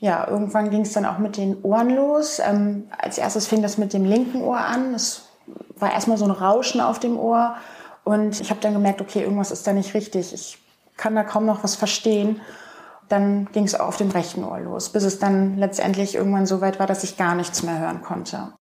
Ja, 0.00 0.28
irgendwann 0.28 0.70
ging 0.70 0.82
es 0.82 0.92
dann 0.92 1.04
auch 1.04 1.18
mit 1.18 1.36
den 1.36 1.60
Ohren 1.62 1.90
los. 1.90 2.40
Ähm, 2.44 2.84
als 2.96 3.18
erstes 3.18 3.48
fing 3.48 3.62
das 3.62 3.78
mit 3.78 3.92
dem 3.92 4.04
linken 4.04 4.42
Ohr 4.42 4.58
an. 4.58 4.94
Es 4.94 5.28
war 5.76 5.92
erstmal 5.92 6.18
so 6.18 6.24
ein 6.24 6.30
Rauschen 6.30 6.80
auf 6.80 7.00
dem 7.00 7.18
Ohr. 7.18 7.56
Und 8.04 8.40
ich 8.40 8.50
habe 8.50 8.60
dann 8.60 8.74
gemerkt, 8.74 9.00
okay, 9.00 9.22
irgendwas 9.22 9.50
ist 9.50 9.66
da 9.66 9.72
nicht 9.72 9.94
richtig. 9.94 10.32
Ich 10.32 10.58
kann 10.96 11.16
da 11.16 11.24
kaum 11.24 11.46
noch 11.46 11.64
was 11.64 11.74
verstehen. 11.74 12.40
Dann 13.08 13.48
ging 13.52 13.64
es 13.64 13.74
auf 13.74 13.96
dem 13.96 14.10
rechten 14.10 14.44
Ohr 14.44 14.60
los, 14.60 14.90
bis 14.90 15.02
es 15.02 15.18
dann 15.18 15.56
letztendlich 15.56 16.14
irgendwann 16.14 16.46
so 16.46 16.60
weit 16.60 16.78
war, 16.78 16.86
dass 16.86 17.02
ich 17.02 17.16
gar 17.16 17.34
nichts 17.34 17.62
mehr 17.62 17.80
hören 17.80 18.02
konnte. 18.02 18.52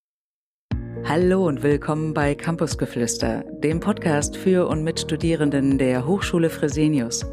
Hallo 1.08 1.46
und 1.46 1.62
willkommen 1.62 2.14
bei 2.14 2.34
Campusgeflüster, 2.34 3.44
dem 3.60 3.80
Podcast 3.80 4.36
für 4.36 4.68
und 4.68 4.84
mit 4.84 5.00
Studierenden 5.00 5.78
der 5.78 6.08
Hochschule 6.08 6.50
Fresenius. 6.50 7.26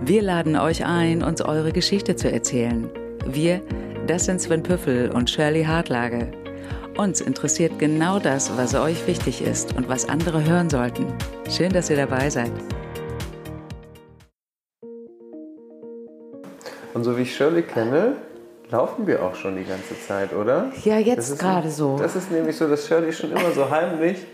Wir 0.00 0.22
laden 0.22 0.56
euch 0.56 0.86
ein, 0.86 1.22
uns 1.22 1.42
eure 1.42 1.72
Geschichte 1.72 2.16
zu 2.16 2.30
erzählen. 2.30 2.90
Wir, 3.28 3.60
das 4.06 4.26
sind 4.26 4.40
Sven 4.40 4.62
Püffel 4.62 5.10
und 5.10 5.28
Shirley 5.28 5.64
Hartlage. 5.64 6.30
Uns 6.96 7.20
interessiert 7.20 7.76
genau 7.76 8.20
das, 8.20 8.56
was 8.56 8.74
euch 8.76 9.04
wichtig 9.08 9.42
ist 9.42 9.76
und 9.76 9.88
was 9.88 10.08
andere 10.08 10.44
hören 10.44 10.70
sollten. 10.70 11.06
Schön, 11.50 11.72
dass 11.72 11.90
ihr 11.90 11.96
dabei 11.96 12.30
seid. 12.30 12.52
Und 16.94 17.02
so 17.02 17.16
wie 17.18 17.22
ich 17.22 17.34
Shirley 17.34 17.62
kenne, 17.62 18.16
laufen 18.70 19.08
wir 19.08 19.24
auch 19.24 19.34
schon 19.34 19.56
die 19.56 19.64
ganze 19.64 20.00
Zeit, 20.06 20.32
oder? 20.32 20.70
Ja, 20.84 20.98
jetzt 20.98 21.36
gerade 21.38 21.70
so. 21.70 21.98
Das 21.98 22.14
ist 22.14 22.30
nämlich 22.30 22.56
so, 22.56 22.68
dass 22.68 22.86
Shirley 22.86 23.12
schon 23.12 23.32
immer 23.32 23.50
so 23.50 23.68
heimlich 23.68 24.24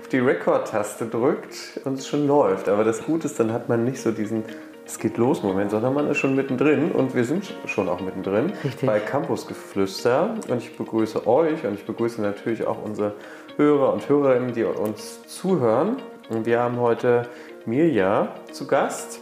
auf 0.00 0.08
die 0.08 0.18
Rekord-Taste 0.18 1.06
drückt 1.06 1.80
und 1.84 2.00
es 2.00 2.08
schon 2.08 2.26
läuft. 2.26 2.68
Aber 2.68 2.82
das 2.82 3.04
Gute 3.04 3.28
ist, 3.28 3.38
dann 3.38 3.52
hat 3.52 3.68
man 3.68 3.84
nicht 3.84 4.02
so 4.02 4.10
diesen 4.10 4.42
es 4.92 4.98
geht 4.98 5.16
los 5.16 5.42
Moment, 5.42 5.70
sondern 5.70 5.94
man 5.94 6.06
ist 6.08 6.18
schon 6.18 6.36
mittendrin 6.36 6.92
und 6.92 7.14
wir 7.14 7.24
sind 7.24 7.54
schon 7.64 7.88
auch 7.88 8.00
mittendrin 8.00 8.52
Richtig. 8.62 8.86
bei 8.86 9.00
Campusgeflüster. 9.00 10.34
Und 10.48 10.58
ich 10.58 10.76
begrüße 10.76 11.26
euch 11.26 11.64
und 11.64 11.74
ich 11.74 11.86
begrüße 11.86 12.20
natürlich 12.20 12.66
auch 12.66 12.82
unsere 12.84 13.14
Hörer 13.56 13.94
und 13.94 14.06
Hörerinnen, 14.06 14.52
die 14.52 14.64
uns 14.64 15.26
zuhören. 15.26 15.96
Und 16.28 16.44
wir 16.44 16.60
haben 16.60 16.78
heute 16.78 17.26
Mirja 17.64 18.34
zu 18.52 18.66
Gast, 18.66 19.20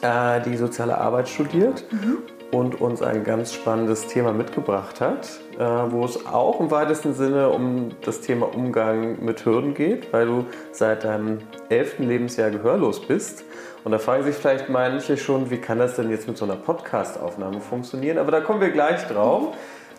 äh, 0.00 0.40
die 0.40 0.56
soziale 0.56 0.96
Arbeit 0.96 1.28
studiert 1.28 1.84
mhm. 1.92 2.22
Und 2.56 2.80
uns 2.80 3.02
ein 3.02 3.22
ganz 3.22 3.52
spannendes 3.52 4.06
Thema 4.06 4.32
mitgebracht 4.32 5.00
hat, 5.00 5.28
äh, 5.58 5.62
wo 5.90 6.04
es 6.04 6.24
auch 6.26 6.58
im 6.60 6.70
weitesten 6.70 7.12
Sinne 7.12 7.50
um 7.50 7.90
das 8.02 8.22
Thema 8.22 8.54
Umgang 8.54 9.22
mit 9.22 9.44
Hürden 9.44 9.74
geht, 9.74 10.12
weil 10.12 10.26
du 10.26 10.46
seit 10.72 11.04
deinem 11.04 11.38
elften 11.68 12.08
Lebensjahr 12.08 12.50
gehörlos 12.50 13.00
bist 13.00 13.44
und 13.84 13.92
da 13.92 13.98
fragen 13.98 14.24
sich 14.24 14.34
vielleicht 14.34 14.70
manche 14.70 15.18
schon, 15.18 15.50
wie 15.50 15.58
kann 15.58 15.78
das 15.78 15.96
denn 15.96 16.10
jetzt 16.10 16.26
mit 16.26 16.38
so 16.38 16.46
einer 16.46 16.56
Podcast-Aufnahme 16.56 17.60
funktionieren? 17.60 18.18
Aber 18.18 18.32
da 18.32 18.40
kommen 18.40 18.60
wir 18.60 18.70
gleich 18.70 19.06
drauf. 19.06 19.54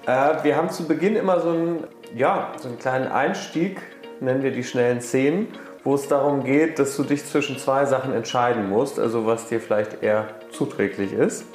Äh, 0.08 0.44
wir 0.44 0.58
haben 0.58 0.70
zu 0.72 0.88
Beginn 0.88 1.16
immer 1.16 1.40
so 1.40 1.50
einen, 1.50 1.84
ja, 2.16 2.54
so 2.60 2.70
einen 2.70 2.80
kleinen 2.80 3.08
Einstieg, 3.08 3.82
nennen 4.20 4.42
wir 4.42 4.52
die 4.52 4.64
schnellen 4.64 5.00
Szenen, 5.02 5.48
wo 5.84 5.94
es 5.94 6.08
darum 6.08 6.44
geht, 6.44 6.80
dass 6.80 6.98
du 6.98 7.04
dich 7.04 7.24
zwischen 7.24 7.60
zwei 7.60 7.86
Sachen 7.86 8.14
entscheiden 8.14 8.68
musst, 8.68 9.00
also 9.00 9.26
was 9.28 9.48
dir 9.48 9.62
vielleicht 9.62 10.02
eher 10.02 10.28
zuträglich 10.52 11.14
ist, 11.14 11.46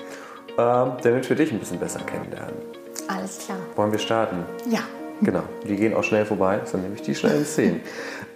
äh, 0.56 1.02
damit 1.02 1.28
wir 1.28 1.36
dich 1.36 1.52
ein 1.52 1.58
bisschen 1.58 1.78
besser 1.78 2.00
kennenlernen. 2.00 2.54
Alles 3.08 3.38
klar. 3.38 3.58
Wollen 3.76 3.92
wir 3.92 3.98
starten? 3.98 4.44
Ja. 4.68 4.80
Genau, 5.20 5.44
die 5.64 5.76
gehen 5.76 5.94
auch 5.94 6.02
schnell 6.02 6.26
vorbei, 6.26 6.56
das 6.56 6.72
sind 6.72 6.82
nämlich 6.82 7.02
die 7.02 7.14
schnellen 7.14 7.44
Szenen. 7.44 7.80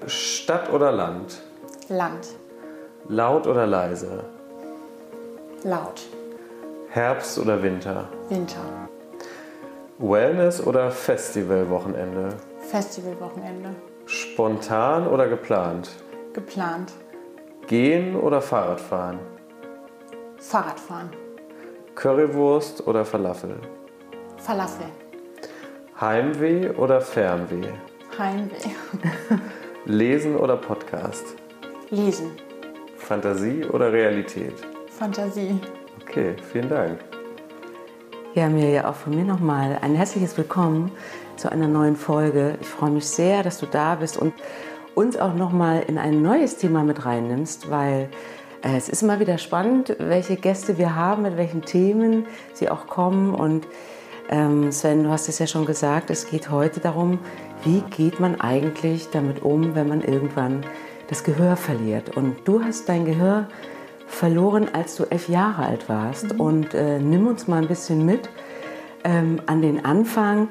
Stadt 0.06 0.72
oder 0.72 0.92
Land? 0.92 1.42
Land. 1.88 2.28
Laut 3.08 3.46
oder 3.48 3.66
leise? 3.66 4.24
Laut. 5.64 6.02
Herbst 6.90 7.38
oder 7.40 7.60
Winter? 7.60 8.08
Winter. 8.28 8.60
Wellness 9.98 10.64
oder 10.64 10.90
Festivalwochenende? 10.92 12.28
Festivalwochenende. 12.60 13.70
Spontan 14.06 15.08
oder 15.08 15.26
geplant? 15.26 15.90
Geplant. 16.34 16.92
Gehen 17.66 18.14
oder 18.14 18.40
Fahrradfahren? 18.40 19.18
Fahrradfahren. 20.38 21.10
Currywurst 21.96 22.86
oder 22.86 23.06
Falafel? 23.06 23.56
Falafel. 24.36 24.84
Heimweh 25.98 26.68
oder 26.72 27.00
Fernweh? 27.00 27.72
Heimweh. 28.18 28.68
Lesen 29.86 30.36
oder 30.36 30.58
Podcast? 30.58 31.24
Lesen. 31.88 32.32
Fantasie 32.98 33.64
oder 33.64 33.90
Realität? 33.90 34.52
Fantasie. 34.90 35.58
Okay, 36.02 36.36
vielen 36.52 36.68
Dank. 36.68 36.98
Ja, 38.34 38.50
mir 38.50 38.70
ja 38.70 38.90
auch 38.90 38.94
von 38.94 39.16
mir 39.16 39.24
nochmal 39.24 39.78
ein 39.80 39.94
herzliches 39.94 40.36
Willkommen 40.36 40.92
zu 41.36 41.50
einer 41.50 41.66
neuen 41.66 41.96
Folge. 41.96 42.58
Ich 42.60 42.68
freue 42.68 42.90
mich 42.90 43.06
sehr, 43.06 43.42
dass 43.42 43.56
du 43.56 43.64
da 43.64 43.94
bist 43.94 44.18
und 44.18 44.34
uns 44.94 45.16
auch 45.16 45.32
nochmal 45.32 45.82
in 45.86 45.96
ein 45.96 46.20
neues 46.20 46.58
Thema 46.58 46.84
mit 46.84 47.06
reinnimmst, 47.06 47.70
weil 47.70 48.10
es 48.74 48.88
ist 48.88 49.02
immer 49.02 49.20
wieder 49.20 49.38
spannend, 49.38 49.94
welche 49.98 50.36
Gäste 50.36 50.78
wir 50.78 50.96
haben, 50.96 51.22
mit 51.22 51.36
welchen 51.36 51.62
Themen 51.62 52.26
sie 52.52 52.68
auch 52.68 52.86
kommen. 52.86 53.34
Und 53.34 53.66
ähm, 54.28 54.72
Sven, 54.72 55.04
du 55.04 55.10
hast 55.10 55.28
es 55.28 55.38
ja 55.38 55.46
schon 55.46 55.66
gesagt, 55.66 56.10
es 56.10 56.28
geht 56.28 56.50
heute 56.50 56.80
darum, 56.80 57.20
wie 57.62 57.82
geht 57.96 58.18
man 58.18 58.40
eigentlich 58.40 59.08
damit 59.10 59.42
um, 59.42 59.74
wenn 59.74 59.88
man 59.88 60.00
irgendwann 60.00 60.64
das 61.08 61.22
Gehör 61.22 61.56
verliert. 61.56 62.16
Und 62.16 62.36
du 62.44 62.62
hast 62.62 62.88
dein 62.88 63.04
Gehör 63.04 63.48
verloren, 64.08 64.68
als 64.72 64.96
du 64.96 65.04
elf 65.04 65.28
Jahre 65.28 65.66
alt 65.66 65.88
warst. 65.88 66.32
Mhm. 66.34 66.40
Und 66.40 66.74
äh, 66.74 66.98
nimm 66.98 67.26
uns 67.26 67.46
mal 67.46 67.62
ein 67.62 67.68
bisschen 67.68 68.04
mit 68.04 68.28
ähm, 69.04 69.40
an 69.46 69.62
den 69.62 69.84
Anfang. 69.84 70.48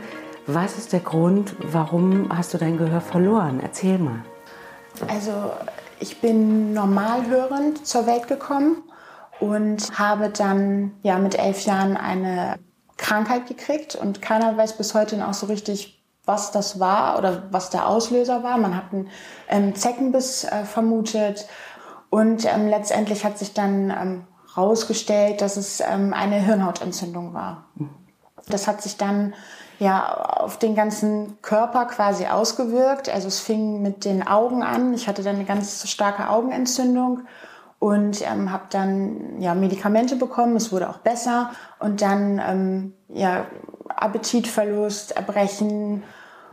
Was 0.48 0.78
ist 0.78 0.94
der 0.94 1.00
Grund, 1.00 1.56
warum 1.60 2.30
hast 2.30 2.54
du 2.54 2.58
dein 2.58 2.78
Gehör 2.78 3.02
verloren? 3.02 3.60
Erzähl 3.62 3.98
mal. 3.98 4.24
Also 5.08 5.52
ich 6.00 6.22
bin 6.22 6.74
normalhörend 6.74 7.86
zur 7.86 8.08
Welt 8.08 8.28
gekommen 8.28 8.84
und 9.40 9.98
habe 9.98 10.30
dann 10.30 10.94
ja 11.04 11.18
mit 11.18 11.38
elf 11.38 11.66
Jahren 11.66 11.98
eine 11.98 12.58
Krankheit 12.98 13.48
gekriegt 13.48 13.96
und 13.96 14.22
keiner 14.22 14.56
weiß 14.56 14.78
bis 14.78 14.94
heute 14.94 15.28
auch 15.28 15.34
so 15.34 15.48
richtig, 15.48 16.04
was 16.26 16.52
das 16.52 16.80
war 16.80 17.18
oder 17.18 17.44
was 17.52 17.70
der 17.70 17.88
Auslöser 17.88 18.44
war. 18.44 18.58
Man 18.58 18.76
hat 18.76 18.94
einen 18.94 19.10
ähm, 19.50 19.76
Zeckenbiss 19.76 20.46
äh, 20.46 20.66
vermutet 20.66 21.48
und 22.10 22.46
ähm, 22.46 22.68
letztendlich 22.68 23.26
hat 23.26 23.38
sich 23.38 23.54
dann 23.54 23.92
ähm, 23.92 24.28
rausgestellt, 24.56 25.42
dass 25.42 25.58
es 25.58 25.82
ähm, 25.82 26.14
eine 26.14 26.38
Hirnhautentzündung 26.38 27.34
war. 27.34 27.66
Das 28.48 28.68
hat 28.68 28.82
sich 28.82 28.98
dann 28.98 29.34
ja 29.80 30.14
auf 30.14 30.58
den 30.58 30.76
ganzen 30.76 31.42
Körper 31.42 31.86
quasi 31.86 32.28
ausgewirkt. 32.28 33.10
Also 33.10 33.28
es 33.28 33.40
fing 33.40 33.82
mit 33.82 34.06
den 34.06 34.26
Augen 34.28 34.64
an. 34.64 34.94
Ich 34.94 35.08
hatte 35.08 35.24
dann 35.24 35.36
eine 35.36 35.46
ganz 35.46 35.90
starke 35.90 36.30
Augenentzündung 36.30 37.22
und 37.80 38.22
ähm, 38.22 38.52
habe 38.52 38.66
dann 38.70 39.42
ja 39.42 39.54
Medikamente 39.54 40.16
bekommen. 40.16 40.56
Es 40.56 40.72
wurde 40.72 40.90
auch 40.90 41.00
besser 41.00 41.52
und 41.80 42.02
dann 42.02 42.42
ähm, 42.46 42.94
ja 43.10 43.46
Appetitverlust, 43.90 45.16
Erbrechen, 45.16 46.04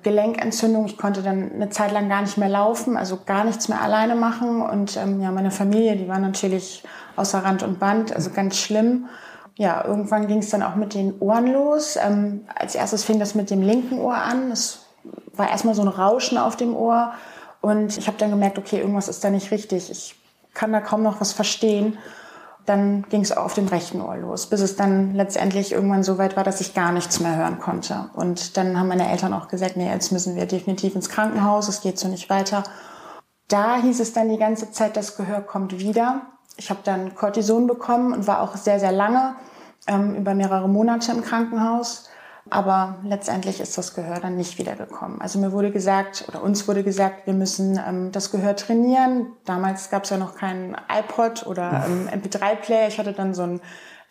Gelenkentzündung. 0.02 0.86
Ich 0.86 0.98
konnte 0.98 1.22
dann 1.22 1.52
eine 1.52 1.70
Zeit 1.70 1.92
lang 1.92 2.08
gar 2.08 2.22
nicht 2.22 2.38
mehr 2.38 2.48
laufen, 2.48 2.96
also 2.96 3.20
gar 3.24 3.44
nichts 3.44 3.68
mehr 3.68 3.80
alleine 3.80 4.14
machen. 4.14 4.60
Und 4.62 4.96
ähm, 4.96 5.20
ja, 5.20 5.30
meine 5.30 5.50
Familie, 5.50 5.96
die 5.96 6.08
war 6.08 6.18
natürlich 6.18 6.82
außer 7.16 7.44
Rand 7.44 7.62
und 7.62 7.78
Band, 7.78 8.14
also 8.14 8.30
ganz 8.30 8.56
schlimm. 8.56 9.08
Ja, 9.56 9.84
irgendwann 9.84 10.26
ging 10.26 10.38
es 10.38 10.50
dann 10.50 10.62
auch 10.62 10.76
mit 10.76 10.94
den 10.94 11.18
Ohren 11.20 11.52
los. 11.52 11.96
Ähm, 11.96 12.46
als 12.54 12.74
erstes 12.74 13.04
fing 13.04 13.18
das 13.18 13.34
mit 13.34 13.50
dem 13.50 13.62
linken 13.62 14.00
Ohr 14.00 14.16
an. 14.16 14.50
Es 14.50 14.86
war 15.34 15.50
erstmal 15.50 15.74
so 15.74 15.82
ein 15.82 15.88
Rauschen 15.88 16.38
auf 16.38 16.56
dem 16.56 16.74
Ohr. 16.74 17.12
Und 17.60 17.96
ich 17.98 18.06
habe 18.06 18.18
dann 18.18 18.30
gemerkt, 18.30 18.58
okay, 18.58 18.78
irgendwas 18.78 19.08
ist 19.08 19.22
da 19.22 19.30
nicht 19.30 19.50
richtig. 19.50 19.90
Ich 19.90 20.16
kann 20.54 20.72
da 20.72 20.80
kaum 20.80 21.02
noch 21.02 21.20
was 21.20 21.32
verstehen 21.32 21.98
dann 22.66 23.04
ging 23.08 23.22
es 23.22 23.36
auf 23.36 23.54
dem 23.54 23.66
rechten 23.66 24.00
Ohr 24.00 24.16
los, 24.16 24.46
bis 24.46 24.60
es 24.60 24.76
dann 24.76 25.14
letztendlich 25.14 25.72
irgendwann 25.72 26.04
so 26.04 26.18
weit 26.18 26.36
war, 26.36 26.44
dass 26.44 26.60
ich 26.60 26.74
gar 26.74 26.92
nichts 26.92 27.20
mehr 27.20 27.36
hören 27.36 27.58
konnte. 27.58 28.10
Und 28.14 28.56
dann 28.56 28.78
haben 28.78 28.88
meine 28.88 29.10
Eltern 29.10 29.34
auch 29.34 29.48
gesagt, 29.48 29.76
nee, 29.76 29.90
jetzt 29.90 30.12
müssen 30.12 30.36
wir 30.36 30.46
definitiv 30.46 30.94
ins 30.94 31.08
Krankenhaus, 31.08 31.68
es 31.68 31.80
geht 31.80 31.98
so 31.98 32.08
nicht 32.08 32.30
weiter. 32.30 32.62
Da 33.48 33.76
hieß 33.76 34.00
es 34.00 34.12
dann 34.12 34.28
die 34.28 34.38
ganze 34.38 34.70
Zeit, 34.70 34.96
das 34.96 35.16
Gehör 35.16 35.40
kommt 35.40 35.78
wieder. 35.78 36.22
Ich 36.56 36.70
habe 36.70 36.80
dann 36.84 37.14
Cortison 37.14 37.66
bekommen 37.66 38.12
und 38.12 38.26
war 38.26 38.40
auch 38.40 38.56
sehr, 38.56 38.78
sehr 38.78 38.92
lange, 38.92 39.34
ähm, 39.86 40.14
über 40.14 40.34
mehrere 40.34 40.68
Monate 40.68 41.12
im 41.12 41.22
Krankenhaus. 41.22 42.08
Aber 42.50 42.96
letztendlich 43.04 43.60
ist 43.60 43.78
das 43.78 43.94
Gehör 43.94 44.18
dann 44.18 44.36
nicht 44.36 44.58
wiedergekommen. 44.58 45.20
Also 45.20 45.38
mir 45.38 45.52
wurde 45.52 45.70
gesagt, 45.70 46.24
oder 46.28 46.42
uns 46.42 46.66
wurde 46.66 46.82
gesagt, 46.82 47.26
wir 47.26 47.34
müssen 47.34 47.80
ähm, 47.86 48.10
das 48.10 48.32
Gehör 48.32 48.56
trainieren. 48.56 49.28
Damals 49.44 49.90
gab 49.90 50.04
es 50.04 50.10
ja 50.10 50.16
noch 50.16 50.34
keinen 50.34 50.76
iPod 50.90 51.46
oder 51.46 51.84
ähm, 51.86 52.08
MP3-Player. 52.08 52.88
Ich 52.88 52.98
hatte 52.98 53.12
dann 53.12 53.32
so 53.32 53.44
einen 53.44 53.60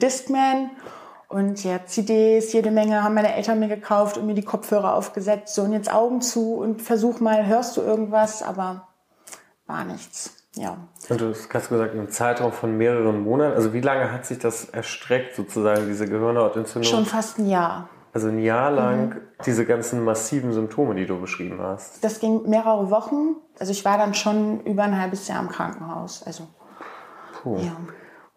Discman 0.01 0.71
und 1.31 1.63
ja, 1.63 1.85
CDs, 1.85 2.51
jede 2.51 2.71
Menge 2.71 3.03
haben 3.03 3.13
meine 3.13 3.33
Eltern 3.33 3.59
mir 3.59 3.69
gekauft 3.69 4.17
und 4.17 4.25
mir 4.25 4.33
die 4.33 4.44
Kopfhörer 4.44 4.95
aufgesetzt. 4.95 5.56
So, 5.56 5.63
und 5.63 5.71
jetzt 5.71 5.91
Augen 5.91 6.21
zu 6.21 6.56
und 6.56 6.81
versuch 6.81 7.21
mal, 7.21 7.45
hörst 7.45 7.77
du 7.77 7.81
irgendwas? 7.81 8.44
Aber 8.44 8.89
war 9.65 9.85
nichts. 9.85 10.40
Ja. 10.56 10.77
Und 11.09 11.21
du 11.21 11.30
hast 11.30 11.50
gesagt, 11.69 11.94
einen 11.94 12.09
Zeitraum 12.09 12.51
von 12.51 12.77
mehreren 12.77 13.24
Monaten. 13.24 13.56
Also 13.56 13.74
wie 13.74 13.81
lange 13.81 14.12
hat 14.12 14.25
sich 14.25 14.39
das 14.39 14.65
erstreckt, 14.65 15.36
sozusagen, 15.36 15.88
diese 15.88 16.07
Gehirnhautentzündung? 16.07 16.89
Schon 16.89 17.06
fast 17.06 17.39
ein 17.39 17.50
Jahr. 17.50 17.89
Also 18.13 18.27
ein 18.27 18.39
Jahr 18.39 18.71
lang 18.71 19.09
mhm. 19.09 19.21
diese 19.45 19.65
ganzen 19.65 20.03
massiven 20.03 20.51
Symptome, 20.51 20.95
die 20.95 21.06
du 21.06 21.19
beschrieben 21.19 21.59
hast. 21.62 22.03
Das 22.03 22.19
ging 22.19 22.50
mehrere 22.50 22.89
Wochen. 22.92 23.36
Also 23.57 23.71
ich 23.71 23.86
war 23.86 23.98
dann 23.98 24.13
schon 24.13 24.62
über 24.65 24.83
ein 24.83 25.00
halbes 25.00 25.27
Jahr 25.30 25.42
im 25.42 25.48
Krankenhaus. 25.48 26.24
Also, 26.24 26.48
Puh. 27.42 27.57
ja. 27.57 27.77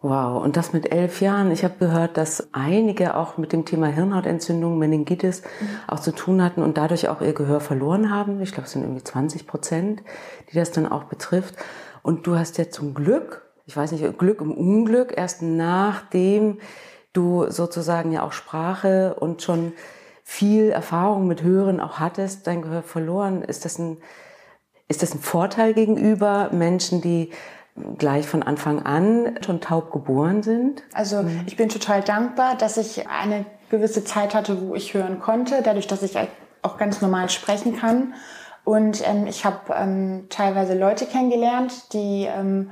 Wow, 0.01 0.43
und 0.43 0.55
das 0.55 0.71
mit 0.71 0.91
elf 0.91 1.19
Jahren. 1.19 1.49
Ich 1.49 1.63
habe 1.63 1.73
gehört, 1.79 2.15
dass 2.15 2.49
einige 2.53 3.15
auch 3.15 3.37
mit 3.37 3.51
dem 3.51 3.65
Thema 3.65 3.87
Hirnhautentzündung, 3.87 4.77
Meningitis 4.77 5.41
mhm. 5.41 5.67
auch 5.87 5.99
zu 5.99 6.13
tun 6.13 6.43
hatten 6.43 6.61
und 6.61 6.77
dadurch 6.77 7.09
auch 7.09 7.21
ihr 7.21 7.33
Gehör 7.33 7.59
verloren 7.59 8.11
haben. 8.11 8.39
Ich 8.39 8.51
glaube, 8.51 8.67
es 8.67 8.73
sind 8.73 8.83
irgendwie 8.83 9.03
20 9.03 9.47
Prozent, 9.47 10.03
die 10.51 10.55
das 10.55 10.71
dann 10.71 10.89
auch 10.89 11.05
betrifft. 11.05 11.55
Und 12.05 12.27
du 12.27 12.37
hast 12.37 12.59
ja 12.59 12.69
zum 12.69 12.93
Glück, 12.93 13.41
ich 13.65 13.75
weiß 13.75 13.91
nicht, 13.91 14.19
Glück 14.19 14.39
im 14.39 14.51
Unglück, 14.51 15.11
erst 15.17 15.41
nachdem 15.41 16.59
du 17.13 17.49
sozusagen 17.49 18.11
ja 18.11 18.21
auch 18.21 18.31
Sprache 18.31 19.15
und 19.15 19.41
schon 19.41 19.73
viel 20.23 20.69
Erfahrung 20.69 21.25
mit 21.25 21.41
Hören 21.41 21.79
auch 21.79 21.97
hattest, 21.97 22.45
dein 22.45 22.61
Gehör 22.61 22.83
verloren. 22.83 23.41
Ist 23.41 23.65
das 23.65 23.79
ein, 23.79 23.97
ist 24.87 25.01
das 25.01 25.15
ein 25.15 25.19
Vorteil 25.19 25.73
gegenüber 25.73 26.51
Menschen, 26.51 27.01
die 27.01 27.31
gleich 27.97 28.27
von 28.27 28.43
Anfang 28.43 28.85
an 28.85 29.39
schon 29.43 29.59
taub 29.59 29.91
geboren 29.91 30.43
sind? 30.43 30.83
Also 30.93 31.23
mhm. 31.23 31.41
ich 31.47 31.57
bin 31.57 31.69
total 31.69 32.03
dankbar, 32.03 32.55
dass 32.55 32.77
ich 32.77 33.09
eine 33.09 33.47
gewisse 33.71 34.03
Zeit 34.03 34.35
hatte, 34.35 34.61
wo 34.61 34.75
ich 34.75 34.93
hören 34.93 35.19
konnte, 35.19 35.63
dadurch, 35.63 35.87
dass 35.87 36.03
ich 36.03 36.15
auch 36.61 36.77
ganz 36.77 37.01
normal 37.01 37.31
sprechen 37.31 37.75
kann. 37.75 38.13
Und 38.65 39.07
ähm, 39.07 39.27
ich 39.27 39.45
habe 39.45 39.73
ähm, 39.73 40.25
teilweise 40.29 40.77
Leute 40.77 41.05
kennengelernt, 41.05 41.93
die 41.93 42.25
ähm, 42.25 42.71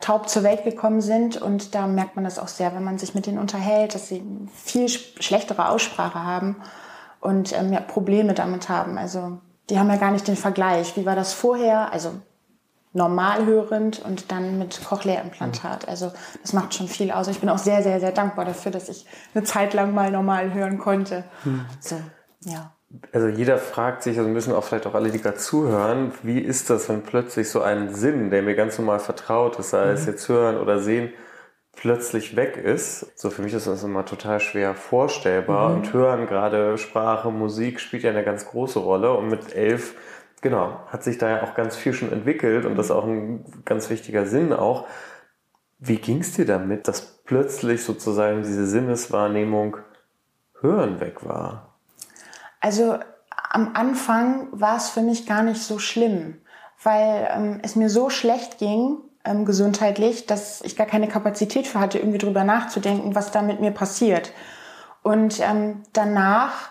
taub 0.00 0.28
zur 0.28 0.42
Welt 0.42 0.64
gekommen 0.64 1.02
sind. 1.02 1.40
Und 1.40 1.74
da 1.74 1.86
merkt 1.86 2.16
man 2.16 2.24
das 2.24 2.38
auch 2.38 2.48
sehr, 2.48 2.74
wenn 2.74 2.82
man 2.82 2.98
sich 2.98 3.14
mit 3.14 3.26
denen 3.26 3.38
unterhält, 3.38 3.94
dass 3.94 4.08
sie 4.08 4.24
viel 4.54 4.88
schlechtere 4.88 5.68
Aussprache 5.68 6.24
haben 6.24 6.56
und 7.20 7.56
ähm, 7.56 7.72
ja, 7.72 7.80
Probleme 7.80 8.32
damit 8.32 8.70
haben. 8.70 8.96
Also 8.96 9.38
die 9.68 9.78
haben 9.78 9.90
ja 9.90 9.96
gar 9.96 10.10
nicht 10.10 10.26
den 10.26 10.36
Vergleich. 10.36 10.96
Wie 10.96 11.06
war 11.06 11.14
das 11.14 11.34
vorher? 11.34 11.92
Also 11.92 12.12
normal 12.94 13.44
hörend 13.44 14.02
und 14.02 14.32
dann 14.32 14.58
mit 14.58 14.82
Cochlea-Implantat. 14.82 15.88
Also 15.88 16.10
das 16.40 16.54
macht 16.54 16.74
schon 16.74 16.88
viel 16.88 17.10
aus. 17.10 17.28
Ich 17.28 17.40
bin 17.40 17.50
auch 17.50 17.58
sehr, 17.58 17.82
sehr, 17.82 18.00
sehr 18.00 18.12
dankbar 18.12 18.46
dafür, 18.46 18.72
dass 18.72 18.88
ich 18.88 19.04
eine 19.34 19.44
Zeit 19.44 19.74
lang 19.74 19.92
mal 19.92 20.10
normal 20.10 20.54
hören 20.54 20.78
konnte. 20.78 21.24
Hm. 21.42 21.66
So, 21.80 21.96
ja 22.40 22.72
also 23.12 23.28
jeder 23.28 23.58
fragt 23.58 24.02
sich, 24.02 24.18
also 24.18 24.28
müssen 24.30 24.52
auch 24.52 24.64
vielleicht 24.64 24.86
auch 24.86 24.94
alle, 24.94 25.10
die 25.10 25.20
gerade 25.20 25.36
zuhören, 25.36 26.12
wie 26.22 26.38
ist 26.38 26.70
das, 26.70 26.88
wenn 26.88 27.02
plötzlich 27.02 27.48
so 27.48 27.62
ein 27.62 27.94
Sinn, 27.94 28.30
der 28.30 28.42
mir 28.42 28.54
ganz 28.54 28.78
normal 28.78 29.00
vertraut 29.00 29.58
ist, 29.58 29.70
sei 29.70 29.86
mhm. 29.86 29.92
es 29.92 30.06
jetzt 30.06 30.28
hören 30.28 30.58
oder 30.58 30.80
sehen, 30.80 31.12
plötzlich 31.76 32.36
weg 32.36 32.56
ist. 32.56 33.18
So 33.18 33.30
für 33.30 33.42
mich 33.42 33.54
ist 33.54 33.66
das 33.66 33.82
immer 33.82 34.04
total 34.04 34.40
schwer 34.40 34.74
vorstellbar. 34.74 35.70
Mhm. 35.70 35.76
Und 35.76 35.92
hören, 35.92 36.26
gerade 36.26 36.78
Sprache, 36.78 37.30
Musik 37.30 37.80
spielt 37.80 38.02
ja 38.02 38.10
eine 38.10 38.24
ganz 38.24 38.46
große 38.46 38.78
Rolle. 38.78 39.12
Und 39.12 39.28
mit 39.28 39.54
elf, 39.54 39.94
genau, 40.40 40.80
hat 40.88 41.02
sich 41.02 41.18
da 41.18 41.28
ja 41.28 41.42
auch 41.42 41.54
ganz 41.54 41.76
viel 41.76 41.92
schon 41.92 42.12
entwickelt 42.12 42.64
und 42.64 42.76
das 42.76 42.86
ist 42.86 42.92
auch 42.92 43.04
ein 43.04 43.44
ganz 43.64 43.90
wichtiger 43.90 44.26
Sinn 44.26 44.52
auch. 44.52 44.86
Wie 45.78 45.96
ging 45.96 46.20
es 46.20 46.32
dir 46.32 46.46
damit, 46.46 46.88
dass 46.88 47.22
plötzlich 47.24 47.84
sozusagen 47.84 48.42
diese 48.42 48.66
Sinneswahrnehmung 48.66 49.78
Hören 50.60 51.00
weg 51.00 51.26
war? 51.26 51.73
Also 52.64 52.98
am 53.50 53.72
Anfang 53.74 54.48
war 54.50 54.78
es 54.78 54.88
für 54.88 55.02
mich 55.02 55.26
gar 55.26 55.42
nicht 55.42 55.62
so 55.62 55.78
schlimm, 55.78 56.40
weil 56.82 57.28
ähm, 57.30 57.60
es 57.62 57.76
mir 57.76 57.90
so 57.90 58.08
schlecht 58.08 58.56
ging, 58.56 59.02
ähm, 59.22 59.44
gesundheitlich, 59.44 60.24
dass 60.24 60.62
ich 60.62 60.74
gar 60.74 60.86
keine 60.86 61.06
Kapazität 61.06 61.66
für 61.66 61.78
hatte, 61.78 61.98
irgendwie 61.98 62.16
drüber 62.16 62.42
nachzudenken, 62.42 63.14
was 63.14 63.32
da 63.32 63.42
mit 63.42 63.60
mir 63.60 63.70
passiert. 63.70 64.32
Und 65.02 65.40
ähm, 65.40 65.82
danach, 65.92 66.70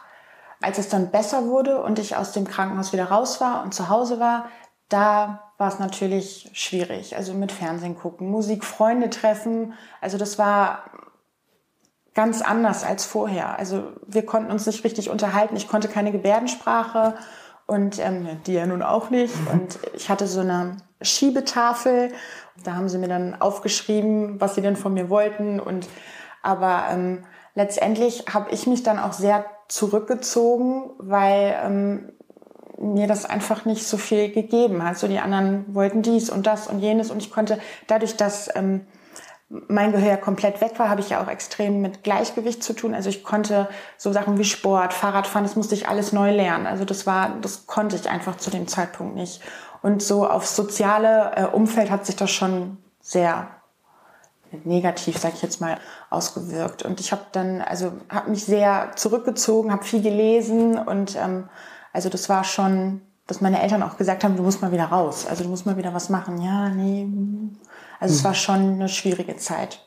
als 0.64 0.80
es 0.80 0.90
dann 0.90 1.12
besser 1.12 1.46
wurde 1.46 1.84
und 1.84 2.00
ich 2.00 2.16
aus 2.16 2.32
dem 2.32 2.48
Krankenhaus 2.48 2.92
wieder 2.92 3.12
raus 3.12 3.40
war 3.40 3.62
und 3.64 3.76
zu 3.76 3.88
Hause 3.88 4.20
war, 4.20 4.50
da 4.90 5.54
war 5.60 5.68
es 5.68 5.78
natürlich 5.78 6.50
schwierig. 6.54 7.16
Also 7.16 7.36
mit 7.36 7.52
Fernsehen 7.52 7.96
gucken, 7.96 8.32
Musik, 8.32 8.64
Freunde 8.66 9.12
treffen. 9.12 9.74
Also 10.02 10.18
das 10.18 10.40
war 10.40 10.86
ganz 12.14 12.42
anders 12.42 12.84
als 12.84 13.06
vorher. 13.06 13.58
Also 13.58 13.84
wir 14.06 14.26
konnten 14.26 14.52
uns 14.52 14.66
nicht 14.66 14.84
richtig 14.84 15.10
unterhalten. 15.10 15.56
Ich 15.56 15.68
konnte 15.68 15.88
keine 15.88 16.12
Gebärdensprache 16.12 17.16
und 17.66 18.00
ähm, 18.00 18.28
die 18.46 18.54
ja 18.54 18.66
nun 18.66 18.82
auch 18.82 19.10
nicht. 19.10 19.36
Mhm. 19.42 19.48
Und 19.48 19.80
ich 19.96 20.10
hatte 20.10 20.28
so 20.28 20.42
eine 20.42 20.78
Schiebetafel. 21.02 22.12
Da 22.64 22.76
haben 22.76 22.90
sie 22.90 22.98
mir 22.98 23.08
dann 23.08 23.40
aufgeschrieben, 23.40 24.40
was 24.40 24.56
sie 24.56 24.62
denn 24.62 24.76
von 24.76 24.94
mir 24.94 25.10
wollten. 25.10 25.60
Und 25.60 25.88
aber 26.42 26.86
ähm, 26.92 27.24
letztendlich 27.56 28.26
habe 28.32 28.52
ich 28.52 28.68
mich 28.68 28.84
dann 28.84 29.00
auch 29.00 29.14
sehr 29.14 29.46
zurückgezogen, 29.68 30.92
weil 31.00 31.56
ähm, 31.64 32.12
mir 32.78 33.08
das 33.08 33.26
einfach 33.26 33.66
nicht 33.66 33.88
so 33.88 33.98
viel 33.98 34.32
gegeben 34.32 34.84
hat. 34.84 34.98
So 34.98 35.08
die 35.08 35.20
anderen 35.20 35.74
wollten 35.74 36.02
dies 36.02 36.30
und 36.30 36.46
das 36.46 36.68
und 36.68 36.80
jenes 36.80 37.12
und 37.12 37.22
ich 37.22 37.32
konnte 37.32 37.60
dadurch, 37.88 38.18
dass 38.18 38.54
ähm, 38.56 38.86
mein 39.68 39.92
Gehör 39.92 40.18
komplett 40.18 40.62
weg 40.62 40.80
war, 40.80 40.90
habe 40.90 41.02
ich 41.02 41.10
ja 41.10 41.24
auch 41.24 41.28
extrem 41.28 41.82
mit 41.82 42.04
Gleichgewicht 42.04 42.64
zu 42.64 42.74
tun. 42.74 42.94
Also 42.94 43.10
ich 43.10 43.24
konnte 43.24 43.70
so 43.98 44.12
Sachen 44.12 44.38
wie 44.38 44.46
Sport, 44.46 44.94
Fahrradfahren, 44.94 45.46
das 45.46 45.56
musste 45.56 45.76
ich 45.76 45.88
alles 45.88 46.12
neu 46.12 46.32
lernen. 46.32 46.66
Also 46.66 46.86
das 46.86 47.06
war, 47.06 47.36
das 47.42 47.68
konnte 47.68 47.96
ich 47.96 48.10
einfach 48.10 48.38
zu 48.38 48.50
dem 48.50 48.68
Zeitpunkt 48.68 49.16
nicht. 49.16 49.42
Und 49.82 50.02
so 50.02 50.28
aufs 50.28 50.56
soziale 50.56 51.34
äh, 51.36 51.46
Umfeld 51.46 51.92
hat 51.92 52.06
sich 52.06 52.16
das 52.16 52.32
schon 52.32 52.78
sehr 53.00 53.48
negativ, 54.64 55.18
sag 55.18 55.34
ich 55.34 55.42
jetzt 55.42 55.62
mal, 55.62 55.78
ausgewirkt. 56.10 56.84
Und 56.84 57.00
ich 57.00 57.12
habe 57.12 57.24
dann, 57.32 57.62
also 57.62 57.94
habe 58.10 58.32
mich 58.32 58.46
sehr 58.46 58.92
zurückgezogen, 58.96 59.72
habe 59.72 59.84
viel 59.84 60.02
gelesen 60.02 60.78
und 60.78 61.16
ähm, 61.16 61.50
also 61.92 62.10
das 62.10 62.30
war 62.30 62.44
schon, 62.44 63.02
dass 63.28 63.42
meine 63.42 63.62
Eltern 63.62 63.84
auch 63.84 63.98
gesagt 63.98 64.24
haben, 64.24 64.36
du 64.36 64.44
musst 64.44 64.62
mal 64.62 64.72
wieder 64.72 64.86
raus, 64.86 65.28
also 65.28 65.44
du 65.44 65.50
musst 65.50 65.66
mal 65.66 65.78
wieder 65.78 65.94
was 65.94 66.10
machen. 66.10 66.42
Ja, 66.42 66.70
nee, 66.70 67.08
also 68.04 68.16
es 68.16 68.24
war 68.26 68.34
schon 68.34 68.74
eine 68.74 68.90
schwierige 68.90 69.38
Zeit. 69.38 69.80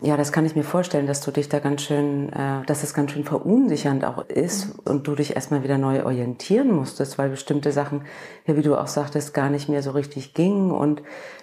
Ja, 0.00 0.16
das 0.16 0.30
kann 0.30 0.46
ich 0.46 0.54
mir 0.54 0.62
vorstellen, 0.62 1.08
dass 1.08 1.20
du 1.20 1.32
dich 1.32 1.48
da 1.48 1.58
ganz 1.58 1.82
schön, 1.82 2.32
äh, 2.32 2.64
dass 2.66 2.84
es 2.84 2.94
ganz 2.94 3.10
schön 3.10 3.24
verunsichernd 3.24 4.04
auch 4.04 4.24
ist 4.28 4.66
mhm. 4.66 4.80
und 4.84 5.06
du 5.08 5.16
dich 5.16 5.34
erstmal 5.34 5.64
wieder 5.64 5.76
neu 5.76 6.04
orientieren 6.04 6.70
musstest, 6.70 7.18
weil 7.18 7.30
bestimmte 7.30 7.72
Sachen, 7.72 8.02
ja, 8.46 8.56
wie 8.56 8.62
du 8.62 8.76
auch 8.76 8.86
sagtest, 8.86 9.34
gar 9.34 9.50
nicht 9.50 9.68
mehr 9.68 9.82
so 9.82 9.90
richtig 9.90 10.34
gingen 10.34 10.70
und 10.70 11.02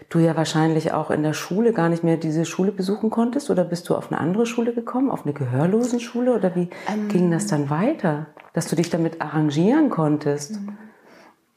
du 0.10 0.20
ja 0.20 0.38
wahrscheinlich 0.38 0.94
auch 0.94 1.12
in 1.12 1.24
der 1.24 1.34
Schule 1.34 1.74
gar 1.74 1.90
nicht 1.90 2.06
mehr 2.06 2.18
diese 2.18 2.46
Schule 2.46 2.72
besuchen 2.72 3.10
konntest 3.10 3.50
oder 3.50 3.66
bist 3.66 3.90
du 3.90 3.96
auf 3.96 4.12
eine 4.12 4.22
andere 4.22 4.46
Schule 4.46 4.74
gekommen, 4.74 5.12
auf 5.12 5.26
eine 5.26 5.34
Gehörlosenschule 5.34 6.34
oder 6.34 6.56
wie 6.56 6.70
ähm, 6.88 7.10
ging 7.10 7.32
das 7.32 7.48
dann 7.48 7.70
weiter, 7.70 8.28
dass 8.54 8.68
du 8.68 8.78
dich 8.78 8.90
damit 8.90 9.20
arrangieren 9.22 9.90
konntest? 9.90 10.58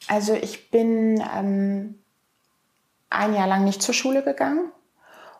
Also 0.09 0.33
ich 0.35 0.73
bin 0.73 1.23
ähm 1.37 1.97
ein 3.15 3.35
Jahr 3.35 3.47
lang 3.47 3.65
nicht 3.65 3.83
zur 3.83 3.95
Schule 3.95 4.23
gegangen. 4.23 4.71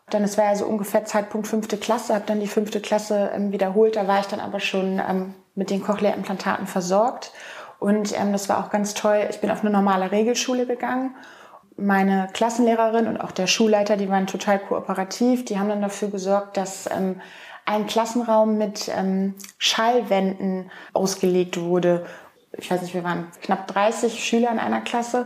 Dann, 0.09 0.23
es 0.23 0.37
war 0.37 0.45
ja 0.45 0.55
so 0.55 0.65
ungefähr 0.65 1.05
Zeitpunkt 1.05 1.47
fünfte 1.47 1.77
Klasse, 1.77 2.13
habe 2.13 2.25
dann 2.27 2.39
die 2.39 2.47
fünfte 2.47 2.79
Klasse 2.79 3.31
ähm, 3.33 3.51
wiederholt. 3.51 3.95
Da 3.95 4.07
war 4.07 4.19
ich 4.19 4.27
dann 4.27 4.39
aber 4.39 4.59
schon 4.59 4.99
ähm, 4.99 5.33
mit 5.55 5.69
den 5.69 5.81
Cochlea-Implantaten 5.81 6.67
versorgt. 6.67 7.31
Und 7.79 8.17
ähm, 8.19 8.31
das 8.31 8.47
war 8.47 8.63
auch 8.63 8.69
ganz 8.69 8.93
toll. 8.93 9.27
Ich 9.29 9.41
bin 9.41 9.49
auf 9.49 9.61
eine 9.61 9.71
normale 9.71 10.11
Regelschule 10.11 10.67
gegangen. 10.67 11.15
Meine 11.77 12.29
Klassenlehrerin 12.33 13.07
und 13.07 13.19
auch 13.19 13.31
der 13.31 13.47
Schulleiter, 13.47 13.97
die 13.97 14.09
waren 14.09 14.27
total 14.27 14.59
kooperativ. 14.59 15.43
Die 15.43 15.59
haben 15.59 15.69
dann 15.69 15.81
dafür 15.81 16.09
gesorgt, 16.09 16.55
dass 16.55 16.89
ähm, 16.89 17.19
ein 17.65 17.87
Klassenraum 17.87 18.57
mit 18.57 18.91
ähm, 18.95 19.33
Schallwänden 19.57 20.71
ausgelegt 20.93 21.59
wurde. 21.59 22.05
Ich 22.53 22.69
weiß 22.69 22.83
nicht, 22.83 22.93
wir 22.93 23.03
waren 23.03 23.27
knapp 23.41 23.67
30 23.67 24.23
Schüler 24.23 24.51
in 24.51 24.59
einer 24.59 24.81
Klasse 24.81 25.25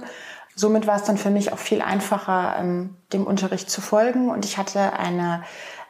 somit 0.59 0.87
war 0.87 0.97
es 0.97 1.03
dann 1.03 1.17
für 1.17 1.29
mich 1.29 1.53
auch 1.53 1.57
viel 1.57 1.81
einfacher, 1.81 2.55
ähm, 2.59 2.97
dem 3.13 3.25
Unterricht 3.25 3.69
zu 3.69 3.79
folgen. 3.79 4.29
Und 4.29 4.43
ich 4.43 4.57
hatte 4.57 4.93
eine, 4.93 5.43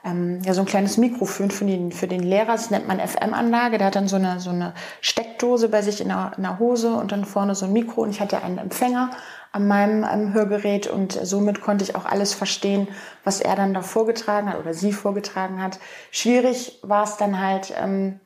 ähm, 0.05 0.41
ja, 0.43 0.53
so 0.53 0.61
ein 0.61 0.67
kleines 0.67 0.97
Mikrofon 0.97 1.49
für 1.49 1.65
den, 1.65 1.91
für 1.91 2.07
den 2.07 2.21
Lehrer, 2.21 2.51
das 2.53 2.69
nennt 2.69 2.87
man 2.87 2.99
FM-Anlage. 2.99 3.79
Der 3.79 3.87
hat 3.87 3.95
dann 3.95 4.07
so 4.07 4.17
eine, 4.17 4.39
so 4.39 4.51
eine 4.51 4.73
Steckdose 5.01 5.69
bei 5.69 5.81
sich 5.81 6.01
in 6.01 6.09
der, 6.09 6.33
in 6.37 6.43
der 6.43 6.59
Hose 6.59 6.93
und 6.93 7.11
dann 7.11 7.25
vorne 7.25 7.55
so 7.55 7.65
ein 7.65 7.73
Mikro. 7.73 8.03
Und 8.03 8.11
ich 8.11 8.21
hatte 8.21 8.43
einen 8.43 8.59
Empfänger 8.59 9.09
an 9.51 9.67
meinem 9.67 10.03
ähm, 10.03 10.33
Hörgerät 10.33 10.85
und 10.85 11.13
somit 11.13 11.61
konnte 11.61 11.83
ich 11.83 11.95
auch 11.95 12.05
alles 12.05 12.35
verstehen, 12.35 12.87
was 13.23 13.41
er 13.41 13.55
dann 13.55 13.73
da 13.73 13.81
vorgetragen 13.81 14.49
hat 14.49 14.59
oder 14.59 14.75
sie 14.75 14.93
vorgetragen 14.93 15.63
hat. 15.63 15.79
Schwierig 16.11 16.79
war 16.83 17.03
es 17.03 17.17
dann 17.17 17.39
halt, 17.41 17.73
ähm, 17.81 18.19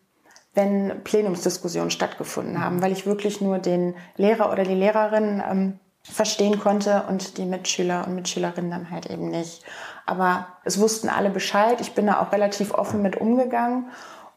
wenn 0.54 1.04
Plenumsdiskussionen 1.06 1.90
stattgefunden 1.90 2.64
haben, 2.64 2.82
weil 2.82 2.92
ich 2.92 3.06
wirklich 3.06 3.40
nur 3.40 3.60
den 3.60 3.96
Lehrer 4.18 4.52
oder 4.52 4.64
die 4.64 4.76
Lehrerin 4.76 5.42
ähm, 5.50 5.80
verstehen 6.10 6.60
konnte 6.60 7.04
und 7.08 7.38
die 7.38 7.46
Mitschüler 7.46 8.06
und 8.06 8.16
Mitschülerinnen 8.16 8.72
dann 8.72 8.92
halt 8.92 9.08
eben 9.08 9.30
nicht. 9.30 9.64
Aber 10.06 10.48
es 10.66 10.80
wussten 10.80 11.10
alle 11.10 11.30
Bescheid. 11.30 11.80
Ich 11.80 11.94
bin 11.94 12.08
da 12.08 12.20
auch 12.20 12.32
relativ 12.32 12.74
offen 12.74 13.02
mit 13.02 13.16
umgegangen. 13.16 13.90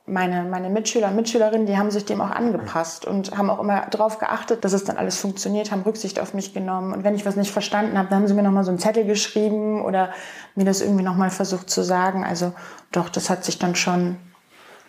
meine, 0.07 0.45
meine 0.45 0.71
Mitschüler 0.71 1.09
und 1.09 1.17
Mitschülerinnen, 1.17 1.67
die 1.67 1.77
haben 1.77 1.91
sich 1.91 2.05
dem 2.05 2.21
auch 2.21 2.31
angepasst 2.31 3.05
und 3.05 3.37
haben 3.37 3.51
auch 3.51 3.59
immer 3.59 3.87
darauf 3.87 4.21
geachtet, 4.21 4.65
dass 4.65 4.73
es 4.73 4.85
dann 4.85 4.97
alles 4.97 5.19
funktioniert, 5.19 5.73
haben 5.73 5.83
Rücksicht 5.83 6.21
auf 6.21 6.35
mich 6.35 6.55
genommen. 6.55 6.93
Und 6.93 7.03
wenn 7.03 7.17
ich 7.17 7.27
was 7.27 7.35
nicht 7.35 7.51
verstanden 7.51 7.99
habe, 7.99 8.09
dann 8.09 8.21
haben 8.21 8.29
sie 8.29 8.35
mir 8.35 8.45
nochmal 8.45 8.63
so 8.63 8.71
einen 8.71 8.79
Zettel 8.79 9.05
geschrieben 9.05 9.85
oder 9.85 10.11
mir 10.55 10.65
das 10.65 10.81
irgendwie 10.81 11.03
nochmal 11.03 11.31
versucht 11.31 11.69
zu 11.69 11.83
sagen. 11.83 12.25
Also 12.25 12.53
doch, 12.93 13.09
das 13.09 13.29
hat 13.29 13.45
sich 13.45 13.59
dann 13.59 13.75
schon 13.75 14.17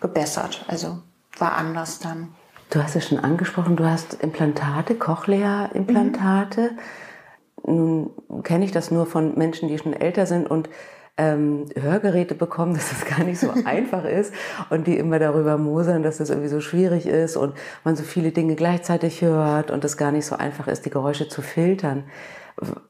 gebessert. 0.00 0.64
Also 0.68 0.98
war 1.38 1.56
anders 1.56 1.98
dann. 1.98 2.34
Du 2.70 2.82
hast 2.82 2.96
es 2.96 3.08
schon 3.08 3.18
angesprochen, 3.18 3.76
du 3.76 3.84
hast 3.84 4.14
Implantate, 4.22 4.94
Cochlea-Implantate. 4.94 6.72
Mhm. 7.64 8.10
Nun 8.28 8.42
kenne 8.42 8.64
ich 8.64 8.72
das 8.72 8.90
nur 8.90 9.06
von 9.06 9.36
Menschen, 9.36 9.68
die 9.68 9.78
schon 9.78 9.94
älter 9.94 10.26
sind 10.26 10.50
und 10.50 10.68
ähm, 11.16 11.66
Hörgeräte 11.74 12.34
bekommen, 12.34 12.74
dass 12.74 12.90
das 12.90 13.04
gar 13.04 13.24
nicht 13.24 13.40
so 13.40 13.50
einfach 13.64 14.04
ist 14.04 14.32
und 14.70 14.86
die 14.86 14.98
immer 14.98 15.18
darüber 15.18 15.56
mosern, 15.56 16.02
dass 16.02 16.18
das 16.18 16.30
irgendwie 16.30 16.48
so 16.48 16.60
schwierig 16.60 17.06
ist 17.06 17.36
und 17.36 17.54
man 17.84 17.96
so 17.96 18.04
viele 18.04 18.32
Dinge 18.32 18.54
gleichzeitig 18.54 19.22
hört 19.22 19.70
und 19.70 19.84
es 19.84 19.96
gar 19.96 20.12
nicht 20.12 20.26
so 20.26 20.36
einfach 20.36 20.68
ist, 20.68 20.84
die 20.84 20.90
Geräusche 20.90 21.28
zu 21.28 21.42
filtern. 21.42 22.04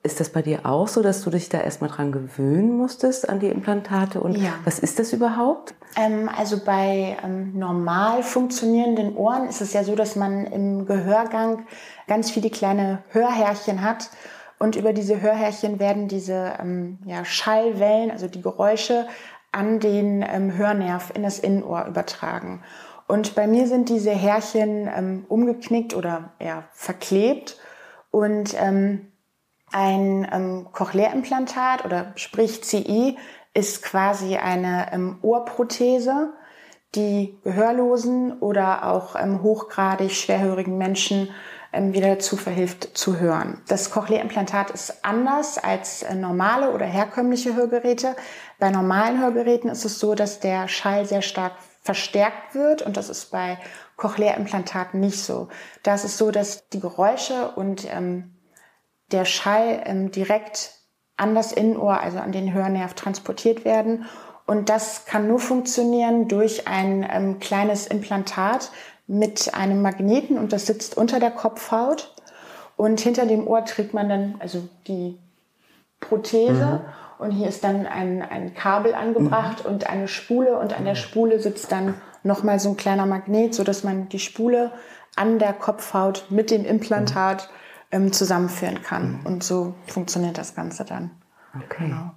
Ist 0.02 0.20
das 0.20 0.30
bei 0.30 0.42
dir 0.42 0.64
auch 0.64 0.88
so, 0.88 1.02
dass 1.02 1.22
du 1.22 1.30
dich 1.30 1.48
da 1.48 1.60
erstmal 1.60 1.90
dran 1.90 2.12
gewöhnen 2.12 2.76
musstest 2.76 3.28
an 3.28 3.40
die 3.40 3.48
Implantate? 3.48 4.20
Und 4.20 4.36
ja. 4.36 4.52
was 4.64 4.78
ist 4.78 4.98
das 4.98 5.12
überhaupt? 5.12 5.74
Ähm, 5.96 6.30
also 6.34 6.58
bei 6.64 7.16
ähm, 7.22 7.58
normal 7.58 8.22
funktionierenden 8.22 9.16
Ohren 9.16 9.48
ist 9.48 9.60
es 9.60 9.72
ja 9.72 9.84
so, 9.84 9.94
dass 9.94 10.16
man 10.16 10.46
im 10.46 10.86
Gehörgang 10.86 11.66
ganz 12.06 12.30
viele 12.30 12.50
kleine 12.50 13.02
Hörhärchen 13.10 13.82
hat 13.82 14.10
und 14.58 14.76
über 14.76 14.92
diese 14.92 15.20
Hörhärchen 15.20 15.78
werden 15.78 16.08
diese 16.08 16.54
ähm, 16.60 16.98
ja, 17.04 17.24
Schallwellen, 17.24 18.10
also 18.10 18.26
die 18.26 18.42
Geräusche, 18.42 19.06
an 19.52 19.80
den 19.80 20.22
ähm, 20.22 20.56
Hörnerv 20.56 21.12
in 21.14 21.22
das 21.22 21.38
Innenohr 21.38 21.86
übertragen. 21.86 22.62
Und 23.06 23.34
bei 23.34 23.46
mir 23.46 23.66
sind 23.66 23.88
diese 23.88 24.10
Härchen 24.10 24.88
ähm, 24.94 25.24
umgeknickt 25.28 25.94
oder 25.94 26.32
ja, 26.40 26.64
verklebt. 26.72 27.56
Und 28.10 28.54
ähm, 28.58 29.12
ein 29.72 30.28
ähm, 30.32 30.66
Cochlea-Implantat 30.72 31.84
oder 31.84 32.12
sprich 32.16 32.62
CI 32.64 33.16
ist 33.54 33.82
quasi 33.82 34.36
eine 34.36 34.92
ähm, 34.92 35.18
Ohrprothese, 35.22 36.32
die 36.94 37.38
Gehörlosen 37.44 38.38
oder 38.38 38.90
auch 38.90 39.16
ähm, 39.16 39.42
hochgradig 39.42 40.12
schwerhörigen 40.12 40.78
Menschen 40.78 41.30
ähm, 41.72 41.92
wieder 41.92 42.08
dazu 42.08 42.36
verhilft 42.36 42.96
zu 42.96 43.18
hören. 43.18 43.60
Das 43.68 43.90
Cochlea-Implantat 43.90 44.70
ist 44.70 45.04
anders 45.04 45.58
als 45.58 46.02
äh, 46.02 46.14
normale 46.14 46.72
oder 46.72 46.86
herkömmliche 46.86 47.54
Hörgeräte. 47.54 48.16
Bei 48.58 48.70
normalen 48.70 49.20
Hörgeräten 49.20 49.68
ist 49.68 49.84
es 49.84 49.98
so, 49.98 50.14
dass 50.14 50.40
der 50.40 50.68
Schall 50.68 51.04
sehr 51.04 51.22
stark 51.22 51.52
verstärkt 51.82 52.54
wird 52.54 52.82
und 52.82 52.96
das 52.96 53.08
ist 53.08 53.30
bei 53.30 53.58
Cochlea-Implantaten 53.96 55.00
nicht 55.00 55.22
so. 55.22 55.48
Da 55.82 55.94
ist 55.94 56.04
es 56.04 56.16
so, 56.16 56.30
dass 56.30 56.68
die 56.68 56.80
Geräusche 56.80 57.50
und 57.50 57.86
ähm, 57.90 58.37
der 59.12 59.24
Schall 59.24 59.82
ähm, 59.84 60.10
direkt 60.10 60.72
an 61.16 61.34
das 61.34 61.52
Innenohr, 61.52 62.00
also 62.00 62.18
an 62.18 62.32
den 62.32 62.52
Hörnerv 62.52 62.94
transportiert 62.94 63.64
werden. 63.64 64.06
Und 64.46 64.68
das 64.68 65.04
kann 65.04 65.28
nur 65.28 65.40
funktionieren 65.40 66.28
durch 66.28 66.68
ein 66.68 67.06
ähm, 67.10 67.38
kleines 67.38 67.86
Implantat, 67.86 68.70
mit 69.08 69.54
einem 69.54 69.82
Magneten 69.82 70.38
und 70.38 70.52
das 70.52 70.66
sitzt 70.66 70.96
unter 70.96 71.18
der 71.18 71.32
Kopfhaut. 71.32 72.14
Und 72.76 73.00
hinter 73.00 73.26
dem 73.26 73.48
Ohr 73.48 73.64
trägt 73.64 73.92
man 73.92 74.08
dann 74.08 74.34
also 74.38 74.68
die 74.86 75.18
Prothese. 75.98 76.82
Mhm. 76.84 77.24
Und 77.24 77.30
hier 77.32 77.48
ist 77.48 77.64
dann 77.64 77.86
ein, 77.86 78.22
ein 78.22 78.54
Kabel 78.54 78.94
angebracht 78.94 79.64
mhm. 79.64 79.70
und 79.70 79.90
eine 79.90 80.06
Spule. 80.06 80.56
Und 80.58 80.78
an 80.78 80.84
der 80.84 80.94
Spule 80.94 81.40
sitzt 81.40 81.72
dann 81.72 81.94
nochmal 82.22 82.60
so 82.60 82.68
ein 82.68 82.76
kleiner 82.76 83.06
Magnet, 83.06 83.54
so 83.54 83.64
dass 83.64 83.82
man 83.82 84.08
die 84.10 84.20
Spule 84.20 84.70
an 85.16 85.40
der 85.40 85.54
Kopfhaut 85.54 86.26
mit 86.28 86.52
dem 86.52 86.64
Implantat 86.64 87.48
ähm, 87.90 88.12
zusammenführen 88.12 88.82
kann. 88.82 89.20
Mhm. 89.20 89.26
Und 89.26 89.44
so 89.44 89.74
funktioniert 89.86 90.38
das 90.38 90.54
Ganze 90.54 90.84
dann. 90.84 91.10
Okay. 91.54 91.84
Genau. 91.86 92.12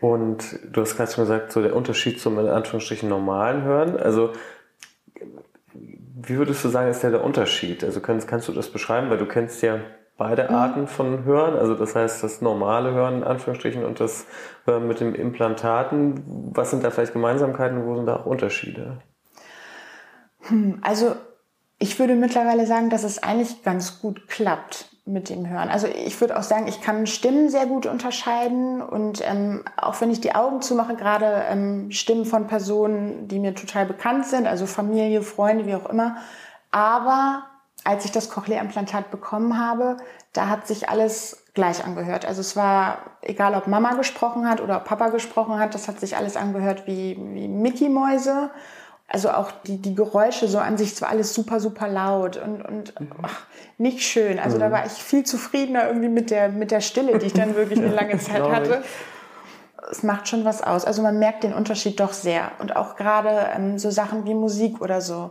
Und 0.00 0.58
du 0.70 0.80
hast 0.82 0.96
gerade 0.96 1.10
schon 1.10 1.24
gesagt, 1.24 1.52
so 1.52 1.62
der 1.62 1.74
Unterschied 1.74 2.20
zum 2.20 2.38
in 2.38 2.48
Anführungsstrichen 2.48 3.08
normalen 3.08 3.62
Hören. 3.62 3.96
Also 3.96 4.32
wie 5.72 6.36
würdest 6.36 6.64
du 6.64 6.68
sagen, 6.68 6.90
ist 6.90 7.02
der, 7.02 7.10
der 7.10 7.24
Unterschied? 7.24 7.84
Also 7.84 8.00
kannst, 8.00 8.28
kannst 8.28 8.48
du 8.48 8.52
das 8.52 8.70
beschreiben? 8.70 9.10
Weil 9.10 9.18
du 9.18 9.26
kennst 9.26 9.62
ja 9.62 9.80
beide 10.16 10.44
mhm. 10.44 10.54
Arten 10.54 10.86
von 10.86 11.24
Hören, 11.24 11.56
also 11.56 11.74
das 11.74 11.94
heißt 11.94 12.22
das 12.22 12.40
normale 12.40 12.92
Hören 12.92 13.18
in 13.18 13.24
Anführungsstrichen 13.24 13.84
und 13.84 14.00
das 14.00 14.26
Hören 14.64 14.88
mit 14.88 15.00
dem 15.00 15.14
Implantaten. 15.14 16.50
Was 16.54 16.70
sind 16.70 16.84
da 16.84 16.90
vielleicht 16.90 17.12
Gemeinsamkeiten 17.12 17.78
und 17.78 17.86
wo 17.86 17.96
sind 17.96 18.06
da 18.06 18.16
auch 18.16 18.26
Unterschiede? 18.26 18.98
Hm, 20.40 20.78
also 20.82 21.16
ich 21.78 21.98
würde 21.98 22.14
mittlerweile 22.14 22.66
sagen, 22.66 22.88
dass 22.90 23.04
es 23.04 23.22
eigentlich 23.22 23.62
ganz 23.62 24.00
gut 24.00 24.28
klappt 24.28 24.90
mit 25.06 25.30
dem 25.30 25.48
Hören. 25.48 25.68
Also 25.68 25.86
ich 25.86 26.20
würde 26.20 26.36
auch 26.36 26.42
sagen, 26.42 26.66
ich 26.66 26.80
kann 26.80 27.06
Stimmen 27.06 27.48
sehr 27.48 27.66
gut 27.66 27.86
unterscheiden 27.86 28.82
und 28.82 29.22
ähm, 29.24 29.64
auch 29.76 30.00
wenn 30.00 30.10
ich 30.10 30.20
die 30.20 30.34
Augen 30.34 30.60
zumache, 30.62 30.96
gerade 30.96 31.44
ähm, 31.48 31.92
Stimmen 31.92 32.24
von 32.24 32.48
Personen, 32.48 33.28
die 33.28 33.38
mir 33.38 33.54
total 33.54 33.86
bekannt 33.86 34.26
sind, 34.26 34.48
also 34.48 34.66
Familie, 34.66 35.22
Freunde, 35.22 35.66
wie 35.66 35.76
auch 35.76 35.88
immer. 35.88 36.16
Aber 36.72 37.44
als 37.84 38.04
ich 38.04 38.10
das 38.10 38.30
Cochlea-Implantat 38.30 39.12
bekommen 39.12 39.58
habe, 39.58 39.96
da 40.32 40.48
hat 40.48 40.66
sich 40.66 40.88
alles 40.88 41.44
gleich 41.54 41.84
angehört. 41.84 42.26
Also 42.26 42.40
es 42.40 42.56
war 42.56 42.98
egal, 43.22 43.54
ob 43.54 43.68
Mama 43.68 43.94
gesprochen 43.94 44.48
hat 44.48 44.60
oder 44.60 44.80
Papa 44.80 45.10
gesprochen 45.10 45.60
hat, 45.60 45.74
das 45.74 45.86
hat 45.86 46.00
sich 46.00 46.16
alles 46.16 46.36
angehört 46.36 46.88
wie, 46.88 47.16
wie 47.16 47.46
Mickey-Mäuse 47.46 48.50
also 49.08 49.30
auch 49.30 49.52
die, 49.66 49.80
die 49.80 49.94
Geräusche 49.94 50.48
so 50.48 50.58
an 50.58 50.76
sich, 50.76 50.92
es 50.92 51.02
war 51.02 51.10
alles 51.10 51.32
super, 51.32 51.60
super 51.60 51.86
laut 51.88 52.36
und, 52.36 52.62
und 52.62 53.00
mhm. 53.00 53.08
ach, 53.22 53.46
nicht 53.78 54.02
schön. 54.02 54.38
Also 54.38 54.56
mhm. 54.56 54.60
da 54.60 54.72
war 54.72 54.86
ich 54.86 54.92
viel 54.92 55.24
zufriedener 55.24 55.86
irgendwie 55.86 56.08
mit 56.08 56.30
der, 56.30 56.48
mit 56.48 56.70
der 56.70 56.80
Stille, 56.80 57.18
die 57.18 57.26
ich 57.26 57.32
dann 57.32 57.54
wirklich 57.54 57.78
eine 57.78 57.94
lange 57.94 58.18
Zeit 58.18 58.42
hatte. 58.42 58.82
Es 59.90 60.02
macht 60.02 60.26
schon 60.26 60.44
was 60.44 60.62
aus. 60.62 60.84
Also 60.84 61.02
man 61.02 61.20
merkt 61.20 61.44
den 61.44 61.54
Unterschied 61.54 62.00
doch 62.00 62.12
sehr. 62.12 62.50
Und 62.58 62.74
auch 62.74 62.96
gerade 62.96 63.50
ähm, 63.54 63.78
so 63.78 63.90
Sachen 63.92 64.24
wie 64.24 64.34
Musik 64.34 64.80
oder 64.80 65.00
so. 65.00 65.30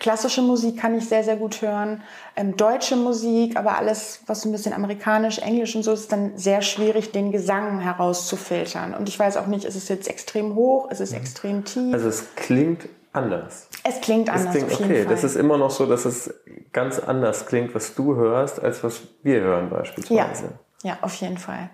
Klassische 0.00 0.42
Musik 0.42 0.78
kann 0.78 0.94
ich 0.94 1.08
sehr, 1.08 1.24
sehr 1.24 1.36
gut 1.36 1.62
hören. 1.62 2.02
Ähm, 2.36 2.58
deutsche 2.58 2.96
Musik, 2.96 3.56
aber 3.56 3.78
alles, 3.78 4.20
was 4.26 4.44
ein 4.44 4.52
bisschen 4.52 4.74
amerikanisch, 4.74 5.38
englisch 5.38 5.74
und 5.76 5.82
so, 5.82 5.92
ist 5.92 6.12
dann 6.12 6.36
sehr 6.36 6.60
schwierig, 6.60 7.12
den 7.12 7.32
Gesang 7.32 7.78
herauszufiltern. 7.78 8.92
Und 8.92 9.08
ich 9.08 9.18
weiß 9.18 9.38
auch 9.38 9.46
nicht, 9.46 9.64
ist 9.64 9.76
es 9.76 9.88
jetzt 9.88 10.08
extrem 10.08 10.56
hoch, 10.56 10.90
ist 10.90 11.00
es 11.00 11.12
mhm. 11.12 11.16
extrem 11.16 11.64
tief? 11.64 11.94
Also 11.94 12.08
es 12.08 12.34
klingt 12.34 12.86
anders. 13.14 13.68
Es 13.84 14.00
klingt 14.00 14.28
anders. 14.28 14.54
Es 14.54 14.66
klingt, 14.66 14.80
okay, 14.80 15.04
Fall. 15.04 15.14
das 15.14 15.24
ist 15.24 15.36
immer 15.36 15.56
noch 15.58 15.70
so, 15.70 15.86
dass 15.86 16.04
es 16.04 16.34
ganz 16.72 16.98
anders 16.98 17.46
klingt, 17.46 17.74
was 17.74 17.94
du 17.94 18.16
hörst, 18.16 18.62
als 18.62 18.82
was 18.84 19.02
wir 19.22 19.40
hören 19.40 19.70
beispielsweise. 19.70 20.58
Ja, 20.82 20.90
ja 20.90 20.98
auf 21.02 21.14
jeden 21.16 21.38
Fall. 21.38 21.70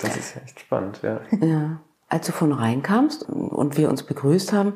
Das 0.00 0.16
ist 0.16 0.36
echt 0.36 0.60
spannend, 0.60 1.00
ja. 1.02 1.20
ja. 1.40 1.80
Als 2.08 2.26
du 2.26 2.32
von 2.32 2.52
reinkamst 2.52 3.28
und 3.28 3.76
wir 3.76 3.88
uns 3.88 4.02
begrüßt 4.02 4.52
haben, 4.52 4.74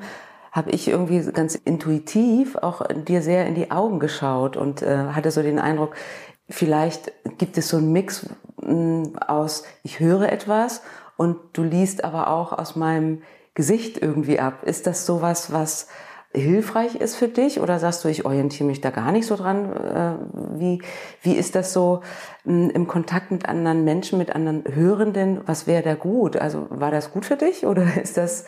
habe 0.52 0.70
ich 0.70 0.86
irgendwie 0.86 1.20
ganz 1.32 1.56
intuitiv 1.56 2.56
auch 2.56 2.82
dir 2.92 3.22
sehr 3.22 3.46
in 3.46 3.54
die 3.54 3.70
Augen 3.72 3.98
geschaut 3.98 4.56
und 4.56 4.82
äh, 4.82 5.08
hatte 5.08 5.30
so 5.32 5.42
den 5.42 5.58
Eindruck, 5.58 5.96
vielleicht 6.48 7.12
gibt 7.38 7.58
es 7.58 7.68
so 7.68 7.78
einen 7.78 7.90
Mix 7.92 8.28
mh, 8.62 8.72
mm, 8.72 9.16
aus, 9.26 9.64
ich 9.82 9.98
höre 9.98 10.30
etwas 10.30 10.82
und 11.16 11.36
du 11.54 11.64
liest 11.64 12.04
aber 12.04 12.28
auch 12.28 12.52
aus 12.52 12.76
meinem 12.76 13.22
Gesicht 13.54 14.00
irgendwie 14.00 14.40
ab. 14.40 14.64
Ist 14.64 14.86
das 14.86 15.06
sowas, 15.06 15.52
was 15.52 15.88
hilfreich 16.32 16.96
ist 16.96 17.14
für 17.14 17.28
dich 17.28 17.60
oder 17.60 17.78
sagst 17.78 18.04
du, 18.04 18.08
ich 18.08 18.24
orientiere 18.24 18.66
mich 18.66 18.80
da 18.80 18.90
gar 18.90 19.12
nicht 19.12 19.26
so 19.26 19.36
dran? 19.36 19.72
Äh, 19.72 20.58
wie, 20.58 20.82
wie 21.22 21.34
ist 21.34 21.54
das 21.54 21.72
so 21.72 22.02
hm, 22.44 22.70
im 22.70 22.88
Kontakt 22.88 23.30
mit 23.30 23.48
anderen 23.48 23.84
Menschen, 23.84 24.18
mit 24.18 24.34
anderen 24.34 24.64
Hörenden? 24.66 25.40
Was 25.46 25.66
wäre 25.66 25.82
da 25.82 25.94
gut? 25.94 26.36
Also 26.36 26.66
war 26.70 26.90
das 26.90 27.12
gut 27.12 27.24
für 27.24 27.36
dich 27.36 27.64
oder 27.66 27.96
ist 28.02 28.16
das 28.16 28.44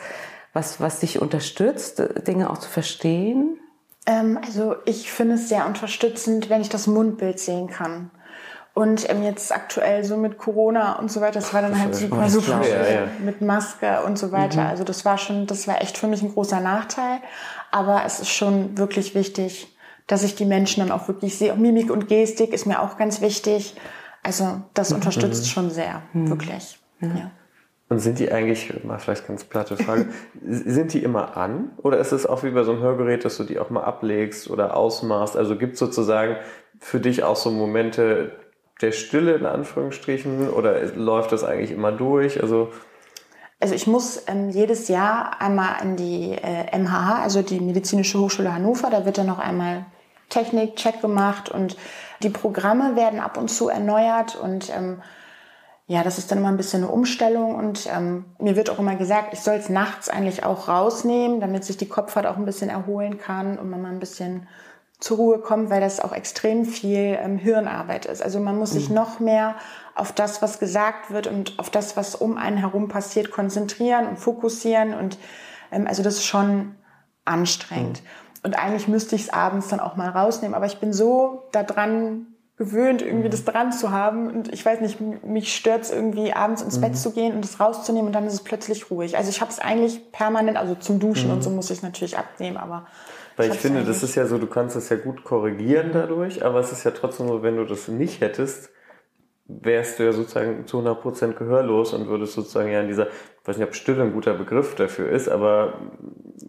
was, 0.53 0.81
was 0.81 1.01
dich 1.01 1.21
unterstützt, 1.21 2.01
Dinge 2.27 2.49
auch 2.49 2.57
zu 2.57 2.69
verstehen? 2.69 3.59
Ähm, 4.05 4.39
also 4.43 4.75
ich 4.85 5.11
finde 5.11 5.35
es 5.35 5.49
sehr 5.49 5.67
unterstützend, 5.67 6.49
wenn 6.49 6.61
ich 6.61 6.69
das 6.69 6.87
Mundbild 6.87 7.39
sehen 7.39 7.67
kann. 7.67 8.11
Und 8.77 9.09
ähm, 9.09 9.23
jetzt 9.23 9.51
aktuell 9.51 10.03
so 10.03 10.17
mit 10.17 10.37
Corona 10.37 10.99
und 10.99 11.11
so 11.11 11.19
weiter, 11.19 11.39
das 11.39 11.51
war 11.51 11.63
dann 11.63 11.71
das 11.71 11.79
halt 11.79 11.95
super, 11.95 12.29
super 12.29 12.63
schwierig 12.63 12.93
ja, 12.93 13.07
mit 13.25 13.41
Maske 13.41 14.03
und 14.05 14.19
so 14.19 14.31
weiter. 14.31 14.61
Mhm. 14.61 14.67
Also 14.67 14.83
das 14.83 15.03
war 15.03 15.17
schon, 15.17 15.47
das 15.47 15.67
war 15.67 15.81
echt 15.81 15.97
für 15.97 16.05
mich 16.05 16.21
ein 16.21 16.31
großer 16.31 16.59
Nachteil. 16.59 17.17
Aber 17.71 18.03
es 18.05 18.19
ist 18.19 18.29
schon 18.29 18.77
wirklich 18.77 19.15
wichtig, 19.15 19.75
dass 20.05 20.21
ich 20.21 20.35
die 20.35 20.45
Menschen 20.45 20.81
dann 20.81 20.91
auch 20.91 21.07
wirklich 21.07 21.39
sehe. 21.39 21.55
Mimik 21.55 21.89
und 21.89 22.07
Gestik 22.07 22.53
ist 22.53 22.67
mir 22.67 22.79
auch 22.79 22.99
ganz 22.99 23.19
wichtig. 23.19 23.75
Also 24.21 24.61
das 24.75 24.91
mhm. 24.91 24.97
unterstützt 24.97 25.45
mhm. 25.45 25.49
schon 25.49 25.69
sehr, 25.71 26.03
mhm. 26.13 26.29
wirklich. 26.29 26.77
Ja. 27.01 27.31
Und 27.89 27.97
sind 27.97 28.19
die 28.19 28.31
eigentlich, 28.31 28.83
mal 28.83 28.99
vielleicht 28.99 29.25
ganz 29.25 29.43
platte 29.43 29.75
Frage, 29.75 30.09
sind 30.45 30.93
die 30.93 31.01
immer 31.01 31.35
an? 31.35 31.71
Oder 31.77 31.97
ist 31.97 32.11
es 32.11 32.27
auch 32.27 32.43
wie 32.43 32.51
bei 32.51 32.61
so 32.61 32.73
einem 32.73 32.81
Hörgerät, 32.81 33.25
dass 33.25 33.37
du 33.37 33.43
die 33.43 33.57
auch 33.57 33.71
mal 33.71 33.85
ablegst 33.85 34.51
oder 34.51 34.77
ausmachst? 34.77 35.35
Also 35.35 35.57
gibt 35.57 35.73
es 35.73 35.79
sozusagen 35.79 36.35
für 36.79 36.99
dich 36.99 37.23
auch 37.23 37.37
so 37.37 37.49
Momente, 37.49 38.33
der 38.81 38.91
Stille 38.91 39.35
in 39.35 39.45
Anführungsstrichen 39.45 40.49
oder 40.49 40.85
läuft 40.95 41.31
das 41.31 41.43
eigentlich 41.43 41.71
immer 41.71 41.91
durch? 41.91 42.41
Also 42.41 42.71
Also 43.59 43.73
ich 43.73 43.87
muss 43.87 44.23
ähm, 44.27 44.49
jedes 44.49 44.87
Jahr 44.87 45.41
einmal 45.41 45.81
in 45.81 45.95
die 45.95 46.33
äh, 46.33 46.77
MHH, 46.77 47.23
also 47.23 47.41
die 47.41 47.59
Medizinische 47.59 48.19
Hochschule 48.19 48.53
Hannover, 48.53 48.89
da 48.89 49.05
wird 49.05 49.17
dann 49.17 49.27
noch 49.27 49.39
einmal 49.39 49.85
Technik-Check 50.29 51.01
gemacht 51.01 51.49
und 51.49 51.77
die 52.21 52.29
Programme 52.29 52.95
werden 52.95 53.19
ab 53.19 53.37
und 53.37 53.49
zu 53.49 53.69
erneuert 53.69 54.35
und 54.35 54.69
ähm, 54.69 55.01
ja, 55.89 56.03
das 56.03 56.17
ist 56.17 56.29
dann 56.29 56.39
immer 56.39 56.49
ein 56.49 56.57
bisschen 56.57 56.83
eine 56.83 56.91
Umstellung 56.91 57.55
und 57.55 57.87
ähm, 57.91 58.25
mir 58.39 58.57
wird 58.57 58.69
auch 58.69 58.79
immer 58.79 58.95
gesagt, 58.95 59.33
ich 59.33 59.39
soll 59.39 59.55
es 59.55 59.69
nachts 59.69 60.09
eigentlich 60.09 60.43
auch 60.43 60.67
rausnehmen, 60.67 61.39
damit 61.39 61.63
sich 61.63 61.77
die 61.77 61.87
Kopfhaut 61.87 62.25
auch 62.25 62.35
ein 62.35 62.45
bisschen 62.45 62.69
erholen 62.69 63.17
kann 63.17 63.57
und 63.57 63.69
man 63.69 63.81
mal 63.81 63.91
ein 63.91 63.99
bisschen 63.99 64.47
zur 64.99 65.17
Ruhe 65.17 65.39
kommt, 65.39 65.69
weil 65.69 65.81
das 65.81 65.99
auch 65.99 66.11
extrem 66.11 66.65
viel 66.65 67.17
ähm, 67.21 67.37
Hirnarbeit 67.37 68.05
ist. 68.05 68.23
Also 68.23 68.39
man 68.39 68.57
muss 68.57 68.71
sich 68.71 68.89
mhm. 68.89 68.95
noch 68.95 69.19
mehr 69.19 69.55
auf 69.95 70.11
das, 70.11 70.41
was 70.41 70.59
gesagt 70.59 71.11
wird 71.11 71.27
und 71.27 71.59
auf 71.59 71.69
das, 71.69 71.95
was 71.95 72.15
um 72.15 72.37
einen 72.37 72.57
herum 72.57 72.87
passiert, 72.87 73.31
konzentrieren 73.31 74.07
und 74.07 74.17
fokussieren. 74.17 74.93
Und 74.95 75.19
ähm, 75.71 75.85
also 75.87 76.01
das 76.01 76.15
ist 76.15 76.25
schon 76.25 76.75
anstrengend. 77.25 78.01
Mhm. 78.01 78.39
Und 78.43 78.55
eigentlich 78.57 78.87
müsste 78.87 79.15
ich 79.15 79.23
es 79.23 79.29
abends 79.33 79.67
dann 79.67 79.79
auch 79.79 79.95
mal 79.97 80.09
rausnehmen. 80.09 80.55
Aber 80.55 80.65
ich 80.65 80.79
bin 80.79 80.93
so 80.93 81.43
daran 81.51 82.27
gewöhnt, 82.57 83.03
irgendwie 83.03 83.27
mhm. 83.27 83.31
das 83.31 83.45
dran 83.45 83.71
zu 83.71 83.91
haben. 83.91 84.31
Und 84.31 84.51
ich 84.51 84.65
weiß 84.65 84.81
nicht, 84.81 84.99
mich 84.99 85.55
stört 85.55 85.83
es 85.83 85.91
irgendwie, 85.91 86.33
abends 86.33 86.63
ins 86.63 86.77
mhm. 86.77 86.81
Bett 86.81 86.97
zu 86.97 87.11
gehen 87.11 87.35
und 87.35 87.43
das 87.43 87.59
rauszunehmen 87.59 88.07
und 88.07 88.13
dann 88.13 88.25
ist 88.25 88.33
es 88.33 88.43
plötzlich 88.43 88.89
ruhig. 88.89 89.15
Also 89.15 89.29
ich 89.29 89.41
habe 89.41 89.51
es 89.51 89.59
eigentlich 89.59 90.11
permanent, 90.11 90.57
also 90.57 90.73
zum 90.73 90.99
Duschen 90.99 91.29
und 91.29 91.43
so 91.43 91.51
muss 91.51 91.69
ich 91.69 91.77
es 91.77 91.83
natürlich 91.83 92.17
abnehmen, 92.17 92.57
aber 92.57 92.87
weil 93.37 93.51
ich 93.51 93.59
finde, 93.59 93.83
das 93.83 94.03
ist 94.03 94.15
ja 94.15 94.25
so, 94.25 94.39
du 94.39 94.47
kannst 94.47 94.75
es 94.75 94.89
ja 94.89 94.97
gut 94.97 95.23
korrigieren 95.23 95.91
dadurch, 95.93 96.43
aber 96.43 96.59
es 96.59 96.71
ist 96.71 96.83
ja 96.83 96.91
trotzdem 96.91 97.27
so, 97.27 97.43
wenn 97.43 97.55
du 97.55 97.65
das 97.65 97.87
nicht 97.87 98.19
hättest, 98.19 98.71
wärst 99.45 99.99
du 99.99 100.03
ja 100.03 100.11
sozusagen 100.11 100.67
zu 100.67 100.79
100% 100.79 101.33
gehörlos 101.33 101.93
und 101.93 102.07
würdest 102.07 102.33
sozusagen 102.33 102.71
ja 102.71 102.81
in 102.81 102.87
dieser, 102.87 103.07
ich 103.07 103.47
weiß 103.47 103.57
nicht, 103.57 103.67
ob 103.67 103.75
Stille 103.75 104.03
ein 104.03 104.11
guter 104.11 104.33
Begriff 104.33 104.75
dafür 104.75 105.09
ist, 105.09 105.29
aber 105.29 105.79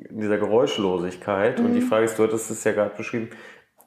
in 0.08 0.20
dieser 0.20 0.38
Geräuschlosigkeit. 0.38 1.58
Mhm. 1.58 1.66
Und 1.66 1.74
die 1.74 1.80
mhm. 1.80 1.86
Frage 1.86 2.06
ist, 2.06 2.18
du 2.18 2.24
hattest 2.24 2.50
es 2.50 2.64
ja 2.64 2.72
gerade 2.72 2.96
beschrieben, 2.96 3.30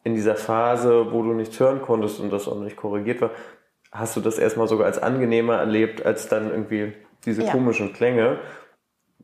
in 0.04 0.16
dieser 0.16 0.36
Phase, 0.36 1.12
wo 1.12 1.22
du 1.24 1.34
nichts 1.34 1.60
hören 1.60 1.82
konntest 1.82 2.20
und 2.20 2.32
das 2.32 2.48
auch 2.48 2.60
nicht 2.60 2.78
korrigiert 2.78 3.22
war, 3.22 3.32
hast 3.92 4.16
du 4.16 4.22
das 4.22 4.40
erstmal 4.40 4.68
sogar 4.68 4.86
als 4.86 4.98
angenehmer 4.98 5.56
erlebt, 5.56 6.06
als 6.06 6.30
dann 6.30 6.50
irgendwie 6.50 6.94
diese 7.26 7.44
ja. 7.44 7.52
komischen 7.52 7.94
Klänge 7.94 8.40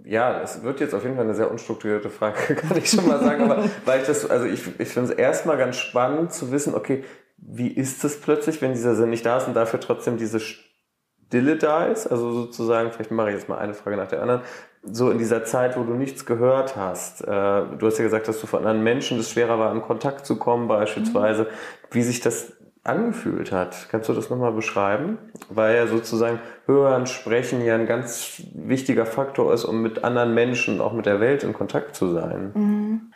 ja, 0.04 0.42
es 0.42 0.64
wird 0.64 0.80
jetzt 0.80 0.94
auf 0.94 1.04
jeden 1.04 1.16
Fall 1.16 1.26
eine 1.26 1.36
sehr 1.36 1.52
unstrukturierte 1.52 2.10
Frage, 2.10 2.56
kann 2.56 2.78
ich 2.78 2.90
schon 2.90 3.08
mal 3.08 3.20
sagen. 3.20 3.44
Aber 3.44 3.64
weil 3.86 4.02
ich 4.02 4.08
das, 4.08 4.30
also 4.30 4.46
ich, 4.46 4.80
ich 4.80 4.90
finde 4.90 5.12
es 5.12 5.18
erstmal 5.18 5.58
ganz 5.58 5.78
spannend 5.78 6.34
zu 6.34 6.52
wissen, 6.52 6.76
okay, 6.76 7.04
wie 7.38 7.68
ist 7.68 8.04
es 8.04 8.20
plötzlich, 8.20 8.62
wenn 8.62 8.74
dieser 8.74 8.96
Sinn 8.96 9.10
nicht 9.10 9.26
da 9.26 9.38
ist 9.38 9.48
und 9.48 9.54
dafür 9.54 9.80
trotzdem 9.80 10.18
diese 10.18 10.40
Stille 10.40 11.58
da 11.58 11.86
ist? 11.86 12.08
Also 12.08 12.32
sozusagen, 12.32 12.92
vielleicht 12.92 13.12
mache 13.12 13.30
ich 13.30 13.36
jetzt 13.36 13.50
mal 13.50 13.58
eine 13.58 13.74
Frage 13.74 13.98
nach 13.98 14.08
der 14.08 14.22
anderen. 14.22 14.42
So 14.84 15.12
in 15.12 15.18
dieser 15.18 15.44
Zeit, 15.44 15.78
wo 15.78 15.84
du 15.84 15.94
nichts 15.94 16.26
gehört 16.26 16.76
hast. 16.76 17.22
Äh, 17.22 17.28
du 17.28 17.80
hast 17.82 17.98
ja 17.98 18.04
gesagt, 18.04 18.28
dass 18.28 18.40
du 18.40 18.48
von 18.48 18.60
anderen 18.60 18.84
Menschen 18.84 19.20
es 19.20 19.32
schwerer 19.32 19.60
war, 19.60 19.72
in 19.74 19.82
Kontakt 19.82 20.26
zu 20.26 20.38
kommen 20.38 20.68
beispielsweise. 20.68 21.44
Mhm. 21.44 21.48
Wie 21.92 22.02
sich 22.02 22.22
das 22.22 22.54
angefühlt 22.88 23.52
hat. 23.52 23.88
Kannst 23.90 24.10
du 24.10 24.14
das 24.14 24.30
nochmal 24.30 24.52
beschreiben? 24.52 25.18
Weil 25.50 25.76
ja 25.76 25.88
sozusagen 25.88 26.40
Hören, 26.66 27.08
Sprechen 27.08 27.64
ja 27.64 27.76
ein 27.76 27.86
ganz 27.86 28.42
wichtiger 28.54 29.06
Faktor 29.06 29.54
ist, 29.54 29.66
um 29.66 29.82
mit 29.82 30.04
anderen 30.04 30.34
Menschen, 30.34 30.82
auch 30.82 30.94
mit 30.94 31.06
der 31.06 31.20
Welt 31.20 31.44
in 31.44 31.54
Kontakt 31.54 31.96
zu 31.96 32.14
sein. 32.14 32.52
Mhm. 32.54 33.14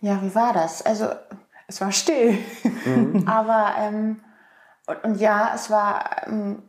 Ja, 0.00 0.20
wie 0.22 0.34
war 0.34 0.52
das? 0.52 0.84
Also 0.84 1.06
es 1.66 1.80
war 1.80 1.92
still, 1.92 2.38
mhm. 2.84 3.24
aber 3.28 3.74
ähm, 3.78 4.20
und, 4.86 5.04
und, 5.04 5.20
ja, 5.20 5.52
es 5.54 5.70
war 5.70 6.26
ähm, 6.26 6.62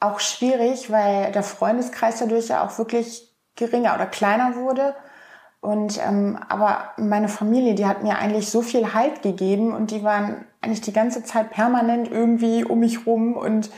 auch 0.00 0.20
schwierig, 0.20 0.90
weil 0.90 1.32
der 1.32 1.42
Freundeskreis 1.42 2.18
dadurch 2.18 2.48
ja 2.48 2.64
auch 2.64 2.76
wirklich 2.78 3.32
geringer 3.56 3.94
oder 3.94 4.06
kleiner 4.06 4.56
wurde. 4.56 4.94
Und 5.60 6.00
ähm, 6.04 6.38
aber 6.48 6.90
meine 6.96 7.28
Familie, 7.28 7.74
die 7.76 7.86
hat 7.86 8.02
mir 8.02 8.18
eigentlich 8.18 8.50
so 8.50 8.62
viel 8.62 8.94
Halt 8.94 9.22
gegeben 9.22 9.72
und 9.72 9.92
die 9.92 10.02
waren 10.02 10.44
eigentlich 10.62 10.80
die 10.80 10.92
ganze 10.92 11.24
Zeit 11.24 11.50
permanent 11.50 12.10
irgendwie 12.10 12.64
um 12.64 12.80
mich 12.80 13.06
rum 13.06 13.34
und 13.36 13.70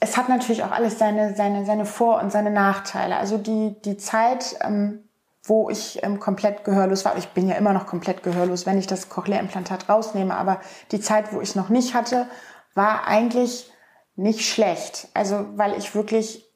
es 0.00 0.16
hat 0.16 0.30
natürlich 0.30 0.64
auch 0.64 0.70
alles 0.70 0.98
seine, 0.98 1.34
seine, 1.36 1.66
seine 1.66 1.84
Vor- 1.84 2.20
und 2.20 2.32
seine 2.32 2.50
Nachteile. 2.50 3.16
Also 3.16 3.36
die, 3.36 3.76
die 3.84 3.98
Zeit, 3.98 4.56
ähm, 4.62 5.04
wo 5.42 5.68
ich 5.68 6.02
ähm, 6.02 6.18
komplett 6.18 6.64
gehörlos 6.64 7.04
war, 7.04 7.16
ich 7.18 7.28
bin 7.28 7.48
ja 7.48 7.56
immer 7.56 7.74
noch 7.74 7.86
komplett 7.86 8.22
gehörlos, 8.22 8.64
wenn 8.64 8.78
ich 8.78 8.86
das 8.86 9.10
Cochlea-Implantat 9.10 9.88
rausnehme, 9.90 10.34
aber 10.34 10.60
die 10.90 11.00
Zeit, 11.00 11.32
wo 11.34 11.40
ich 11.40 11.50
es 11.50 11.54
noch 11.54 11.68
nicht 11.68 11.94
hatte, 11.94 12.26
war 12.74 13.06
eigentlich 13.06 13.70
nicht 14.16 14.48
schlecht. 14.48 15.08
Also 15.12 15.46
weil 15.56 15.76
ich 15.76 15.94
wirklich, 15.94 16.46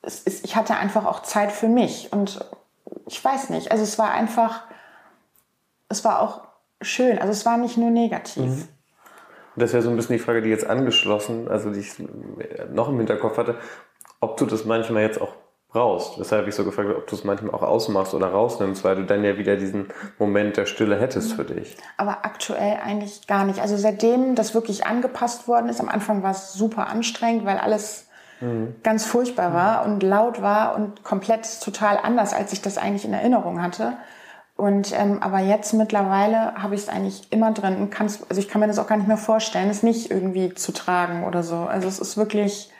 es 0.00 0.20
ist, 0.20 0.44
ich 0.44 0.56
hatte 0.56 0.76
einfach 0.76 1.04
auch 1.04 1.22
Zeit 1.22 1.52
für 1.52 1.68
mich 1.68 2.12
und 2.12 2.44
ich 3.06 3.22
weiß 3.22 3.50
nicht, 3.50 3.70
also 3.72 3.82
es 3.84 3.98
war 3.98 4.10
einfach, 4.10 4.62
es 5.88 6.02
war 6.04 6.20
auch 6.20 6.51
schön. 6.82 7.18
Also 7.18 7.32
es 7.32 7.46
war 7.46 7.56
nicht 7.56 7.76
nur 7.76 7.90
negativ. 7.90 8.44
Mhm. 8.44 8.68
Das 9.56 9.72
wäre 9.72 9.82
so 9.82 9.90
ein 9.90 9.96
bisschen 9.96 10.16
die 10.16 10.22
Frage, 10.22 10.42
die 10.42 10.48
jetzt 10.48 10.66
angeschlossen, 10.66 11.48
also 11.48 11.70
die 11.70 11.80
ich 11.80 11.92
noch 12.72 12.88
im 12.88 12.96
Hinterkopf 12.96 13.36
hatte, 13.36 13.56
ob 14.20 14.36
du 14.36 14.46
das 14.46 14.64
manchmal 14.64 15.02
jetzt 15.02 15.20
auch 15.20 15.34
brauchst. 15.68 16.18
Weshalb 16.18 16.46
ich 16.46 16.54
so 16.54 16.64
gefragt 16.64 16.88
habe, 16.88 16.98
ob 16.98 17.06
du 17.06 17.16
es 17.16 17.24
manchmal 17.24 17.54
auch 17.54 17.62
ausmachst 17.62 18.14
oder 18.14 18.28
rausnimmst, 18.28 18.84
weil 18.84 18.96
du 18.96 19.04
dann 19.04 19.24
ja 19.24 19.38
wieder 19.38 19.56
diesen 19.56 19.88
Moment 20.18 20.56
der 20.56 20.66
Stille 20.66 20.98
hättest 20.98 21.32
für 21.32 21.44
dich. 21.44 21.76
Aber 21.96 22.24
aktuell 22.24 22.78
eigentlich 22.84 23.26
gar 23.26 23.44
nicht. 23.44 23.60
Also 23.60 23.76
seitdem 23.76 24.34
das 24.34 24.54
wirklich 24.54 24.86
angepasst 24.86 25.48
worden 25.48 25.68
ist, 25.68 25.80
am 25.80 25.88
Anfang 25.88 26.22
war 26.22 26.30
es 26.30 26.52
super 26.52 26.88
anstrengend, 26.88 27.44
weil 27.44 27.58
alles 27.58 28.06
mhm. 28.40 28.76
ganz 28.82 29.06
furchtbar 29.06 29.54
war 29.54 29.84
und 29.84 30.02
laut 30.02 30.42
war 30.42 30.76
und 30.76 31.02
komplett 31.04 31.60
total 31.62 31.98
anders, 32.02 32.32
als 32.34 32.52
ich 32.52 32.62
das 32.62 32.78
eigentlich 32.78 33.04
in 33.04 33.14
Erinnerung 33.14 33.62
hatte. 33.62 33.94
Und 34.62 34.92
ähm, 34.96 35.20
aber 35.20 35.40
jetzt 35.40 35.72
mittlerweile 35.72 36.54
habe 36.54 36.76
ich 36.76 36.82
es 36.82 36.88
eigentlich 36.88 37.26
immer 37.30 37.50
drin 37.50 37.78
und 37.78 37.90
kann's, 37.90 38.20
also 38.28 38.40
ich 38.40 38.46
kann 38.46 38.60
mir 38.60 38.68
das 38.68 38.78
auch 38.78 38.86
gar 38.86 38.96
nicht 38.96 39.08
mehr 39.08 39.16
vorstellen, 39.16 39.68
es 39.68 39.82
nicht 39.82 40.08
irgendwie 40.08 40.54
zu 40.54 40.70
tragen 40.70 41.24
oder 41.24 41.42
so. 41.42 41.56
Also 41.56 41.88
es 41.88 41.98
ist 41.98 42.16
wirklich 42.16 42.70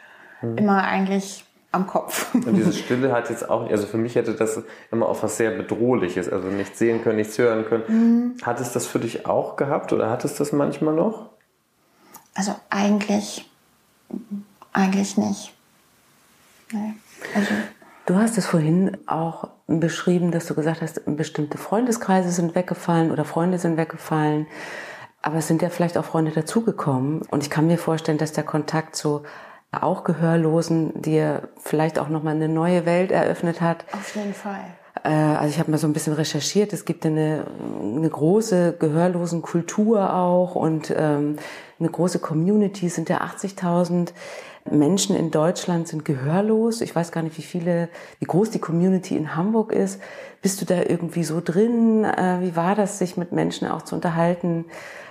mhm. 0.43 0.59
immer 0.59 0.85
eigentlich 0.85 1.45
am 1.73 1.89
Kopf. 1.89 2.33
Und 2.35 2.55
diese 2.55 2.73
Stille 2.73 3.11
hat 3.11 3.31
jetzt 3.31 3.51
auch, 3.51 3.69
also 3.69 3.89
für 3.89 3.97
mich 3.97 4.15
hätte 4.15 4.35
das 4.35 4.63
immer 4.93 5.09
auch 5.09 5.21
was 5.25 5.37
sehr 5.37 5.51
Bedrohliches, 5.51 6.29
also 6.29 6.47
nichts 6.47 6.79
sehen 6.79 7.03
können, 7.03 7.17
nichts 7.17 7.37
hören 7.37 7.65
können. 7.65 7.83
Mhm. 7.89 8.37
Hat 8.47 8.61
es 8.61 8.71
das 8.71 8.87
für 8.87 9.01
dich 9.01 9.27
auch 9.27 9.57
gehabt 9.57 9.93
oder 9.93 10.09
hat 10.09 10.25
es 10.25 10.37
das 10.37 10.53
manchmal 10.53 10.95
noch? 10.95 11.31
Also 12.35 12.55
eigentlich, 12.71 13.51
eigentlich 14.73 15.17
nicht. 15.17 15.53
Nee. 16.71 16.95
Also 17.35 17.53
Du 18.07 18.17
hast 18.17 18.37
es 18.37 18.47
vorhin 18.47 18.97
auch 19.07 19.49
beschrieben, 19.81 20.31
dass 20.31 20.47
du 20.47 20.55
gesagt 20.55 20.83
hast, 20.83 21.03
bestimmte 21.05 21.59
Freundeskreise 21.59 22.31
sind 22.31 22.55
weggefallen 22.55 23.11
oder 23.11 23.25
Freunde 23.25 23.59
sind 23.59 23.77
weggefallen. 23.77 24.47
Aber 25.23 25.37
es 25.37 25.47
sind 25.47 25.63
ja 25.63 25.69
vielleicht 25.69 25.97
auch 25.97 26.05
Freunde 26.05 26.33
dazugekommen. 26.33 27.23
Und 27.31 27.43
ich 27.43 27.51
kann 27.51 27.67
mir 27.67 27.79
vorstellen, 27.79 28.19
dass 28.19 28.33
der 28.33 28.45
Kontakt 28.45 28.97
zu 28.97 29.23
auch 29.71 30.05
Gehörlosen 30.05 31.01
dir 31.01 31.49
vielleicht 31.59 31.99
auch 31.99 32.09
nochmal 32.09 32.35
eine 32.35 32.49
neue 32.49 32.85
Welt 32.85 33.11
eröffnet 33.11 33.61
hat. 33.61 33.85
Auf 33.93 34.15
jeden 34.15 34.35
Fall. 34.35 34.65
Äh, 35.05 35.09
also 35.09 35.51
ich 35.51 35.59
habe 35.59 35.71
mal 35.71 35.79
so 35.79 35.87
ein 35.87 35.93
bisschen 35.93 36.13
recherchiert. 36.13 36.73
Es 36.73 36.85
gibt 36.85 37.07
eine, 37.07 37.47
eine 37.81 38.09
große 38.09 38.77
Gehörlosenkultur 38.79 40.13
auch 40.15 40.55
und 40.55 40.93
ähm, 40.97 41.37
eine 41.79 41.89
große 41.89 42.19
Community. 42.19 42.87
Es 42.87 42.95
sind 42.95 43.09
ja 43.09 43.21
80.000 43.21 44.13
Menschen 44.71 45.17
in 45.17 45.31
Deutschland 45.31 45.89
sind 45.89 46.05
gehörlos. 46.05 46.81
Ich 46.83 46.95
weiß 46.95 47.11
gar 47.11 47.23
nicht, 47.23 47.37
wie 47.37 47.43
viele, 47.43 47.89
wie 48.21 48.27
groß 48.27 48.51
die 48.51 48.61
Community 48.61 49.17
in 49.17 49.35
Hamburg 49.35 49.73
ist. 49.73 50.01
Bist 50.41 50.61
du 50.61 50.65
da 50.65 50.83
irgendwie 50.83 51.25
so 51.25 51.41
drin? 51.45 52.05
Äh, 52.05 52.41
wie 52.41 52.55
war 52.55 52.75
das, 52.75 52.99
sich 52.99 53.17
mit 53.17 53.33
Menschen 53.33 53.67
auch 53.67 53.83
zu 53.83 53.97
unterhalten 53.97 54.67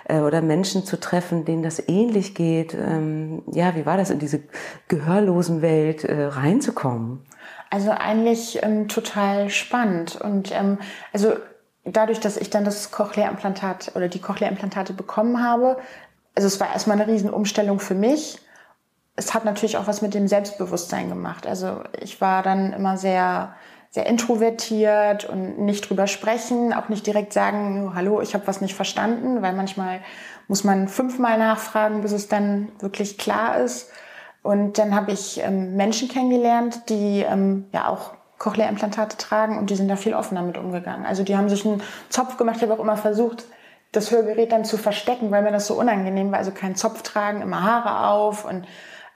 äh, 0.05 0.19
oder 0.19 0.41
Menschen 0.41 0.85
zu 0.85 0.99
treffen, 0.99 1.43
denen 1.43 1.63
das 1.63 1.85
ähnlich 1.87 2.33
geht? 2.33 2.73
Ähm, 2.73 3.43
ja, 3.51 3.75
wie 3.75 3.85
war 3.85 3.97
das 3.97 4.09
in 4.09 4.19
diese 4.19 4.41
gehörlosen 4.87 5.61
Welt 5.61 6.05
äh, 6.05 6.23
reinzukommen? 6.25 7.19
Also 7.71 7.89
eigentlich 7.89 8.61
ähm, 8.61 8.87
total 8.87 9.49
spannend 9.49 10.21
und 10.21 10.51
ähm, 10.51 10.77
also 11.11 11.33
dadurch, 11.83 12.19
dass 12.19 12.37
ich 12.37 12.51
dann 12.51 12.63
das 12.63 12.91
Cochlea-Implantat 12.91 13.93
oder 13.95 14.07
die 14.07 14.19
Cochlea-Implantate 14.19 14.93
bekommen 14.93 15.43
habe, 15.43 15.77
also 16.35 16.47
es 16.47 16.59
war 16.59 16.71
erstmal 16.71 17.01
eine 17.01 17.11
Riesenumstellung 17.11 17.79
für 17.79 17.95
mich 17.95 18.39
es 19.15 19.33
hat 19.33 19.45
natürlich 19.45 19.77
auch 19.77 19.87
was 19.87 20.01
mit 20.01 20.13
dem 20.13 20.27
Selbstbewusstsein 20.27 21.09
gemacht. 21.09 21.45
Also 21.45 21.81
ich 21.99 22.21
war 22.21 22.43
dann 22.43 22.73
immer 22.73 22.97
sehr, 22.97 23.55
sehr 23.89 24.05
introvertiert 24.05 25.25
und 25.25 25.59
nicht 25.59 25.89
drüber 25.89 26.07
sprechen, 26.07 26.73
auch 26.73 26.89
nicht 26.89 27.05
direkt 27.05 27.33
sagen, 27.33 27.87
oh, 27.87 27.95
hallo, 27.95 28.21
ich 28.21 28.33
habe 28.33 28.47
was 28.47 28.61
nicht 28.61 28.73
verstanden, 28.73 29.41
weil 29.41 29.53
manchmal 29.53 29.99
muss 30.47 30.63
man 30.63 30.87
fünfmal 30.87 31.37
nachfragen, 31.37 32.01
bis 32.01 32.13
es 32.13 32.27
dann 32.27 32.71
wirklich 32.79 33.17
klar 33.17 33.57
ist. 33.57 33.89
Und 34.43 34.77
dann 34.77 34.95
habe 34.95 35.11
ich 35.11 35.39
ähm, 35.43 35.75
Menschen 35.75 36.07
kennengelernt, 36.07 36.89
die 36.89 37.21
ähm, 37.21 37.65
ja 37.71 37.87
auch 37.87 38.13
Cochlea-Implantate 38.39 39.17
tragen 39.17 39.57
und 39.59 39.69
die 39.69 39.75
sind 39.75 39.87
da 39.87 39.95
viel 39.95 40.13
offener 40.13 40.41
mit 40.41 40.57
umgegangen. 40.57 41.05
Also 41.05 41.23
die 41.23 41.37
haben 41.37 41.49
sich 41.49 41.65
einen 41.65 41.81
Zopf 42.09 42.37
gemacht. 42.37 42.57
Ich 42.57 42.63
habe 42.63 42.73
auch 42.73 42.79
immer 42.79 42.97
versucht, 42.97 43.45
das 43.91 44.09
Hörgerät 44.11 44.51
dann 44.51 44.65
zu 44.65 44.77
verstecken, 44.77 45.31
weil 45.31 45.43
mir 45.43 45.51
das 45.51 45.67
so 45.67 45.75
unangenehm 45.75 46.31
war. 46.31 46.39
Also 46.39 46.51
kein 46.51 46.75
Zopf 46.75 47.03
tragen, 47.03 47.41
immer 47.41 47.61
Haare 47.63 48.09
auf 48.09 48.45
und 48.45 48.65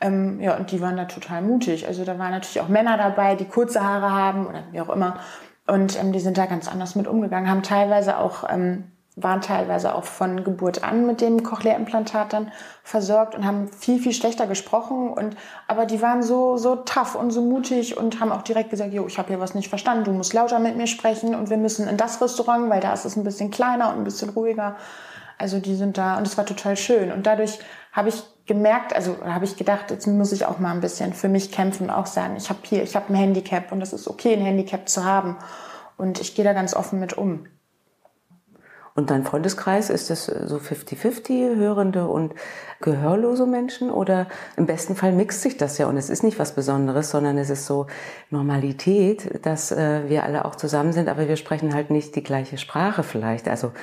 Ähm, 0.01 0.41
ja, 0.41 0.57
und 0.57 0.71
die 0.71 0.81
waren 0.81 0.97
da 0.97 1.05
total 1.05 1.41
mutig. 1.41 1.87
Also 1.87 2.03
da 2.03 2.19
waren 2.19 2.31
natürlich 2.31 2.59
auch 2.59 2.67
Männer 2.67 2.97
dabei, 2.97 3.35
die 3.35 3.45
kurze 3.45 3.81
Haare 3.81 4.11
haben 4.11 4.45
oder 4.45 4.63
wie 4.71 4.81
auch 4.81 4.89
immer. 4.89 5.21
Und 5.67 5.97
ähm, 5.97 6.11
die 6.11 6.19
sind 6.19 6.37
da 6.37 6.47
ganz 6.47 6.67
anders 6.67 6.95
mit 6.95 7.07
umgegangen, 7.07 7.49
haben 7.49 7.63
teilweise 7.63 8.17
auch 8.19 8.43
ähm, 8.49 8.91
waren 9.17 9.39
teilweise 9.39 9.95
auch 9.95 10.03
von 10.03 10.43
Geburt 10.43 10.83
an 10.83 11.05
mit 11.05 11.21
dem 11.21 11.41
Cochlea-Implantat 11.43 12.33
dann 12.33 12.51
versorgt 12.83 13.33
und 13.33 13.45
haben 13.45 13.69
viel, 13.69 13.99
viel 13.99 14.11
schlechter 14.11 14.45
gesprochen. 14.45 15.09
Und, 15.09 15.37
aber 15.67 15.85
die 15.85 16.01
waren 16.01 16.21
so, 16.21 16.57
so 16.57 16.75
tough 16.75 17.15
und 17.15 17.31
so 17.31 17.41
mutig 17.41 17.97
und 17.97 18.19
haben 18.19 18.33
auch 18.33 18.41
direkt 18.41 18.71
gesagt, 18.71 18.93
jo, 18.93 19.07
ich 19.07 19.17
habe 19.17 19.29
hier 19.29 19.39
was 19.39 19.55
nicht 19.55 19.69
verstanden, 19.69 20.03
du 20.03 20.11
musst 20.11 20.33
lauter 20.33 20.59
mit 20.59 20.75
mir 20.75 20.87
sprechen 20.87 21.33
und 21.33 21.49
wir 21.49 21.57
müssen 21.57 21.87
in 21.87 21.95
das 21.95 22.21
Restaurant, 22.21 22.69
weil 22.69 22.81
da 22.81 22.93
ist 22.93 23.05
es 23.05 23.15
ein 23.15 23.23
bisschen 23.23 23.51
kleiner 23.51 23.89
und 23.89 23.99
ein 23.99 24.03
bisschen 24.03 24.29
ruhiger. 24.29 24.75
Also 25.37 25.59
die 25.59 25.75
sind 25.75 25.97
da 25.97 26.17
und 26.17 26.27
es 26.27 26.37
war 26.37 26.45
total 26.45 26.75
schön. 26.75 27.11
Und 27.11 27.25
dadurch 27.25 27.59
habe 27.93 28.09
ich 28.09 28.23
gemerkt, 28.45 28.93
also 28.93 29.17
habe 29.23 29.45
ich 29.45 29.55
gedacht, 29.55 29.91
jetzt 29.91 30.07
muss 30.07 30.33
ich 30.33 30.45
auch 30.45 30.59
mal 30.59 30.71
ein 30.71 30.81
bisschen 30.81 31.13
für 31.13 31.29
mich 31.29 31.51
kämpfen 31.51 31.85
und 31.85 31.89
auch 31.89 32.05
sagen, 32.05 32.35
ich 32.35 32.49
habe 32.49 32.59
hier, 32.63 32.83
ich 32.83 32.95
habe 32.95 33.13
ein 33.13 33.15
Handicap 33.15 33.71
und 33.71 33.81
es 33.81 33.93
ist 33.93 34.07
okay, 34.09 34.33
ein 34.33 34.41
Handicap 34.41 34.89
zu 34.89 35.05
haben. 35.05 35.37
Und 35.97 36.19
ich 36.19 36.35
gehe 36.35 36.43
da 36.43 36.51
ganz 36.51 36.75
offen 36.75 36.99
mit 36.99 37.17
um. 37.17 37.47
Und 38.95 39.09
dein 39.09 39.25
Freundeskreis, 39.25 39.89
ist 39.89 40.09
das 40.09 40.25
so 40.25 40.55
50-50 40.55 41.57
hörende 41.57 42.07
und 42.07 42.33
gehörlose 42.79 43.45
Menschen? 43.45 43.91
Oder 43.91 44.27
im 44.55 44.65
besten 44.65 44.95
Fall 44.95 45.11
mixt 45.11 45.41
sich 45.41 45.57
das 45.57 45.77
ja 45.77 45.87
und 45.87 45.97
es 45.97 46.09
ist 46.09 46.23
nicht 46.23 46.39
was 46.39 46.55
Besonderes, 46.55 47.11
sondern 47.11 47.37
es 47.37 47.49
ist 47.49 47.65
so 47.65 47.87
Normalität, 48.29 49.45
dass 49.45 49.73
äh, 49.73 50.07
wir 50.07 50.23
alle 50.23 50.45
auch 50.45 50.55
zusammen 50.55 50.93
sind, 50.93 51.09
aber 51.09 51.27
wir 51.27 51.35
sprechen 51.35 51.73
halt 51.73 51.89
nicht 51.89 52.15
die 52.15 52.23
gleiche 52.23 52.57
Sprache 52.57 53.03
vielleicht. 53.03 53.49
Also 53.49 53.73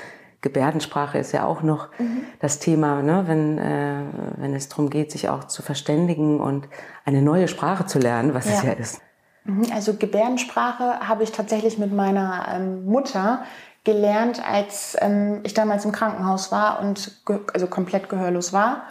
Gebärdensprache 0.41 1.19
ist 1.19 1.33
ja 1.33 1.45
auch 1.45 1.63
noch 1.63 1.89
mhm. 1.99 2.23
das 2.41 2.59
Thema, 2.59 3.03
ne? 3.03 3.25
wenn, 3.27 3.59
äh, 3.59 4.03
wenn 4.39 4.55
es 4.55 4.71
darum 4.71 4.89
geht, 4.89 5.13
sich 5.13 5.29
auch 5.29 5.45
zu 5.45 5.61
verständigen 5.61 6.41
und 6.41 6.69
eine 7.05 7.21
neue 7.21 7.49
Sprache 7.49 7.85
zu 7.85 7.99
lernen, 7.99 8.33
was 8.33 8.47
ja. 8.47 8.53
es 8.55 8.63
ja 8.63 8.73
ist. 8.73 9.03
Mhm, 9.45 9.67
also 9.75 9.95
Gebärdensprache 9.95 11.01
habe 11.07 11.23
ich 11.23 11.33
tatsächlich 11.33 11.77
mit 11.77 11.93
meiner 11.93 12.47
ähm, 12.49 12.87
Mutter 12.87 13.45
gelernt, 13.85 14.41
als 14.47 14.97
ähm, 15.01 15.41
ich 15.43 15.55
damals 15.55 15.85
im 15.85 15.93
Krankenhaus 15.93 16.53
war 16.53 16.81
und 16.81 17.13
also 17.53 17.67
komplett 17.67 18.09
gehörlos 18.09 18.53
war. 18.53 18.85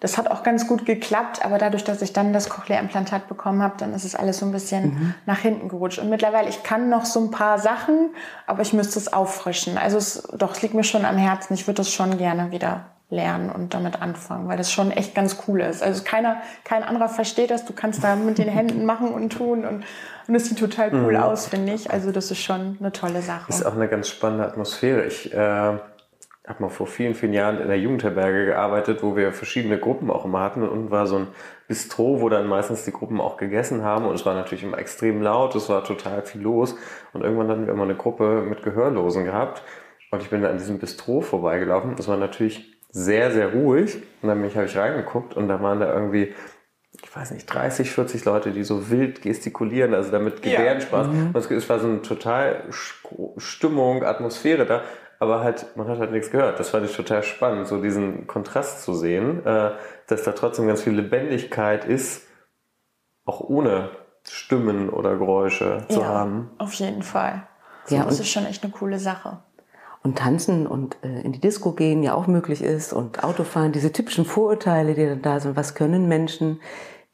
Das 0.00 0.16
hat 0.16 0.30
auch 0.30 0.44
ganz 0.44 0.68
gut 0.68 0.86
geklappt, 0.86 1.44
aber 1.44 1.58
dadurch, 1.58 1.82
dass 1.82 2.02
ich 2.02 2.12
dann 2.12 2.32
das 2.32 2.48
Cochlea-Implantat 2.48 3.26
bekommen 3.26 3.62
habe, 3.62 3.74
dann 3.78 3.92
ist 3.94 4.04
es 4.04 4.14
alles 4.14 4.38
so 4.38 4.46
ein 4.46 4.52
bisschen 4.52 4.84
mhm. 4.84 5.14
nach 5.26 5.38
hinten 5.38 5.68
gerutscht. 5.68 5.98
Und 5.98 6.08
mittlerweile, 6.08 6.48
ich 6.48 6.62
kann 6.62 6.88
noch 6.88 7.04
so 7.04 7.20
ein 7.20 7.32
paar 7.32 7.58
Sachen, 7.58 8.10
aber 8.46 8.62
ich 8.62 8.72
müsste 8.72 8.98
es 9.00 9.12
auffrischen. 9.12 9.76
Also 9.76 9.98
es, 9.98 10.22
doch, 10.36 10.52
es 10.52 10.62
liegt 10.62 10.74
mir 10.74 10.84
schon 10.84 11.04
am 11.04 11.16
Herzen. 11.16 11.54
Ich 11.54 11.66
würde 11.66 11.78
das 11.78 11.92
schon 11.92 12.16
gerne 12.16 12.52
wieder 12.52 12.86
lernen 13.10 13.50
und 13.50 13.74
damit 13.74 14.02
anfangen, 14.02 14.48
weil 14.48 14.58
das 14.58 14.70
schon 14.70 14.90
echt 14.90 15.14
ganz 15.14 15.38
cool 15.48 15.60
ist. 15.60 15.82
Also 15.82 16.02
keiner, 16.04 16.42
kein 16.64 16.82
anderer 16.82 17.08
versteht 17.08 17.50
das. 17.50 17.64
Du 17.64 17.72
kannst 17.72 18.04
da 18.04 18.16
mit 18.16 18.38
den 18.38 18.48
Händen 18.48 18.84
machen 18.84 19.08
und 19.12 19.30
tun 19.30 19.64
und 19.64 19.84
und 20.28 20.34
es 20.34 20.46
sieht 20.46 20.58
total 20.58 20.92
cool 20.92 21.14
mhm. 21.14 21.22
aus, 21.22 21.46
finde 21.46 21.72
ich. 21.72 21.90
Also 21.90 22.12
das 22.12 22.30
ist 22.30 22.42
schon 22.42 22.76
eine 22.78 22.92
tolle 22.92 23.22
Sache. 23.22 23.48
Ist 23.48 23.64
auch 23.64 23.74
eine 23.74 23.88
ganz 23.88 24.08
spannende 24.08 24.44
Atmosphäre. 24.44 25.06
Ich 25.06 25.32
äh, 25.32 25.38
habe 25.38 25.80
mal 26.58 26.68
vor 26.68 26.86
vielen, 26.86 27.14
vielen 27.14 27.32
Jahren 27.32 27.58
in 27.60 27.68
der 27.68 27.78
Jugendherberge 27.78 28.44
gearbeitet, 28.44 29.02
wo 29.02 29.16
wir 29.16 29.32
verschiedene 29.32 29.78
Gruppen 29.78 30.10
auch 30.10 30.26
immer 30.26 30.40
hatten 30.40 30.68
und 30.68 30.90
war 30.90 31.06
so 31.06 31.16
ein 31.16 31.28
Bistro, 31.66 32.20
wo 32.20 32.28
dann 32.28 32.46
meistens 32.46 32.84
die 32.84 32.92
Gruppen 32.92 33.22
auch 33.22 33.38
gegessen 33.38 33.82
haben 33.82 34.04
und 34.04 34.14
es 34.14 34.26
war 34.26 34.34
natürlich 34.34 34.64
immer 34.64 34.78
extrem 34.78 35.22
laut, 35.22 35.54
es 35.54 35.68
war 35.68 35.84
total 35.84 36.22
viel 36.22 36.42
los 36.42 36.74
und 37.12 37.22
irgendwann 37.22 37.48
hatten 37.48 37.66
wir 37.66 37.72
immer 37.72 37.84
eine 37.84 37.96
Gruppe 37.96 38.42
mit 38.48 38.62
Gehörlosen 38.62 39.24
gehabt 39.24 39.62
und 40.10 40.22
ich 40.22 40.30
bin 40.30 40.44
an 40.44 40.56
diesem 40.56 40.78
Bistro 40.78 41.20
vorbeigelaufen. 41.20 41.94
Es 41.98 42.08
war 42.08 42.16
natürlich 42.16 42.77
sehr, 42.98 43.30
sehr 43.30 43.52
ruhig 43.52 43.96
und 44.22 44.28
dann 44.28 44.42
habe 44.54 44.66
ich 44.66 44.76
reingeguckt 44.76 45.34
und 45.36 45.48
da 45.48 45.62
waren 45.62 45.80
da 45.80 45.92
irgendwie 45.92 46.34
ich 47.02 47.14
weiß 47.14 47.30
nicht, 47.30 47.46
30, 47.46 47.90
40 47.90 48.24
Leute, 48.24 48.50
die 48.50 48.64
so 48.64 48.90
wild 48.90 49.22
gestikulieren, 49.22 49.94
also 49.94 50.10
damit 50.10 50.42
Gebärdensprache. 50.42 51.08
Ja. 51.08 51.12
Mhm. 51.12 51.30
Und 51.32 51.50
es 51.50 51.68
war 51.68 51.78
so 51.78 51.86
eine 51.86 52.02
total 52.02 52.64
Stimmung, 53.36 54.02
Atmosphäre 54.02 54.66
da, 54.66 54.82
aber 55.20 55.44
halt, 55.44 55.76
man 55.76 55.86
hat 55.88 55.98
halt 55.98 56.12
nichts 56.12 56.30
gehört. 56.30 56.58
Das 56.58 56.70
fand 56.70 56.86
ich 56.86 56.96
total 56.96 57.22
spannend, 57.22 57.68
so 57.68 57.80
diesen 57.80 58.26
Kontrast 58.26 58.82
zu 58.82 58.94
sehen, 58.94 59.44
äh, 59.46 59.72
dass 60.08 60.24
da 60.24 60.32
trotzdem 60.32 60.66
ganz 60.66 60.82
viel 60.82 60.94
Lebendigkeit 60.94 61.84
ist, 61.84 62.26
auch 63.24 63.40
ohne 63.40 63.90
Stimmen 64.24 64.90
oder 64.90 65.16
Geräusche 65.16 65.84
zu 65.88 66.00
ja, 66.00 66.06
haben. 66.06 66.50
Auf 66.58 66.74
jeden 66.74 67.02
Fall. 67.02 67.46
So, 67.84 67.94
ja, 67.94 68.04
das 68.04 68.18
ist 68.18 68.28
schon 68.28 68.44
echt 68.44 68.64
eine 68.64 68.72
coole 68.72 68.98
Sache 68.98 69.38
und 70.08 70.18
tanzen 70.18 70.66
und 70.66 70.96
äh, 71.02 71.20
in 71.20 71.32
die 71.32 71.40
Disco 71.40 71.72
gehen 71.72 72.02
ja 72.02 72.14
auch 72.14 72.26
möglich 72.26 72.62
ist 72.62 72.92
und 72.92 73.22
Autofahren, 73.22 73.72
diese 73.72 73.92
typischen 73.92 74.24
Vorurteile, 74.24 74.94
die 74.94 75.04
dann 75.04 75.22
da 75.22 75.38
sind. 75.38 75.54
Was 75.54 75.74
können 75.74 76.08
Menschen, 76.08 76.60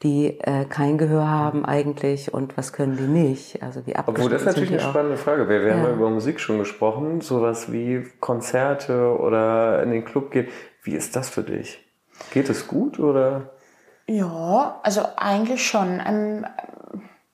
die 0.01 0.39
äh, 0.39 0.63
kein 0.65 0.97
Gehör 0.97 1.27
haben 1.27 1.65
eigentlich 1.65 2.33
und 2.33 2.57
was 2.57 2.71
können 2.71 2.95
die 2.95 3.03
nicht? 3.03 3.61
Also 3.61 3.85
wie 3.85 3.95
Obwohl 3.97 4.29
das 4.29 4.41
ist 4.41 4.47
natürlich 4.47 4.71
eine 4.71 4.79
spannende 4.79 5.17
Frage. 5.17 5.49
Wir, 5.49 5.61
wir 5.61 5.67
ja. 5.67 5.73
haben 5.73 5.83
ja 5.83 5.91
über 5.91 6.09
Musik 6.09 6.39
schon 6.39 6.57
gesprochen, 6.57 7.19
sowas 7.19 7.71
wie 7.71 8.05
Konzerte 8.21 9.17
oder 9.19 9.83
in 9.83 9.91
den 9.91 10.05
Club 10.05 10.31
gehen. 10.31 10.47
Wie 10.81 10.95
ist 10.95 11.17
das 11.17 11.29
für 11.29 11.43
dich? 11.43 11.85
Geht 12.31 12.49
es 12.49 12.67
gut 12.67 12.97
oder? 12.99 13.51
Ja, 14.07 14.79
also 14.83 15.01
eigentlich 15.17 15.67
schon. 15.67 16.01
Ähm, 16.05 16.45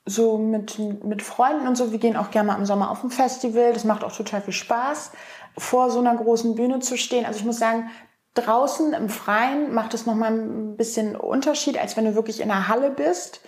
so 0.08 0.40
mit, 0.40 0.80
mit 0.80 1.22
Freunden 1.22 1.68
und 1.68 1.76
so. 1.76 1.92
Wir 1.92 2.00
gehen 2.00 2.18
auch 2.18 2.32
gerne 2.32 2.48
mal 2.48 2.58
im 2.58 2.66
Sommer 2.66 2.90
auf 2.90 3.04
ein 3.04 3.12
Festival. 3.12 3.74
Das 3.74 3.84
macht 3.84 4.04
auch 4.04 4.16
total 4.16 4.42
viel 4.42 4.54
Spaß 4.54 5.12
vor 5.58 5.92
so 5.92 6.00
einer 6.00 6.16
großen 6.16 6.56
Bühne 6.56 6.80
zu 6.80 6.98
stehen. 6.98 7.26
Also 7.26 7.40
ich 7.40 7.46
muss 7.46 7.60
sagen, 7.60 7.90
draußen 8.34 8.94
im 8.94 9.10
Freien 9.10 9.74
macht 9.74 9.94
es 9.94 10.06
nochmal 10.06 10.32
ein 10.32 10.78
bisschen 10.78 11.16
Unterschied, 11.16 11.78
als 11.78 11.98
wenn 11.98 12.06
du 12.06 12.16
wirklich 12.16 12.42
in 12.42 12.48
der 12.48 12.68
Halle 12.68 12.90
bist. 12.90 13.42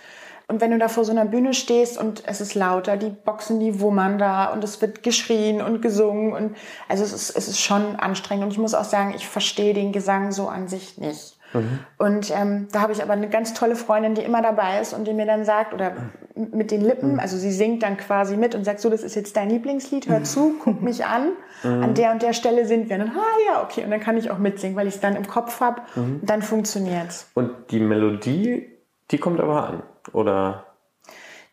Und 0.46 0.60
wenn 0.60 0.72
du 0.72 0.78
da 0.78 0.88
vor 0.88 1.06
so 1.06 1.12
einer 1.12 1.24
Bühne 1.24 1.54
stehst 1.54 1.96
und 1.96 2.22
es 2.26 2.42
ist 2.42 2.54
lauter, 2.54 2.98
die 2.98 3.08
Boxen, 3.08 3.60
die 3.60 3.80
wummern 3.80 4.18
da 4.18 4.52
und 4.52 4.62
es 4.62 4.80
wird 4.82 5.02
geschrien 5.02 5.62
und 5.62 5.80
gesungen 5.80 6.34
und 6.34 6.56
also 6.86 7.02
es 7.02 7.14
ist, 7.14 7.30
es 7.30 7.48
ist 7.48 7.60
schon 7.60 7.96
anstrengend. 7.96 8.44
Und 8.44 8.50
ich 8.50 8.58
muss 8.58 8.74
auch 8.74 8.84
sagen, 8.84 9.14
ich 9.16 9.26
verstehe 9.26 9.72
den 9.72 9.92
Gesang 9.92 10.32
so 10.32 10.48
an 10.48 10.68
sich 10.68 10.98
nicht. 10.98 11.38
Mhm. 11.54 11.78
Und 11.98 12.30
ähm, 12.30 12.68
da 12.72 12.80
habe 12.80 12.92
ich 12.92 13.02
aber 13.02 13.12
eine 13.12 13.28
ganz 13.28 13.54
tolle 13.54 13.76
Freundin, 13.76 14.14
die 14.14 14.22
immer 14.22 14.42
dabei 14.42 14.80
ist 14.80 14.92
und 14.92 15.06
die 15.06 15.14
mir 15.14 15.26
dann 15.26 15.44
sagt, 15.44 15.72
oder 15.72 15.92
mit 16.34 16.70
den 16.70 16.82
Lippen, 16.82 17.14
mhm. 17.14 17.20
also 17.20 17.36
sie 17.36 17.52
singt 17.52 17.82
dann 17.82 17.96
quasi 17.96 18.36
mit 18.36 18.54
und 18.54 18.64
sagt 18.64 18.80
so, 18.80 18.90
das 18.90 19.02
ist 19.02 19.14
jetzt 19.14 19.36
dein 19.36 19.48
Lieblingslied, 19.48 20.08
hör 20.08 20.24
zu, 20.24 20.54
guck 20.62 20.82
mich 20.82 21.04
an, 21.04 21.32
mhm. 21.62 21.82
an 21.82 21.94
der 21.94 22.12
und 22.12 22.22
der 22.22 22.32
Stelle 22.32 22.66
sind 22.66 22.88
wir. 22.88 22.96
Und 22.96 23.06
dann, 23.06 23.16
ah 23.16 23.38
ja, 23.46 23.62
okay, 23.62 23.84
und 23.84 23.90
dann 23.90 24.00
kann 24.00 24.16
ich 24.16 24.30
auch 24.30 24.38
mitsingen, 24.38 24.76
weil 24.76 24.88
ich 24.88 24.96
es 24.96 25.00
dann 25.00 25.16
im 25.16 25.26
Kopf 25.26 25.60
habe 25.60 25.82
mhm. 25.94 26.20
und 26.20 26.30
dann 26.30 26.42
funktioniert's. 26.42 27.30
Und 27.34 27.70
die 27.70 27.80
Melodie, 27.80 28.68
die 29.10 29.18
kommt 29.18 29.40
aber 29.40 29.68
an, 29.68 29.82
oder? 30.12 30.66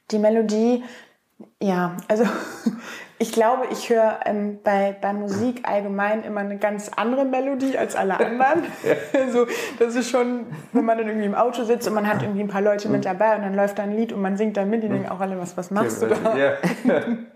Die 0.10 0.20
Melodie, 0.20 0.84
ja, 1.62 1.96
also 2.08 2.26
ich 3.22 3.32
glaube, 3.32 3.68
ich 3.72 3.92
höre 3.92 4.22
ähm, 4.26 4.60
bei, 4.64 4.98
bei 5.00 5.14
Musik 5.14 5.62
allgemein 5.64 6.24
immer 6.24 6.40
eine 6.40 6.58
ganz 6.58 6.90
andere 6.96 7.24
Melodie 7.24 7.78
als 7.78 7.96
alle 7.96 8.20
anderen. 8.20 8.64
ja. 8.84 8.96
also, 9.20 9.46
das 9.78 9.96
ist 9.96 10.10
schon, 10.10 10.48
wenn 10.74 10.86
man 10.86 10.98
dann 10.98 11.08
irgendwie 11.08 11.28
im 11.28 11.36
Auto 11.36 11.64
sitzt 11.64 11.88
und 11.88 11.94
man 11.94 12.08
hat 12.08 12.24
irgendwie 12.24 12.42
ein 12.42 12.48
paar 12.48 12.64
Leute 12.64 12.90
mit 12.90 13.06
dabei 13.06 13.36
und 13.36 13.44
dann 13.44 13.54
läuft 13.54 13.78
da 13.78 13.84
ein 13.84 13.96
Lied 13.96 14.12
und 14.12 14.22
man 14.22 14.38
singt 14.38 14.58
dann 14.58 14.72
mit, 14.72 14.82
die 14.82 14.90
denken 14.90 15.08
auch 15.08 15.20
alle, 15.20 15.38
was, 15.40 15.56
was 15.56 15.70
machst 15.70 16.02
du 16.02 16.08
da? 16.08 16.36
Ja. 16.36 16.58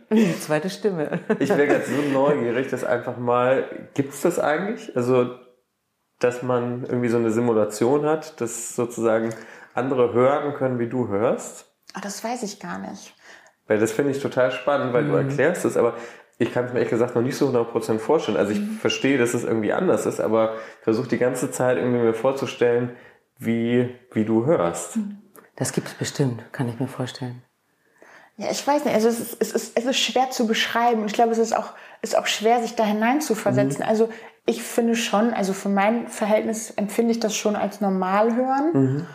Zweite 0.40 0.72
Stimme. 0.72 1.20
Ich 1.38 1.50
wäre 1.50 1.68
gerade 1.68 1.86
so 1.86 2.02
neugierig, 2.12 2.68
dass 2.70 2.84
einfach 2.84 3.18
mal, 3.18 3.66
gibt 3.94 4.16
es 4.16 4.22
das 4.22 4.40
eigentlich? 4.40 4.96
Also, 4.98 5.36
dass 6.20 6.42
man 6.42 6.84
irgendwie 6.86 7.10
so 7.10 7.18
eine 7.18 7.30
Simulation 7.30 8.06
hat, 8.08 8.42
dass 8.42 8.76
sozusagen 8.76 9.36
andere 9.76 10.14
hören 10.14 10.56
können, 10.56 10.80
wie 10.80 10.90
du 10.90 11.10
hörst? 11.10 11.72
Ach, 11.94 12.02
das 12.02 12.24
weiß 12.24 12.42
ich 12.42 12.60
gar 12.60 12.80
nicht. 12.80 13.15
Weil 13.68 13.80
das 13.80 13.92
finde 13.92 14.12
ich 14.12 14.22
total 14.22 14.52
spannend, 14.52 14.94
weil 14.94 15.04
mhm. 15.04 15.12
du 15.12 15.16
erklärst 15.18 15.66
es, 15.66 15.78
aber 15.78 15.96
ich 16.38 16.54
kann 16.54 16.66
es 16.66 16.74
mir 16.74 16.80
ehrlich 16.80 16.92
gesagt 16.92 17.16
noch 17.16 17.22
nicht 17.22 17.38
so 17.38 17.50
100% 17.50 18.00
vorstellen. 18.00 18.38
Also 18.38 18.52
ich 18.52 18.60
mhm. 18.60 18.78
verstehe, 18.78 19.18
dass 19.18 19.34
es 19.34 19.44
irgendwie 19.44 19.74
anders 19.74 20.06
ist, 20.06 20.20
aber 20.20 20.56
versuche 20.82 21.08
die 21.08 21.18
ganze 21.18 21.52
Zeit 21.52 21.78
irgendwie 21.78 22.00
mir 22.00 22.14
vorzustellen, 22.14 22.92
wie, 23.38 23.96
wie 24.12 24.26
du 24.26 24.46
hörst. 24.46 24.98
Mhm. 24.98 25.18
Das 25.56 25.72
gibt 25.72 25.88
es 25.88 25.94
bestimmt, 25.94 26.44
kann 26.52 26.68
ich 26.68 26.80
mir 26.80 26.88
vorstellen. 26.88 27.42
Ja, 28.38 28.52
ich 28.52 28.68
weiß 28.68 28.84
nicht. 28.84 28.94
Also 28.94 29.08
es 29.08 29.20
ist, 29.20 29.38
es 29.40 29.52
ist, 29.54 29.78
es 29.78 29.86
ist 29.86 29.98
schwer 29.98 30.30
zu 30.30 30.46
beschreiben 30.46 31.02
und 31.02 31.08
ich 31.08 31.14
glaube, 31.14 31.32
es 31.32 31.38
ist 31.38 31.56
auch, 31.56 31.72
ist 32.02 32.18
auch 32.18 32.28
schwer, 32.28 32.62
sich 32.62 32.76
da 32.76 32.84
hinein 32.84 33.22
zu 33.22 33.34
versetzen. 33.34 33.82
Mhm. 33.82 33.90
Also 33.90 34.10
ich 34.46 34.62
finde 34.62 34.96
schon, 34.96 35.34
also 35.34 35.54
für 35.54 35.70
mein 35.70 36.08
Verhältnis 36.08 36.72
empfinde 36.72 37.12
ich 37.12 37.20
das 37.20 37.36
schon 37.36 37.56
als 37.56 37.80
normal 37.80 38.36
hören. 38.36 38.72
Mhm. 38.74 39.08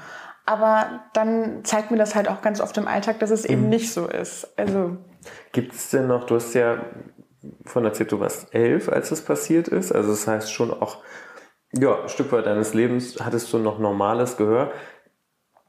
Aber 0.50 1.04
dann 1.12 1.64
zeigt 1.64 1.92
mir 1.92 1.96
das 1.96 2.16
halt 2.16 2.26
auch 2.26 2.42
ganz 2.42 2.60
oft 2.60 2.76
im 2.76 2.88
Alltag, 2.88 3.20
dass 3.20 3.30
es 3.30 3.44
eben 3.44 3.62
mhm. 3.62 3.68
nicht 3.68 3.92
so 3.92 4.08
ist. 4.08 4.48
Also 4.58 4.96
Gibt 5.52 5.74
es 5.74 5.90
denn 5.90 6.08
noch, 6.08 6.24
du 6.24 6.34
hast 6.34 6.54
ja 6.54 6.84
von 7.64 7.84
erzählt, 7.84 8.10
du 8.10 8.18
warst 8.18 8.52
elf, 8.52 8.88
als 8.88 9.12
es 9.12 9.24
passiert 9.24 9.68
ist. 9.68 9.92
Also 9.92 10.10
das 10.10 10.26
heißt 10.26 10.52
schon 10.52 10.72
auch, 10.72 11.04
ja, 11.72 12.02
ein 12.02 12.08
Stück 12.08 12.32
weit 12.32 12.46
deines 12.46 12.74
Lebens 12.74 13.16
hattest 13.24 13.52
du 13.52 13.58
noch 13.58 13.78
normales 13.78 14.36
Gehör. 14.36 14.72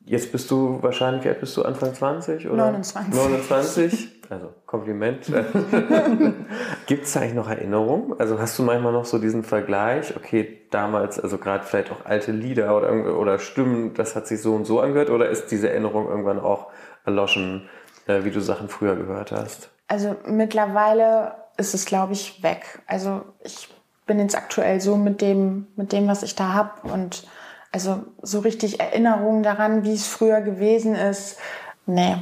Jetzt 0.03 0.31
bist 0.31 0.49
du 0.49 0.81
wahrscheinlich, 0.81 1.25
wie 1.25 1.29
alt 1.29 1.41
bist 1.41 1.55
du, 1.57 1.61
Anfang 1.61 1.93
20? 1.93 2.47
Oder? 2.47 2.71
29. 2.71 3.13
29. 3.13 4.20
also 4.31 4.53
Kompliment. 4.65 5.25
Gibt 6.87 7.05
es 7.05 7.17
eigentlich 7.17 7.33
noch 7.33 7.49
Erinnerungen? 7.49 8.19
Also 8.19 8.39
hast 8.39 8.57
du 8.57 8.63
manchmal 8.63 8.93
noch 8.93 9.05
so 9.05 9.19
diesen 9.19 9.43
Vergleich, 9.43 10.15
okay, 10.15 10.61
damals, 10.71 11.19
also 11.19 11.37
gerade 11.37 11.65
vielleicht 11.65 11.91
auch 11.91 12.05
alte 12.05 12.31
Lieder 12.31 12.75
oder, 12.77 13.17
oder 13.17 13.39
Stimmen, 13.39 13.93
das 13.93 14.15
hat 14.15 14.27
sich 14.27 14.41
so 14.41 14.55
und 14.55 14.65
so 14.65 14.79
angehört 14.79 15.09
oder 15.09 15.29
ist 15.29 15.47
diese 15.47 15.69
Erinnerung 15.69 16.07
irgendwann 16.07 16.39
auch 16.39 16.67
erloschen, 17.05 17.69
äh, 18.07 18.23
wie 18.23 18.31
du 18.31 18.39
Sachen 18.39 18.69
früher 18.69 18.95
gehört 18.95 19.31
hast? 19.31 19.69
Also 19.87 20.15
mittlerweile 20.25 21.33
ist 21.57 21.73
es, 21.73 21.85
glaube 21.85 22.13
ich, 22.13 22.41
weg. 22.41 22.79
Also 22.87 23.21
ich 23.43 23.67
bin 24.07 24.19
jetzt 24.19 24.37
aktuell 24.37 24.79
so 24.79 24.95
mit 24.95 25.21
dem, 25.21 25.67
mit 25.75 25.91
dem, 25.91 26.07
was 26.07 26.23
ich 26.23 26.35
da 26.35 26.53
habe 26.53 26.87
und 26.87 27.27
also 27.73 28.03
so 28.21 28.39
richtig 28.39 28.79
Erinnerungen 28.79 29.43
daran, 29.43 29.83
wie 29.83 29.93
es 29.93 30.07
früher 30.07 30.41
gewesen 30.41 30.95
ist, 30.95 31.37
nee, 31.85 32.15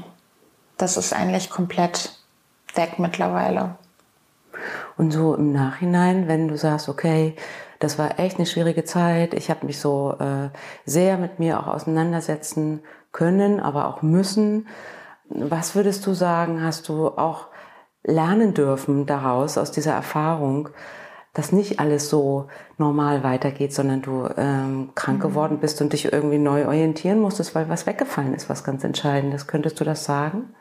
das 0.79 0.97
ist 0.97 1.13
eigentlich 1.13 1.49
komplett 1.49 2.17
weg 2.73 2.97
mittlerweile. 2.97 3.75
Und 4.97 5.11
so 5.11 5.35
im 5.35 5.51
Nachhinein, 5.51 6.27
wenn 6.27 6.47
du 6.47 6.57
sagst, 6.57 6.89
okay, 6.89 7.35
das 7.79 7.97
war 7.99 8.19
echt 8.19 8.37
eine 8.37 8.45
schwierige 8.45 8.83
Zeit, 8.83 9.33
ich 9.33 9.49
habe 9.49 9.65
mich 9.65 9.79
so 9.79 10.15
äh, 10.19 10.49
sehr 10.85 11.17
mit 11.17 11.39
mir 11.39 11.59
auch 11.59 11.67
auseinandersetzen 11.67 12.81
können, 13.11 13.59
aber 13.59 13.87
auch 13.87 14.01
müssen. 14.01 14.67
Was 15.29 15.75
würdest 15.75 16.05
du 16.05 16.13
sagen, 16.13 16.63
hast 16.63 16.89
du 16.89 17.07
auch 17.07 17.47
lernen 18.03 18.53
dürfen 18.53 19.05
daraus, 19.05 19.57
aus 19.57 19.71
dieser 19.71 19.93
Erfahrung, 19.93 20.69
dass 21.33 21.51
nicht 21.51 21.79
alles 21.79 22.09
so 22.09 22.47
normal 22.77 23.23
weitergeht, 23.23 23.73
sondern 23.73 24.01
du 24.01 24.27
ähm, 24.35 24.89
krank 24.95 25.19
mhm. 25.19 25.23
geworden 25.23 25.59
bist 25.59 25.81
und 25.81 25.93
dich 25.93 26.11
irgendwie 26.11 26.39
neu 26.39 26.65
orientieren 26.65 27.19
musstest, 27.19 27.55
weil 27.55 27.69
was 27.69 27.85
weggefallen 27.85 28.33
ist, 28.33 28.49
was 28.49 28.63
ganz 28.63 28.83
Entscheidendes. 28.83 29.47
Könntest 29.47 29.79
du 29.79 29.83
das 29.83 30.03
sagen? 30.03 30.53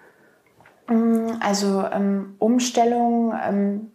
Mm, 0.88 1.36
also 1.40 1.84
ähm, 1.84 2.34
Umstellung, 2.38 3.34
ähm, 3.40 3.92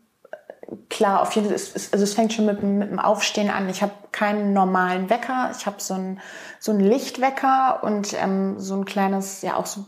klar, 0.89 1.21
auf 1.21 1.33
jeden 1.33 1.47
Fall, 1.47 1.53
also 1.55 2.03
es 2.03 2.13
fängt 2.13 2.33
schon 2.33 2.45
mit, 2.45 2.63
mit 2.63 2.89
dem 2.89 2.99
Aufstehen 2.99 3.49
an. 3.49 3.69
Ich 3.69 3.81
habe 3.81 3.93
keinen 4.11 4.53
normalen 4.53 5.09
Wecker, 5.09 5.51
ich 5.57 5.65
habe 5.65 5.77
so 5.79 5.95
einen 5.95 6.19
so 6.59 6.71
einen 6.71 6.81
Lichtwecker 6.81 7.83
und 7.83 8.13
ähm, 8.13 8.59
so 8.59 8.75
ein 8.75 8.85
kleines, 8.85 9.41
ja 9.41 9.55
auch 9.55 9.65
so 9.65 9.85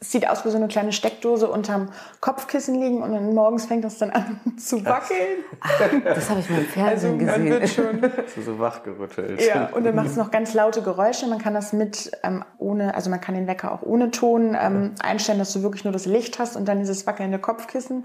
sieht 0.00 0.28
aus 0.28 0.44
wie 0.44 0.50
so 0.50 0.56
eine 0.56 0.68
kleine 0.68 0.92
Steckdose 0.92 1.48
unterm 1.48 1.88
Kopfkissen 2.20 2.80
liegen 2.80 3.02
und 3.02 3.12
dann 3.12 3.34
morgens 3.34 3.64
fängt 3.64 3.82
das 3.82 3.98
dann 3.98 4.10
an 4.10 4.40
zu 4.58 4.84
wackeln. 4.84 5.44
Ach, 5.60 5.80
das 6.04 6.28
habe 6.28 6.40
ich 6.40 6.50
mal 6.50 6.58
im 6.58 6.66
Fernsehen 6.66 7.28
also, 7.28 7.42
gesehen. 7.42 7.50
Wird 7.50 7.68
schon, 7.68 8.12
so, 8.34 8.42
so 8.42 8.58
wachgerüttelt. 8.58 9.40
Ja, 9.42 9.70
und 9.72 9.84
dann 9.84 9.94
macht 9.94 10.08
es 10.08 10.16
noch 10.16 10.30
ganz 10.30 10.52
laute 10.52 10.82
Geräusche. 10.82 11.26
Man 11.26 11.38
kann 11.38 11.54
das 11.54 11.72
mit 11.72 12.10
ähm, 12.22 12.44
ohne, 12.58 12.94
also 12.94 13.08
man 13.08 13.20
kann 13.20 13.34
den 13.34 13.46
Wecker 13.46 13.72
auch 13.72 13.82
ohne 13.82 14.10
Ton 14.10 14.56
ähm, 14.60 14.94
einstellen, 15.02 15.38
dass 15.38 15.52
du 15.54 15.62
wirklich 15.62 15.84
nur 15.84 15.92
das 15.92 16.04
Licht 16.04 16.38
hast 16.38 16.56
und 16.56 16.66
dann 16.66 16.78
dieses 16.78 17.06
wackelnde 17.06 17.38
Kopfkissen. 17.38 18.04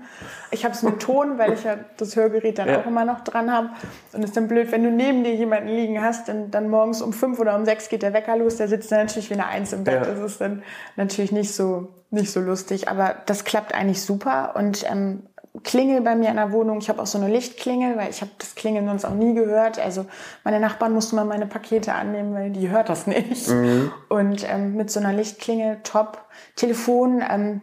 Ich 0.52 0.64
habe 0.64 0.74
es 0.74 0.84
mit 0.84 1.00
Ton, 1.02 1.38
weil 1.38 1.54
ich 1.54 1.64
ja 1.64 1.76
das 1.98 2.16
Hörgerät 2.16 2.58
dann 2.58 2.70
ja. 2.70 2.80
auch 2.80 2.86
immer 2.86 3.04
noch 3.04 3.22
dran 3.22 3.52
habe. 3.52 3.70
Und 4.14 4.24
es 4.24 4.30
ist 4.30 4.38
dann 4.38 4.48
blöd, 4.48 4.72
wenn 4.72 4.84
du 4.84 4.92
neben 4.92 5.26
dir 5.26 5.36
jemanden 5.36 5.68
liegen 5.68 6.02
hast, 6.02 6.30
dann, 6.30 6.52
dann 6.52 6.70
morgens 6.70 7.02
um 7.02 7.12
fünf 7.12 7.38
oder 7.40 7.56
um 7.56 7.66
sechs 7.66 7.90
geht 7.90 8.02
der 8.02 8.14
Wecker 8.14 8.38
los, 8.38 8.56
der 8.56 8.70
sitzt 8.70 8.92
dann 8.92 9.00
natürlich 9.00 9.30
wie 9.30 9.34
eine 9.34 9.48
Eins 9.48 9.74
im 9.74 9.84
Bett. 9.84 10.06
Ja. 10.06 10.14
Das 10.14 10.20
ist 10.20 10.40
dann 10.40 10.64
natürlich 10.96 11.32
nicht 11.32 11.54
so 11.54 11.81
nicht 12.10 12.32
so 12.32 12.40
lustig, 12.40 12.90
aber 12.90 13.16
das 13.26 13.46
klappt 13.46 13.74
eigentlich 13.74 14.02
super 14.02 14.54
und 14.56 14.84
ähm, 14.90 15.24
Klingel 15.64 16.02
bei 16.02 16.16
mir 16.16 16.30
in 16.30 16.38
der 16.38 16.52
Wohnung. 16.54 16.80
Ich 16.80 16.90
habe 16.90 17.02
auch 17.02 17.08
so 17.08 17.18
eine 17.18 17.28
Lichtklingel, 17.28 17.98
weil 17.98 18.10
ich 18.10 18.22
habe 18.22 18.32
das 18.38 18.56
Klingeln 18.56 18.88
sonst 18.88 19.04
auch 19.04 19.14
nie 19.14 19.34
gehört. 19.34 19.80
Also 19.80 20.06
meine 20.44 20.60
Nachbarn 20.62 20.94
mussten 20.94 21.18
mal 21.18 21.26
meine 21.26 21.46
Pakete 21.46 21.94
annehmen, 21.94 22.34
weil 22.34 22.52
die 22.52 22.70
hört 22.70 22.88
das 22.88 23.06
nicht. 23.06 23.50
Mhm. 23.50 23.92
Und 24.08 24.50
ähm, 24.50 24.76
mit 24.76 24.90
so 24.90 25.00
einer 25.00 25.12
Lichtklingel 25.12 25.80
top. 25.84 26.26
Telefon 26.56 27.22
ähm, 27.30 27.62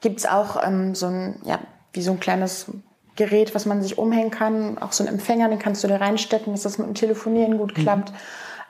gibt's 0.00 0.26
auch 0.26 0.62
ähm, 0.62 0.94
so 0.94 1.06
ein, 1.06 1.40
ja, 1.44 1.58
wie 1.94 2.02
so 2.02 2.12
ein 2.12 2.20
kleines 2.20 2.66
Gerät, 3.16 3.54
was 3.54 3.64
man 3.64 3.82
sich 3.82 3.96
umhängen 3.96 4.30
kann. 4.30 4.76
Auch 4.78 4.92
so 4.92 5.02
ein 5.02 5.08
Empfänger, 5.08 5.48
den 5.48 5.58
kannst 5.58 5.82
du 5.82 5.88
da 5.88 5.96
reinstecken, 5.96 6.52
dass 6.52 6.62
das 6.62 6.76
mit 6.76 6.88
dem 6.88 6.94
Telefonieren 6.94 7.56
gut 7.56 7.76
mhm. 7.76 7.84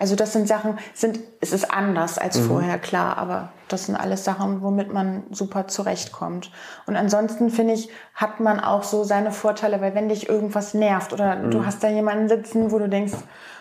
Also 0.00 0.16
das 0.16 0.32
sind 0.32 0.48
Sachen, 0.48 0.78
sind, 0.94 1.20
es 1.42 1.52
ist 1.52 1.70
anders 1.70 2.16
als 2.16 2.38
mhm. 2.38 2.44
vorher, 2.44 2.78
klar, 2.78 3.18
aber 3.18 3.50
das 3.68 3.84
sind 3.84 3.96
alles 3.96 4.24
Sachen, 4.24 4.62
womit 4.62 4.92
man 4.92 5.24
super 5.30 5.68
zurechtkommt. 5.68 6.50
Und 6.86 6.96
ansonsten 6.96 7.50
finde 7.50 7.74
ich, 7.74 7.90
hat 8.14 8.40
man 8.40 8.60
auch 8.60 8.82
so 8.82 9.04
seine 9.04 9.30
Vorteile, 9.30 9.82
weil 9.82 9.94
wenn 9.94 10.08
dich 10.08 10.26
irgendwas 10.26 10.72
nervt 10.72 11.12
oder 11.12 11.36
mhm. 11.36 11.50
du 11.50 11.66
hast 11.66 11.84
da 11.84 11.88
jemanden 11.88 12.30
sitzen, 12.30 12.72
wo 12.72 12.78
du 12.78 12.88
denkst, 12.88 13.12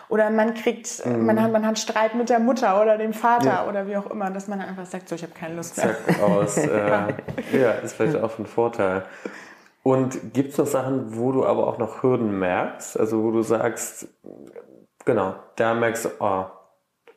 oder 0.08 0.30
man 0.30 0.54
kriegt, 0.54 1.04
mhm. 1.04 1.26
man, 1.26 1.42
hat, 1.42 1.52
man 1.52 1.66
hat 1.66 1.78
Streit 1.78 2.14
mit 2.14 2.30
der 2.30 2.38
Mutter 2.38 2.80
oder 2.80 2.96
dem 2.96 3.12
Vater 3.12 3.46
ja. 3.46 3.68
oder 3.68 3.86
wie 3.86 3.98
auch 3.98 4.10
immer, 4.10 4.30
dass 4.30 4.48
man 4.48 4.62
einfach 4.62 4.86
sagt, 4.86 5.10
so, 5.10 5.16
ich 5.16 5.22
habe 5.22 5.34
keine 5.38 5.56
Lust 5.56 5.76
mehr. 5.76 5.94
Zack, 6.06 6.22
aus. 6.22 6.56
Äh, 6.56 7.14
ja, 7.52 7.72
ist 7.72 7.96
vielleicht 7.96 8.16
auch 8.16 8.38
ein 8.38 8.46
Vorteil. 8.46 9.04
Und 9.82 10.32
gibt 10.32 10.52
es 10.52 10.58
noch 10.58 10.66
Sachen, 10.66 11.16
wo 11.18 11.32
du 11.32 11.44
aber 11.44 11.66
auch 11.66 11.76
noch 11.76 12.02
Hürden 12.02 12.38
merkst? 12.38 12.98
Also 12.98 13.22
wo 13.22 13.30
du 13.30 13.42
sagst, 13.42 14.08
Genau, 15.10 15.34
da 15.56 15.74
merkst 15.74 16.04
du, 16.04 16.08
oh, 16.20 16.44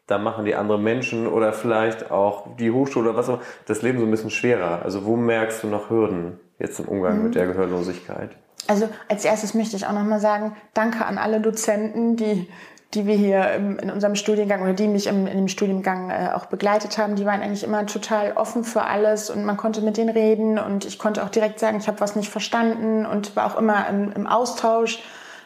da 0.07 0.17
machen 0.17 0.45
die 0.45 0.55
anderen 0.55 0.81
Menschen 0.81 1.27
oder 1.27 1.53
vielleicht 1.53 2.09
auch 2.09 2.55
die 2.57 2.71
Hochschule 2.71 3.11
oder 3.11 3.19
was 3.19 3.29
auch 3.29 3.35
immer 3.35 3.43
das 3.67 3.83
Leben 3.83 3.99
so 3.99 4.05
ein 4.05 4.09
bisschen 4.09 4.31
schwerer. 4.31 4.81
Also 4.81 5.05
wo 5.05 5.15
merkst 5.15 5.61
du 5.61 5.67
noch 5.67 5.91
Hürden 5.91 6.39
jetzt 6.57 6.79
im 6.79 6.87
Umgang 6.87 7.19
mhm. 7.19 7.23
mit 7.25 7.35
der 7.35 7.45
Gehörlosigkeit? 7.45 8.31
Also 8.65 8.89
als 9.09 9.25
erstes 9.25 9.53
möchte 9.53 9.75
ich 9.75 9.85
auch 9.85 9.91
nochmal 9.91 10.19
sagen, 10.19 10.55
danke 10.73 11.05
an 11.05 11.19
alle 11.19 11.39
Dozenten, 11.39 12.15
die, 12.15 12.49
die 12.95 13.05
wir 13.05 13.13
hier 13.13 13.53
in 13.53 13.91
unserem 13.91 14.15
Studiengang 14.15 14.63
oder 14.63 14.73
die 14.73 14.87
mich 14.87 15.05
im, 15.05 15.27
in 15.27 15.37
dem 15.37 15.47
Studiengang 15.47 16.09
äh, 16.09 16.29
auch 16.33 16.47
begleitet 16.47 16.97
haben. 16.97 17.15
Die 17.15 17.27
waren 17.27 17.43
eigentlich 17.43 17.63
immer 17.63 17.85
total 17.85 18.31
offen 18.31 18.63
für 18.63 18.81
alles 18.81 19.29
und 19.29 19.45
man 19.45 19.55
konnte 19.55 19.81
mit 19.81 19.97
denen 19.97 20.09
reden 20.09 20.57
und 20.57 20.85
ich 20.85 20.97
konnte 20.97 21.23
auch 21.23 21.29
direkt 21.29 21.59
sagen, 21.59 21.77
ich 21.77 21.87
habe 21.87 21.99
was 21.99 22.15
nicht 22.15 22.31
verstanden 22.31 23.05
und 23.05 23.35
war 23.35 23.53
auch 23.53 23.59
immer 23.59 23.87
im, 23.87 24.11
im 24.13 24.25
Austausch 24.25 25.03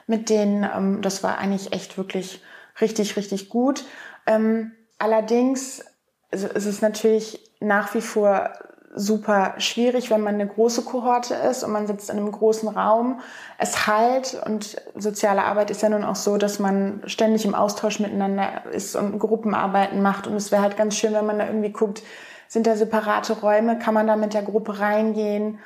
mit 0.07 0.29
denen. 0.29 0.63
Ähm, 0.63 1.01
das 1.01 1.23
war 1.23 1.37
eigentlich 1.37 1.73
echt 1.73 1.97
wirklich 1.97 2.41
richtig, 2.81 3.15
richtig 3.17 3.49
gut. 3.49 3.85
Ähm, 4.25 4.71
allerdings 4.97 5.85
ist 6.31 6.65
es 6.65 6.81
natürlich 6.81 7.39
nach 7.59 7.93
wie 7.93 8.01
vor 8.01 8.51
super 8.95 9.53
schwierig, 9.59 10.09
wenn 10.09 10.21
man 10.21 10.35
eine 10.35 10.47
große 10.47 10.81
Kohorte 10.83 11.35
ist 11.35 11.63
und 11.63 11.71
man 11.71 11.87
sitzt 11.87 12.09
in 12.09 12.17
einem 12.17 12.31
großen 12.31 12.67
Raum. 12.69 13.19
Es 13.57 13.85
halt 13.87 14.41
und 14.45 14.81
soziale 14.95 15.43
Arbeit 15.43 15.69
ist 15.69 15.81
ja 15.81 15.89
nun 15.89 16.03
auch 16.03 16.15
so, 16.15 16.37
dass 16.37 16.59
man 16.59 17.01
ständig 17.05 17.45
im 17.45 17.53
Austausch 17.53 17.99
miteinander 17.99 18.63
ist 18.71 18.95
und 18.95 19.19
Gruppenarbeiten 19.19 20.01
macht. 20.01 20.27
Und 20.27 20.35
es 20.35 20.51
wäre 20.51 20.61
halt 20.61 20.77
ganz 20.77 20.95
schön, 20.95 21.13
wenn 21.13 21.25
man 21.25 21.39
da 21.39 21.45
irgendwie 21.45 21.71
guckt, 21.71 22.01
sind 22.47 22.65
da 22.65 22.75
separate 22.75 23.33
Räume, 23.33 23.77
kann 23.77 23.93
man 23.93 24.07
da 24.07 24.15
mit 24.15 24.33
der 24.33 24.43
Gruppe 24.43 24.79
reingehen 24.79 25.59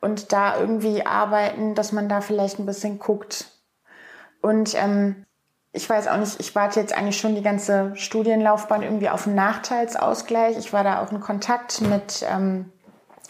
und 0.00 0.32
da 0.32 0.58
irgendwie 0.60 1.04
arbeiten, 1.04 1.74
dass 1.74 1.92
man 1.92 2.08
da 2.08 2.20
vielleicht 2.20 2.58
ein 2.58 2.66
bisschen 2.66 2.98
guckt, 2.98 3.46
und 4.46 4.74
ähm, 4.74 5.24
ich 5.72 5.90
weiß 5.90 6.08
auch 6.08 6.16
nicht, 6.16 6.40
ich 6.40 6.54
warte 6.54 6.80
jetzt 6.80 6.96
eigentlich 6.96 7.18
schon 7.18 7.34
die 7.34 7.42
ganze 7.42 7.92
Studienlaufbahn 7.96 8.82
irgendwie 8.82 9.10
auf 9.10 9.26
einen 9.26 9.36
Nachteilsausgleich. 9.36 10.56
Ich 10.56 10.72
war 10.72 10.84
da 10.84 11.02
auch 11.02 11.12
in 11.12 11.20
Kontakt 11.20 11.82
mit 11.82 12.24
ähm, 12.30 12.72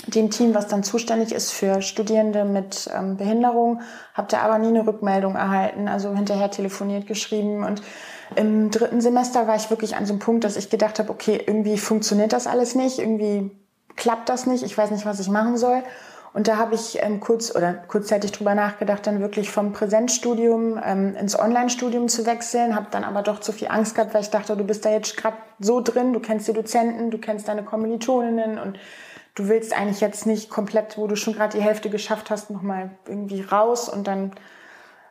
dem 0.07 0.31
Team, 0.31 0.55
was 0.55 0.69
dann 0.69 0.85
zuständig 0.85 1.33
ist 1.33 1.53
für 1.53 1.83
Studierende 1.83 2.45
mit 2.45 2.89
ähm, 2.95 3.17
Behinderung, 3.17 3.81
habe 4.15 4.29
da 4.31 4.41
aber 4.41 4.59
nie 4.59 4.69
eine 4.69 4.87
Rückmeldung 4.87 5.35
erhalten, 5.35 5.89
also 5.89 6.15
hinterher 6.15 6.51
telefoniert, 6.51 7.07
geschrieben 7.07 7.65
und 7.65 7.83
im 8.35 8.71
dritten 8.71 9.01
Semester 9.01 9.47
war 9.47 9.57
ich 9.57 9.71
wirklich 9.71 9.97
an 9.97 10.05
so 10.05 10.13
einem 10.13 10.21
Punkt, 10.21 10.45
dass 10.45 10.57
ich 10.57 10.69
gedacht 10.69 10.99
habe, 10.99 11.11
okay, 11.11 11.41
irgendwie 11.45 11.79
funktioniert 11.79 12.33
das 12.33 12.47
alles 12.47 12.75
nicht, 12.75 12.99
irgendwie 12.99 13.51
klappt 13.95 14.29
das 14.29 14.47
nicht, 14.47 14.65
ich 14.65 14.77
weiß 14.77 14.91
nicht, 14.91 15.07
was 15.07 15.21
ich 15.21 15.29
machen 15.29 15.57
soll. 15.57 15.83
Und 16.37 16.49
da 16.49 16.59
habe 16.59 16.75
ich 16.75 17.03
ähm, 17.03 17.19
kurz 17.19 17.57
oder 17.57 17.73
kurzzeitig 17.73 18.31
drüber 18.31 18.55
nachgedacht, 18.55 19.07
dann 19.07 19.21
wirklich 19.21 19.51
vom 19.51 19.73
Präsenzstudium 19.73 20.79
ähm, 20.85 21.17
ins 21.17 21.39
Online-Studium 21.39 22.09
zu 22.09 22.27
wechseln. 22.27 22.77
Habe 22.77 22.89
dann 22.91 23.05
aber 23.05 23.23
doch 23.23 23.41
zu 23.41 23.53
viel 23.53 23.69
Angst 23.69 23.95
gehabt, 23.95 24.13
weil 24.13 24.21
ich 24.21 24.29
dachte, 24.29 24.55
du 24.55 24.63
bist 24.63 24.85
da 24.85 24.91
jetzt 24.91 25.17
gerade 25.17 25.39
so 25.61 25.81
drin, 25.81 26.13
du 26.13 26.21
kennst 26.21 26.47
die 26.47 26.53
Dozenten, 26.53 27.11
du 27.11 27.17
kennst 27.17 27.49
deine 27.49 27.63
Kommilitoninnen 27.63 28.59
und 28.59 28.79
du 29.35 29.49
willst 29.49 29.75
eigentlich 29.75 30.03
jetzt 30.03 30.27
nicht 30.27 30.51
komplett, 30.51 30.99
wo 30.99 31.07
du 31.07 31.17
schon 31.17 31.33
gerade 31.33 31.57
die 31.57 31.65
Hälfte 31.65 31.89
geschafft 31.89 32.29
hast, 32.29 32.51
nochmal 32.51 32.91
irgendwie 33.09 33.41
raus 33.41 33.89
und 33.89 34.07
dann, 34.07 34.33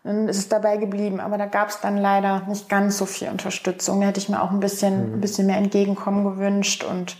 dann 0.03 0.27
ist 0.27 0.37
es 0.37 0.47
dabei 0.47 0.77
geblieben. 0.77 1.19
Aber 1.19 1.39
da 1.39 1.47
gab 1.47 1.69
es 1.69 1.81
dann 1.81 1.97
leider 1.97 2.43
nicht 2.47 2.69
ganz 2.69 2.99
so 2.99 3.07
viel 3.07 3.29
Unterstützung. 3.29 3.99
Da 3.99 4.05
hätte 4.05 4.19
ich 4.19 4.29
mir 4.29 4.43
auch 4.43 4.51
ein 4.51 4.59
bisschen, 4.59 5.07
mhm. 5.07 5.13
ein 5.15 5.21
bisschen 5.21 5.47
mehr 5.47 5.57
Entgegenkommen 5.57 6.23
gewünscht 6.23 6.83
und 6.83 7.17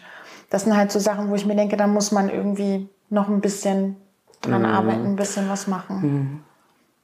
das 0.51 0.65
sind 0.65 0.77
halt 0.77 0.91
so 0.91 0.99
Sachen, 0.99 1.31
wo 1.31 1.33
ich 1.33 1.47
mir 1.47 1.55
denke, 1.55 1.75
da 1.75 1.87
muss 1.87 2.11
man 2.11 2.29
irgendwie 2.29 2.87
noch 3.09 3.27
ein 3.27 3.41
bisschen 3.41 3.97
dran 4.41 4.61
mhm. 4.61 4.67
arbeiten, 4.67 5.05
ein 5.05 5.15
bisschen 5.15 5.49
was 5.49 5.67
machen. 5.67 6.01
Mhm. 6.01 6.39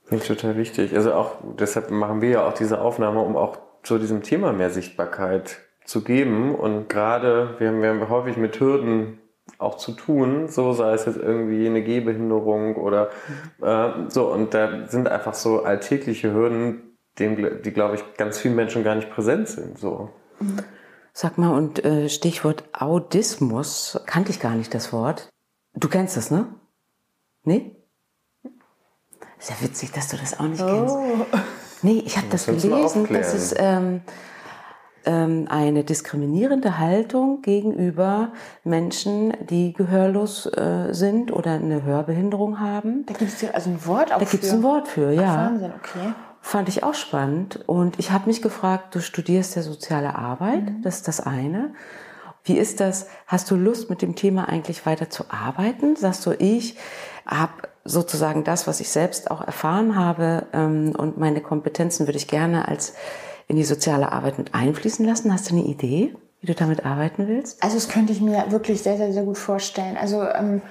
Finde 0.06 0.24
ich 0.24 0.28
total 0.28 0.58
wichtig. 0.58 0.96
Also 0.96 1.14
auch, 1.14 1.38
deshalb 1.58 1.90
machen 1.90 2.22
wir 2.22 2.30
ja 2.30 2.48
auch 2.48 2.54
diese 2.54 2.82
Aufnahme, 2.82 3.22
um 3.22 3.38
auch 3.38 3.58
zu 3.84 3.98
diesem 3.98 4.24
Thema 4.24 4.52
mehr 4.54 4.70
Sichtbarkeit 4.70 5.60
zu 5.86 6.04
geben. 6.04 6.56
Und 6.56 6.90
gerade, 6.90 7.56
wir 7.60 7.70
haben 7.70 7.84
ja 7.84 8.10
häufig 8.10 8.38
mit 8.38 8.60
Hürden 8.60 9.20
auch 9.58 9.78
zu 9.78 9.94
tun, 9.94 10.48
so 10.48 10.74
sei 10.74 10.94
es 10.94 11.06
jetzt 11.06 11.18
irgendwie 11.18 11.66
eine 11.66 11.84
Gehbehinderung 11.84 12.76
oder 12.76 13.10
mhm. 13.60 13.66
äh, 13.66 14.10
so. 14.10 14.32
Und 14.32 14.54
da 14.54 14.88
sind 14.88 15.08
einfach 15.08 15.34
so 15.34 15.64
alltägliche 15.64 16.34
Hürden, 16.34 16.98
dem, 17.20 17.62
die, 17.62 17.72
glaube 17.72 17.96
ich, 17.96 18.04
ganz 18.18 18.38
vielen 18.40 18.56
Menschen 18.56 18.84
gar 18.84 18.96
nicht 18.96 19.12
präsent 19.12 19.50
sind. 19.50 19.78
So. 19.78 20.10
Sag 21.14 21.38
mal, 21.38 21.56
und 21.56 21.84
äh, 21.84 22.10
Stichwort 22.10 22.64
Audismus, 22.74 24.00
kannte 24.06 24.32
ich 24.32 24.40
gar 24.40 24.56
nicht 24.56 24.74
das 24.74 24.94
Wort. 24.94 25.30
Du 25.74 25.88
kennst 25.88 26.18
das, 26.18 26.32
ne? 26.32 26.48
Nee? 27.44 27.76
Ist 29.40 29.50
ja 29.50 29.56
witzig, 29.62 29.92
dass 29.92 30.08
du 30.10 30.18
das 30.18 30.40
auch 30.40 30.46
nicht 30.46 30.64
kennst. 30.64 30.96
Oh. 30.96 31.26
Nee, 31.82 32.04
ich 32.06 32.18
habe 32.18 32.28
das 32.30 32.46
gelesen, 32.46 33.08
dass 33.12 33.34
es 33.34 33.56
ähm, 33.58 34.02
ähm, 35.06 35.48
eine 35.50 35.84
diskriminierende 35.84 36.78
Haltung 36.78 37.42
gegenüber 37.42 38.34
Menschen, 38.64 39.34
die 39.50 39.74
gehörlos 39.74 40.46
äh, 40.46 40.90
sind 40.92 41.32
oder 41.32 41.54
eine 41.54 41.84
Hörbehinderung 41.84 42.60
haben. 42.60 43.06
Da 43.08 43.14
gibt 43.14 43.32
es 43.32 43.42
ja 43.42 43.50
also 43.52 43.72
ein 43.72 43.84
Wort 43.88 44.14
auch 44.14 44.20
Da 44.20 44.26
gibt 44.26 44.44
es 44.44 44.54
ein 44.54 44.62
Wort 44.62 44.88
für, 44.88 45.12
ja. 45.12 45.48
Wahnsinn, 45.48 45.72
okay. 45.76 46.14
Fand 46.42 46.70
ich 46.70 46.84
auch 46.84 46.94
spannend. 46.96 47.64
Und 47.68 47.98
ich 48.00 48.12
habe 48.12 48.28
mich 48.28 48.42
gefragt, 48.44 48.94
du 48.94 49.00
studierst 49.00 49.56
ja 49.56 49.64
soziale 49.64 50.16
Arbeit, 50.16 50.66
Mhm. 50.66 50.82
das 50.84 50.98
ist 50.98 51.08
das 51.08 51.20
eine. 51.20 51.74
Wie 52.44 52.58
ist 52.58 52.80
das? 52.80 53.08
Hast 53.28 53.52
du 53.52 53.56
Lust, 53.56 53.90
mit 53.90 54.02
dem 54.02 54.16
Thema 54.16 54.50
eigentlich 54.50 54.86
weiter 54.86 55.10
zu 55.10 55.26
arbeiten? 55.30 55.96
Sagst 55.96 56.26
du, 56.26 56.32
ich 56.32 56.76
habe 57.26 57.54
sozusagen 57.86 58.44
das, 58.44 58.68
was 58.68 58.80
ich 58.80 58.90
selbst 58.90 59.30
auch 59.32 59.42
erfahren 59.42 59.96
habe 59.96 60.48
ähm, 60.54 60.94
und 60.98 61.18
meine 61.18 61.42
Kompetenzen 61.42 62.08
würde 62.08 62.18
ich 62.18 62.28
gerne 62.28 62.68
als 62.68 62.94
in 63.48 63.56
die 63.58 63.64
soziale 63.64 64.12
Arbeit 64.12 64.38
mit 64.38 64.54
einfließen 64.54 65.06
lassen. 65.06 65.34
Hast 65.34 65.50
du 65.50 65.56
eine 65.56 65.66
Idee, 65.66 66.16
wie 66.40 66.48
du 66.48 66.56
damit 66.56 66.86
arbeiten 66.86 67.28
willst? 67.28 67.62
Also 67.64 67.76
das 67.76 67.90
könnte 67.90 68.14
ich 68.14 68.22
mir 68.22 68.46
wirklich 68.50 68.82
sehr, 68.82 68.98
sehr, 68.98 69.14
sehr 69.14 69.24
gut 69.24 69.38
vorstellen. 69.38 69.98
Also 69.98 70.24
ähm, 70.24 70.62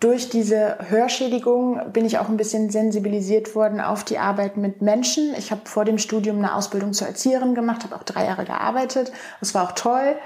durch 0.00 0.28
diese 0.28 0.76
Hörschädigung 0.88 1.80
bin 1.92 2.04
ich 2.04 2.18
auch 2.18 2.28
ein 2.28 2.36
bisschen 2.36 2.68
sensibilisiert 2.70 3.54
worden 3.54 3.80
auf 3.80 4.04
die 4.04 4.18
Arbeit 4.18 4.56
mit 4.56 4.82
Menschen. 4.82 5.34
Ich 5.38 5.50
habe 5.50 5.62
vor 5.64 5.84
dem 5.84 5.98
Studium 5.98 6.38
eine 6.38 6.54
Ausbildung 6.54 6.92
zur 6.92 7.06
Erzieherin 7.06 7.54
gemacht, 7.54 7.84
habe 7.84 7.96
auch 7.96 8.02
drei 8.02 8.26
Jahre 8.26 8.44
gearbeitet. 8.44 9.10
Das 9.40 9.54
war 9.54 9.64
auch 9.64 9.72
toll. 9.72 10.16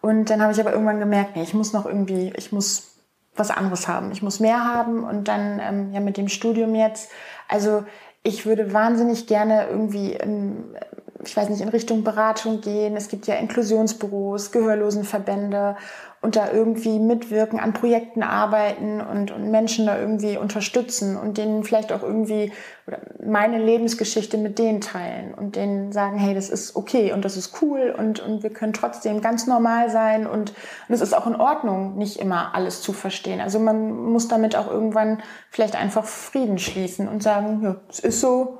Und 0.00 0.30
dann 0.30 0.42
habe 0.42 0.52
ich 0.52 0.60
aber 0.60 0.72
irgendwann 0.72 1.00
gemerkt, 1.00 1.36
nee, 1.36 1.42
ich 1.42 1.54
muss 1.54 1.72
noch 1.72 1.86
irgendwie, 1.86 2.32
ich 2.36 2.52
muss 2.52 2.98
was 3.36 3.50
anderes 3.50 3.88
haben. 3.88 4.12
Ich 4.12 4.22
muss 4.22 4.40
mehr 4.40 4.64
haben. 4.64 5.04
Und 5.04 5.28
dann 5.28 5.60
ähm, 5.60 5.92
ja 5.92 6.00
mit 6.00 6.16
dem 6.16 6.28
Studium 6.28 6.74
jetzt. 6.74 7.10
Also 7.48 7.84
ich 8.22 8.46
würde 8.46 8.72
wahnsinnig 8.72 9.26
gerne 9.26 9.68
irgendwie 9.68 10.12
in, 10.12 10.76
ich 11.24 11.36
weiß 11.36 11.48
nicht, 11.48 11.60
in 11.60 11.68
Richtung 11.68 12.04
Beratung 12.04 12.60
gehen. 12.60 12.96
Es 12.96 13.08
gibt 13.08 13.26
ja 13.26 13.34
Inklusionsbüros, 13.34 14.52
Gehörlosenverbände 14.52 15.76
und 16.20 16.34
da 16.34 16.50
irgendwie 16.50 16.98
mitwirken, 16.98 17.60
an 17.60 17.72
Projekten 17.72 18.22
arbeiten 18.22 19.00
und, 19.00 19.30
und 19.30 19.50
Menschen 19.50 19.86
da 19.86 19.98
irgendwie 19.98 20.36
unterstützen 20.36 21.16
und 21.16 21.38
denen 21.38 21.62
vielleicht 21.62 21.92
auch 21.92 22.02
irgendwie 22.02 22.52
oder 22.86 22.98
meine 23.24 23.58
Lebensgeschichte 23.58 24.36
mit 24.36 24.58
denen 24.58 24.80
teilen 24.80 25.32
und 25.32 25.54
denen 25.54 25.92
sagen, 25.92 26.18
hey, 26.18 26.34
das 26.34 26.50
ist 26.50 26.74
okay 26.74 27.12
und 27.12 27.24
das 27.24 27.36
ist 27.36 27.62
cool 27.62 27.94
und, 27.96 28.18
und 28.18 28.42
wir 28.42 28.50
können 28.50 28.72
trotzdem 28.72 29.20
ganz 29.20 29.46
normal 29.46 29.90
sein 29.90 30.26
und, 30.26 30.52
und 30.88 30.94
es 30.94 31.00
ist 31.00 31.16
auch 31.16 31.26
in 31.26 31.36
Ordnung, 31.36 31.96
nicht 31.96 32.18
immer 32.18 32.54
alles 32.54 32.82
zu 32.82 32.92
verstehen. 32.92 33.40
Also 33.40 33.60
man 33.60 34.10
muss 34.10 34.26
damit 34.26 34.56
auch 34.56 34.68
irgendwann 34.68 35.22
vielleicht 35.50 35.76
einfach 35.76 36.04
Frieden 36.04 36.58
schließen 36.58 37.06
und 37.06 37.22
sagen, 37.22 37.60
ja, 37.62 37.76
es 37.88 38.00
ist 38.00 38.20
so, 38.20 38.58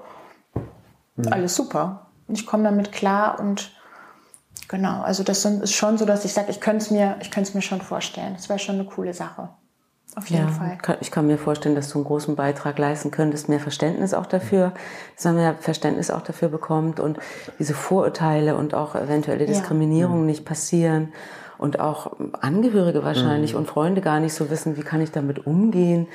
alles 1.31 1.57
super. 1.57 2.08
Und 2.29 2.35
ich 2.39 2.47
komme 2.47 2.63
damit 2.65 2.93
klar 2.93 3.41
und 3.41 3.73
genau, 4.69 5.01
also 5.03 5.23
das 5.25 5.45
ist 5.45 5.73
schon 5.75 5.99
so, 5.99 6.05
dass 6.05 6.25
ich 6.25 6.33
sage, 6.35 6.51
ich 6.51 6.61
könnte 6.61 6.85
es 6.85 6.91
mir, 6.91 7.17
ich 7.21 7.31
könnte 7.31 7.49
es 7.49 7.55
mir 7.55 7.63
schon 7.63 7.81
vorstellen. 7.81 8.35
Das 8.35 8.49
wäre 8.49 8.59
schon 8.59 8.75
eine 8.77 8.85
coole 8.85 9.15
Sache. 9.15 9.49
Auf 10.17 10.27
jeden 10.31 10.49
Fall. 10.49 10.79
kann- 10.79 10.97
Ich 11.01 11.11
kann 11.11 11.27
mir 11.27 11.39
vorstellen, 11.39 11.75
dass 11.75 11.91
du 11.91 11.99
einen 11.99 12.05
großen 12.05 12.35
Beitrag 12.35 12.79
leisten 12.79 13.11
könntest, 13.11 13.49
mehr 13.49 13.61
Verständnis 13.61 14.15
auch 14.15 14.27
dafür, 14.27 14.73
dass 15.15 15.25
man 15.27 15.37
mehr 15.37 15.55
Verständnis 15.55 16.11
auch 16.11 16.23
dafür 16.23 16.49
bekommt 16.49 16.99
und 16.99 17.19
diese 17.59 17.75
Vorurteile 17.75 18.57
und 18.57 18.75
auch 18.75 18.95
eventuelle 18.95 19.47
Diskriminierungen 19.47 20.27
nicht 20.27 20.45
passieren 20.45 21.13
und 21.59 21.81
auch 21.81 22.17
Angehörige 22.41 23.05
wahrscheinlich 23.05 23.55
und 23.55 23.67
Freunde 23.67 24.01
gar 24.01 24.21
nicht 24.21 24.35
so 24.35 24.51
wissen, 24.51 24.77
wie 24.77 24.83
kann 24.83 25.01
ich 25.01 25.11
damit 25.11 25.47
umgehen, 25.47 26.07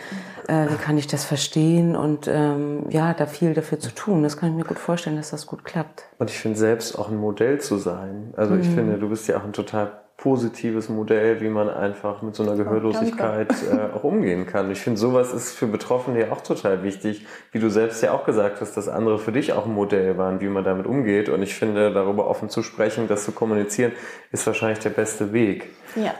äh, 0.47 0.67
wie 0.69 0.75
kann 0.75 0.97
ich 0.97 1.07
das 1.07 1.25
verstehen 1.25 1.95
und 1.95 2.27
ähm, 2.27 2.85
ja, 2.89 3.13
da 3.13 3.25
viel 3.25 3.53
dafür 3.53 3.79
zu 3.79 3.91
tun. 3.93 4.23
Das 4.23 4.37
kann 4.37 4.49
ich 4.49 4.55
mir 4.55 4.63
gut 4.63 4.79
vorstellen, 4.79 5.17
dass 5.17 5.31
das 5.31 5.45
gut 5.45 5.65
klappt. 5.65 6.03
Und 6.17 6.29
ich 6.29 6.39
finde 6.39 6.57
selbst 6.57 6.97
auch 6.97 7.09
ein 7.09 7.17
Modell 7.17 7.59
zu 7.59 7.77
sein. 7.77 8.33
Also 8.37 8.55
ich 8.55 8.67
finde, 8.67 8.97
du 8.97 9.09
bist 9.09 9.27
ja 9.27 9.37
auch 9.37 9.43
ein 9.43 9.53
total 9.53 10.02
positives 10.17 10.89
Modell, 10.89 11.41
wie 11.41 11.49
man 11.49 11.69
einfach 11.69 12.21
mit 12.21 12.35
so 12.35 12.43
einer 12.43 12.55
Gehörlosigkeit 12.55 13.51
äh, 13.71 13.95
auch 13.95 14.03
umgehen 14.03 14.45
kann. 14.45 14.71
Ich 14.71 14.79
finde, 14.79 14.99
sowas 14.99 15.33
ist 15.33 15.53
für 15.53 15.67
Betroffene 15.67 16.19
ja 16.19 16.31
auch 16.31 16.41
total 16.41 16.83
wichtig, 16.83 17.25
wie 17.51 17.59
du 17.59 17.69
selbst 17.69 18.01
ja 18.03 18.13
auch 18.13 18.23
gesagt 18.25 18.61
hast, 18.61 18.77
dass 18.77 18.87
andere 18.87 19.19
für 19.19 19.31
dich 19.31 19.53
auch 19.53 19.65
ein 19.65 19.73
Modell 19.73 20.17
waren, 20.17 20.39
wie 20.39 20.47
man 20.47 20.63
damit 20.63 20.85
umgeht. 20.85 21.29
Und 21.29 21.41
ich 21.41 21.55
finde, 21.55 21.91
darüber 21.91 22.27
offen 22.27 22.49
zu 22.49 22.63
sprechen, 22.63 23.07
das 23.07 23.25
zu 23.25 23.31
kommunizieren, 23.31 23.91
ist 24.31 24.45
wahrscheinlich 24.45 24.79
der 24.79 24.91
beste 24.91 25.33
Weg. 25.33 25.69
Ja. 25.95 26.13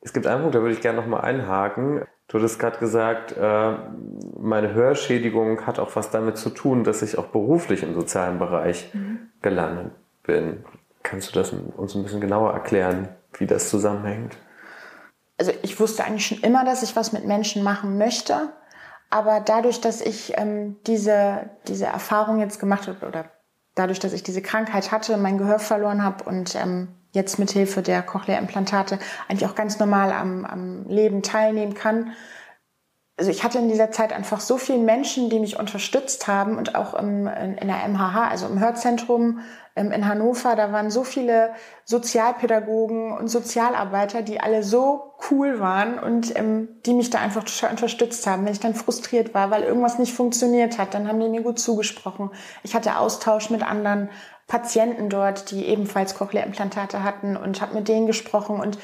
Es 0.00 0.12
gibt 0.12 0.26
einen 0.26 0.42
Punkt, 0.42 0.54
da 0.54 0.60
würde 0.60 0.74
ich 0.74 0.80
gerne 0.80 1.00
nochmal 1.00 1.22
einhaken. 1.22 2.02
Du 2.26 2.38
hattest 2.38 2.58
gerade 2.58 2.78
gesagt, 2.78 3.34
äh, 3.36 3.72
meine 4.38 4.74
Hörschädigung 4.74 5.66
hat 5.66 5.78
auch 5.78 5.96
was 5.96 6.10
damit 6.10 6.36
zu 6.36 6.50
tun, 6.50 6.84
dass 6.84 7.00
ich 7.02 7.16
auch 7.16 7.26
beruflich 7.26 7.82
im 7.82 7.94
sozialen 7.94 8.38
Bereich 8.38 8.92
gelandet 9.40 9.92
bin. 10.24 10.64
Kannst 11.02 11.30
du 11.30 11.38
das 11.38 11.52
uns 11.52 11.94
ein 11.94 12.02
bisschen 12.02 12.20
genauer 12.20 12.52
erklären, 12.52 13.08
wie 13.38 13.46
das 13.46 13.70
zusammenhängt? 13.70 14.36
also 15.38 15.52
ich 15.62 15.78
wusste 15.78 16.04
eigentlich 16.04 16.26
schon 16.26 16.40
immer, 16.40 16.64
dass 16.64 16.82
ich 16.82 16.96
was 16.96 17.12
mit 17.12 17.24
Menschen 17.24 17.62
machen 17.62 17.96
möchte. 17.96 18.52
Aber 19.10 19.40
dadurch, 19.40 19.80
dass 19.80 20.02
ich 20.02 20.36
ähm, 20.36 20.76
diese, 20.86 21.48
diese 21.66 21.86
Erfahrung 21.86 22.40
jetzt 22.40 22.60
gemacht 22.60 22.88
habe 22.88 23.06
oder 23.06 23.24
dadurch, 23.74 24.00
dass 24.00 24.12
ich 24.12 24.22
diese 24.22 24.42
Krankheit 24.42 24.90
hatte, 24.92 25.16
mein 25.16 25.38
Gehör 25.38 25.60
verloren 25.60 26.04
habe 26.04 26.24
und 26.24 26.54
ähm, 26.56 26.88
jetzt 27.12 27.38
mit 27.38 27.50
Hilfe 27.50 27.80
der 27.80 28.02
Cochlea-Implantate 28.02 28.98
eigentlich 29.28 29.48
auch 29.48 29.54
ganz 29.54 29.78
normal 29.78 30.12
am, 30.12 30.44
am 30.44 30.84
Leben 30.88 31.22
teilnehmen 31.22 31.72
kann, 31.72 32.12
also 33.18 33.32
ich 33.32 33.42
hatte 33.42 33.58
in 33.58 33.68
dieser 33.68 33.90
Zeit 33.90 34.12
einfach 34.12 34.38
so 34.38 34.58
viele 34.58 34.78
Menschen, 34.78 35.28
die 35.28 35.40
mich 35.40 35.58
unterstützt 35.58 36.28
haben 36.28 36.56
und 36.56 36.76
auch 36.76 36.94
im, 36.94 37.26
in, 37.26 37.58
in 37.58 37.66
der 37.66 37.88
MHH, 37.88 38.28
also 38.28 38.46
im 38.46 38.60
Hörzentrum 38.60 39.40
ähm, 39.74 39.90
in 39.90 40.06
Hannover, 40.06 40.54
da 40.54 40.72
waren 40.72 40.92
so 40.92 41.02
viele 41.02 41.50
Sozialpädagogen 41.84 43.10
und 43.10 43.26
Sozialarbeiter, 43.26 44.22
die 44.22 44.40
alle 44.40 44.62
so 44.62 45.14
cool 45.30 45.58
waren 45.58 45.98
und 45.98 46.36
ähm, 46.36 46.68
die 46.86 46.94
mich 46.94 47.10
da 47.10 47.18
einfach 47.18 47.44
unterstützt 47.68 48.24
haben. 48.28 48.44
Wenn 48.44 48.52
ich 48.52 48.60
dann 48.60 48.76
frustriert 48.76 49.34
war, 49.34 49.50
weil 49.50 49.64
irgendwas 49.64 49.98
nicht 49.98 50.14
funktioniert 50.14 50.78
hat, 50.78 50.94
dann 50.94 51.08
haben 51.08 51.18
die 51.18 51.28
mir 51.28 51.42
gut 51.42 51.58
zugesprochen. 51.58 52.30
Ich 52.62 52.76
hatte 52.76 52.98
Austausch 52.98 53.50
mit 53.50 53.68
anderen 53.68 54.10
Patienten 54.46 55.10
dort, 55.10 55.50
die 55.50 55.66
ebenfalls 55.66 56.14
Cochlea-Implantate 56.14 57.02
hatten 57.02 57.36
und 57.36 57.60
habe 57.60 57.74
mit 57.74 57.88
denen 57.88 58.06
gesprochen 58.06 58.60
und 58.60 58.78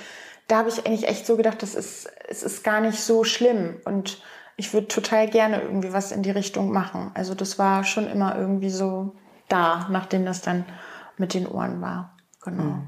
da 0.48 0.58
habe 0.58 0.68
ich 0.68 0.86
eigentlich 0.86 1.08
echt 1.08 1.26
so 1.26 1.36
gedacht, 1.36 1.62
das 1.62 1.74
ist, 1.74 2.10
es 2.28 2.42
ist 2.42 2.64
gar 2.64 2.80
nicht 2.80 3.00
so 3.00 3.24
schlimm 3.24 3.76
und 3.84 4.22
ich 4.56 4.72
würde 4.72 4.88
total 4.88 5.28
gerne 5.28 5.62
irgendwie 5.62 5.92
was 5.92 6.12
in 6.12 6.22
die 6.22 6.30
Richtung 6.30 6.70
machen. 6.70 7.10
Also 7.14 7.34
das 7.34 7.58
war 7.58 7.84
schon 7.84 8.06
immer 8.06 8.36
irgendwie 8.36 8.70
so 8.70 9.14
da, 9.48 9.88
nachdem 9.90 10.24
das 10.24 10.42
dann 10.42 10.64
mit 11.16 11.34
den 11.34 11.46
Ohren 11.46 11.80
war. 11.80 12.16
Genau. 12.42 12.78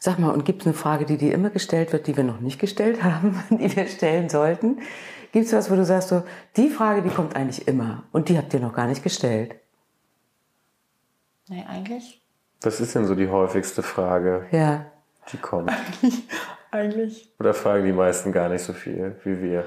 Sag 0.00 0.18
mal, 0.18 0.30
und 0.30 0.44
gibt 0.44 0.62
es 0.62 0.66
eine 0.66 0.74
Frage, 0.74 1.04
die 1.06 1.18
dir 1.18 1.34
immer 1.34 1.50
gestellt 1.50 1.92
wird, 1.92 2.06
die 2.06 2.16
wir 2.16 2.24
noch 2.24 2.40
nicht 2.40 2.58
gestellt 2.58 3.02
haben, 3.02 3.42
die 3.50 3.74
wir 3.74 3.86
stellen 3.86 4.28
sollten? 4.28 4.80
Gibt 5.32 5.46
es 5.46 5.52
was, 5.52 5.70
wo 5.70 5.76
du 5.76 5.84
sagst, 5.84 6.08
so, 6.08 6.22
die 6.56 6.70
Frage, 6.70 7.02
die 7.02 7.10
kommt 7.10 7.36
eigentlich 7.36 7.68
immer 7.68 8.04
und 8.12 8.28
die 8.28 8.38
habt 8.38 8.54
ihr 8.54 8.60
noch 8.60 8.74
gar 8.74 8.86
nicht 8.86 9.02
gestellt? 9.02 9.54
Nee, 11.48 11.64
eigentlich? 11.68 12.22
Was 12.62 12.80
ist 12.80 12.94
denn 12.94 13.06
so 13.06 13.14
die 13.14 13.28
häufigste 13.28 13.82
Frage, 13.82 14.46
Ja. 14.50 14.86
Die 15.32 15.36
kommt? 15.38 15.72
Eigentlich. 16.70 17.32
Oder 17.38 17.54
fragen 17.54 17.84
die 17.84 17.92
meisten 17.92 18.32
gar 18.32 18.48
nicht 18.48 18.62
so 18.62 18.72
viel 18.72 19.16
wie 19.24 19.40
wir? 19.40 19.64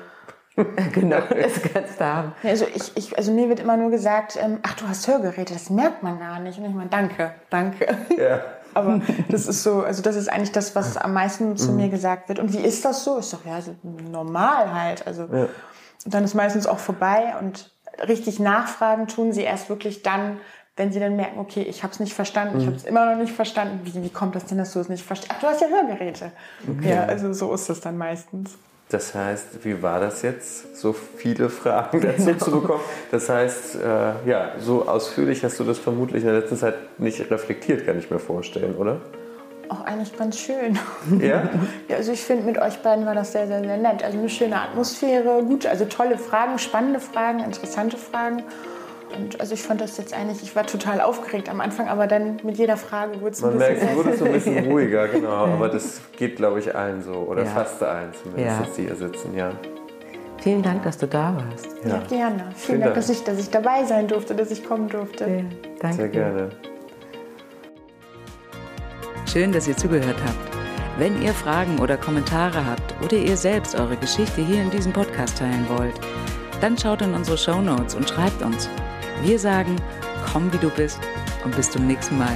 genau, 0.94 1.22
das 1.30 1.62
kannst 1.74 2.00
du 2.00 2.06
haben. 2.06 2.34
Also, 2.44 2.66
ich, 2.74 2.96
ich, 2.96 3.18
also 3.18 3.32
mir 3.32 3.48
wird 3.50 3.62
immer 3.62 3.78
nur 3.78 3.90
gesagt, 3.90 4.38
ähm, 4.40 4.60
ach, 4.64 4.74
du 4.74 4.88
hast 4.88 5.08
Hörgeräte, 5.08 5.54
das 5.54 5.70
merkt 5.70 6.04
man 6.04 6.20
gar 6.20 6.40
nicht. 6.40 6.60
Und 6.60 6.66
ich 6.66 6.74
meine, 6.74 6.90
danke, 6.90 7.34
danke. 7.50 7.88
Ja. 8.18 8.42
Aber 8.74 9.02
das 9.28 9.48
ist 9.48 9.64
so, 9.64 9.82
also 9.84 10.02
das 10.02 10.16
ist 10.16 10.30
eigentlich 10.32 10.54
das, 10.54 10.76
was 10.76 10.96
am 10.96 11.14
meisten 11.14 11.58
zu 11.58 11.74
mir 11.74 11.90
gesagt 11.90 12.30
wird. 12.30 12.40
Und 12.40 12.54
wie 12.54 12.60
ist 12.60 12.86
das 12.86 13.04
so? 13.04 13.18
Ist 13.18 13.34
doch 13.34 13.46
ja 13.46 13.60
so 13.62 13.76
normal 13.84 14.74
halt. 14.74 15.06
Also 15.06 15.24
Ja. 15.24 15.48
und 16.06 16.14
dann 16.14 16.24
ist 16.24 16.36
meistens 16.36 16.68
auch 16.68 16.80
vorbei 16.80 17.34
und 17.42 17.70
richtig 18.08 18.40
nachfragen 18.40 19.08
tun 19.08 19.34
sie 19.34 19.42
erst 19.42 19.68
wirklich 19.68 20.04
dann, 20.04 20.40
wenn 20.78 20.92
sie 20.92 21.00
dann 21.00 21.16
merken, 21.16 21.40
okay, 21.40 21.62
ich 21.62 21.84
habe 21.84 21.94
es 21.94 22.00
nicht 22.00 22.14
verstanden, 22.14 22.60
ich 22.60 22.66
habe 22.66 22.76
es 22.76 22.86
immer 22.86 23.06
noch 23.06 23.20
nicht 23.20 23.34
verstanden. 23.34 23.82
Wie, 23.84 24.04
wie 24.04 24.10
kommt 24.10 24.36
das 24.36 24.46
denn, 24.46 24.58
dass 24.58 24.74
du 24.74 24.80
es 24.80 24.90
nicht 24.90 25.04
verstehst? 25.04 25.32
Ach, 25.36 25.40
du 25.40 25.48
hast 25.48 25.62
ja 25.62 25.68
Hörgeräte. 25.68 26.32
Ja, 26.82 27.04
also 27.04 27.34
so 27.34 27.54
ist 27.54 27.70
es 27.70 27.82
dann 27.82 27.98
meistens. 27.98 28.58
Das 28.90 29.16
heißt, 29.16 29.64
wie 29.64 29.82
war 29.82 30.02
das 30.02 30.22
jetzt, 30.22 30.76
so 30.76 30.92
viele 30.94 31.50
Fragen 31.50 32.02
dazu 32.28 32.36
zu 32.36 32.52
bekommen? 32.62 32.82
Das 33.10 33.30
heißt, 33.30 33.76
äh, 33.76 34.30
ja, 34.30 34.52
so 34.60 34.88
ausführlich 34.88 35.44
hast 35.44 35.60
du 35.60 35.64
das 35.64 35.80
vermutlich 35.80 36.24
in 36.24 36.30
der 36.30 36.40
letzten 36.40 36.58
Zeit 36.58 36.76
nicht 37.00 37.20
reflektiert, 37.32 37.86
kann 37.86 37.98
ich 37.98 38.10
mir 38.10 38.20
vorstellen, 38.20 38.76
oder? 38.76 39.00
Auch 39.70 39.86
eigentlich 39.86 40.18
ganz 40.18 40.38
schön. 40.38 40.78
Ja? 41.22 41.50
Ja, 41.88 41.98
also 41.98 42.12
ich 42.12 42.22
finde, 42.22 42.44
mit 42.44 42.58
euch 42.58 42.80
beiden 42.80 43.06
war 43.06 43.16
das 43.16 43.32
sehr, 43.32 43.48
sehr, 43.48 43.62
sehr 43.62 43.78
nett. 43.78 44.04
Also 44.04 44.18
eine 44.18 44.30
schöne 44.30 44.60
Atmosphäre, 44.60 45.44
gut, 45.44 45.66
also 45.66 45.86
tolle 45.86 46.18
Fragen, 46.18 46.60
spannende 46.60 47.00
Fragen, 47.00 47.40
interessante 47.40 47.96
Fragen. 47.98 48.44
Und 49.18 49.40
also 49.40 49.54
ich 49.54 49.62
fand 49.64 49.82
das 49.82 49.98
jetzt 49.98 50.14
eigentlich, 50.14 50.42
ich 50.44 50.56
war 50.56 50.66
total 50.66 51.02
aufgeregt 51.02 51.50
am 51.50 51.62
Anfang, 51.62 51.88
aber 51.88 52.08
dann 52.08 52.38
mit 52.44 52.58
jeder 52.58 52.78
Frage 52.78 53.20
wurde 53.22 53.32
es 53.32 53.44
ein 53.44 53.50
Man 53.50 53.60
bisschen 53.60 53.76
merkt, 53.78 53.92
du 53.92 53.96
wurdest 53.98 54.20
so 54.20 54.26
ein 54.26 54.32
bisschen 54.32 54.66
ruhiger, 54.72 55.08
genau. 55.08 55.46
Aber 55.46 55.70
das 55.70 56.02
geht, 56.18 56.36
glaube 56.38 56.60
ich, 56.60 56.76
allen 56.76 57.02
so. 57.04 57.14
Oder 57.14 57.44
Ja. 57.44 57.50
fast 57.50 57.82
allen 57.84 58.10
zumindest, 58.14 58.60
Ja. 58.60 58.68
die 58.78 58.82
hier 58.84 58.96
sitzen, 58.96 59.36
ja. 59.36 59.52
Vielen 60.40 60.64
Dank, 60.64 60.82
dass 60.84 60.98
du 60.98 61.08
da 61.08 61.36
warst. 61.36 61.68
Ja, 61.84 61.90
ja 61.90 61.98
gerne. 62.08 62.38
Vielen, 62.38 62.56
Vielen 62.56 62.80
Dank, 62.82 62.84
Dank, 62.84 62.96
Dass, 62.96 63.10
ich, 63.10 63.24
dass 63.24 63.38
ich 63.40 63.50
dabei 63.52 63.84
sein 63.86 64.08
durfte, 64.08 64.34
dass 64.34 64.50
ich 64.50 64.64
kommen 64.66 64.88
durfte. 64.88 65.26
Ja, 65.26 65.44
danke. 65.80 65.98
Sehr 65.98 66.10
gerne. 66.10 66.50
Schön, 69.32 69.52
dass 69.52 69.68
ihr 69.68 69.78
zugehört 69.78 70.18
habt. 70.26 70.58
Wenn 70.98 71.22
ihr 71.22 71.34
Fragen 71.34 71.80
oder 71.80 71.96
Kommentare 71.96 72.66
habt 72.66 72.94
oder 73.04 73.16
ihr 73.18 73.38
selbst 73.38 73.76
eure 73.80 73.96
Geschichte 73.96 74.42
hier 74.42 74.62
in 74.62 74.70
diesem 74.72 74.92
Podcast 74.92 75.38
teilen 75.38 75.66
wollt, 75.78 75.94
dann 76.60 76.78
schaut 76.78 77.02
in 77.02 77.14
unsere 77.14 77.38
Show 77.38 77.62
Notes 77.62 77.96
und 77.96 78.10
schreibt 78.10 78.42
uns. 78.42 78.70
Wir 79.22 79.38
sagen, 79.38 79.76
komm 80.32 80.52
wie 80.52 80.58
du 80.58 80.70
bist 80.70 81.00
und 81.44 81.56
bis 81.56 81.70
zum 81.70 81.86
nächsten 81.86 82.18
Mal. 82.18 82.36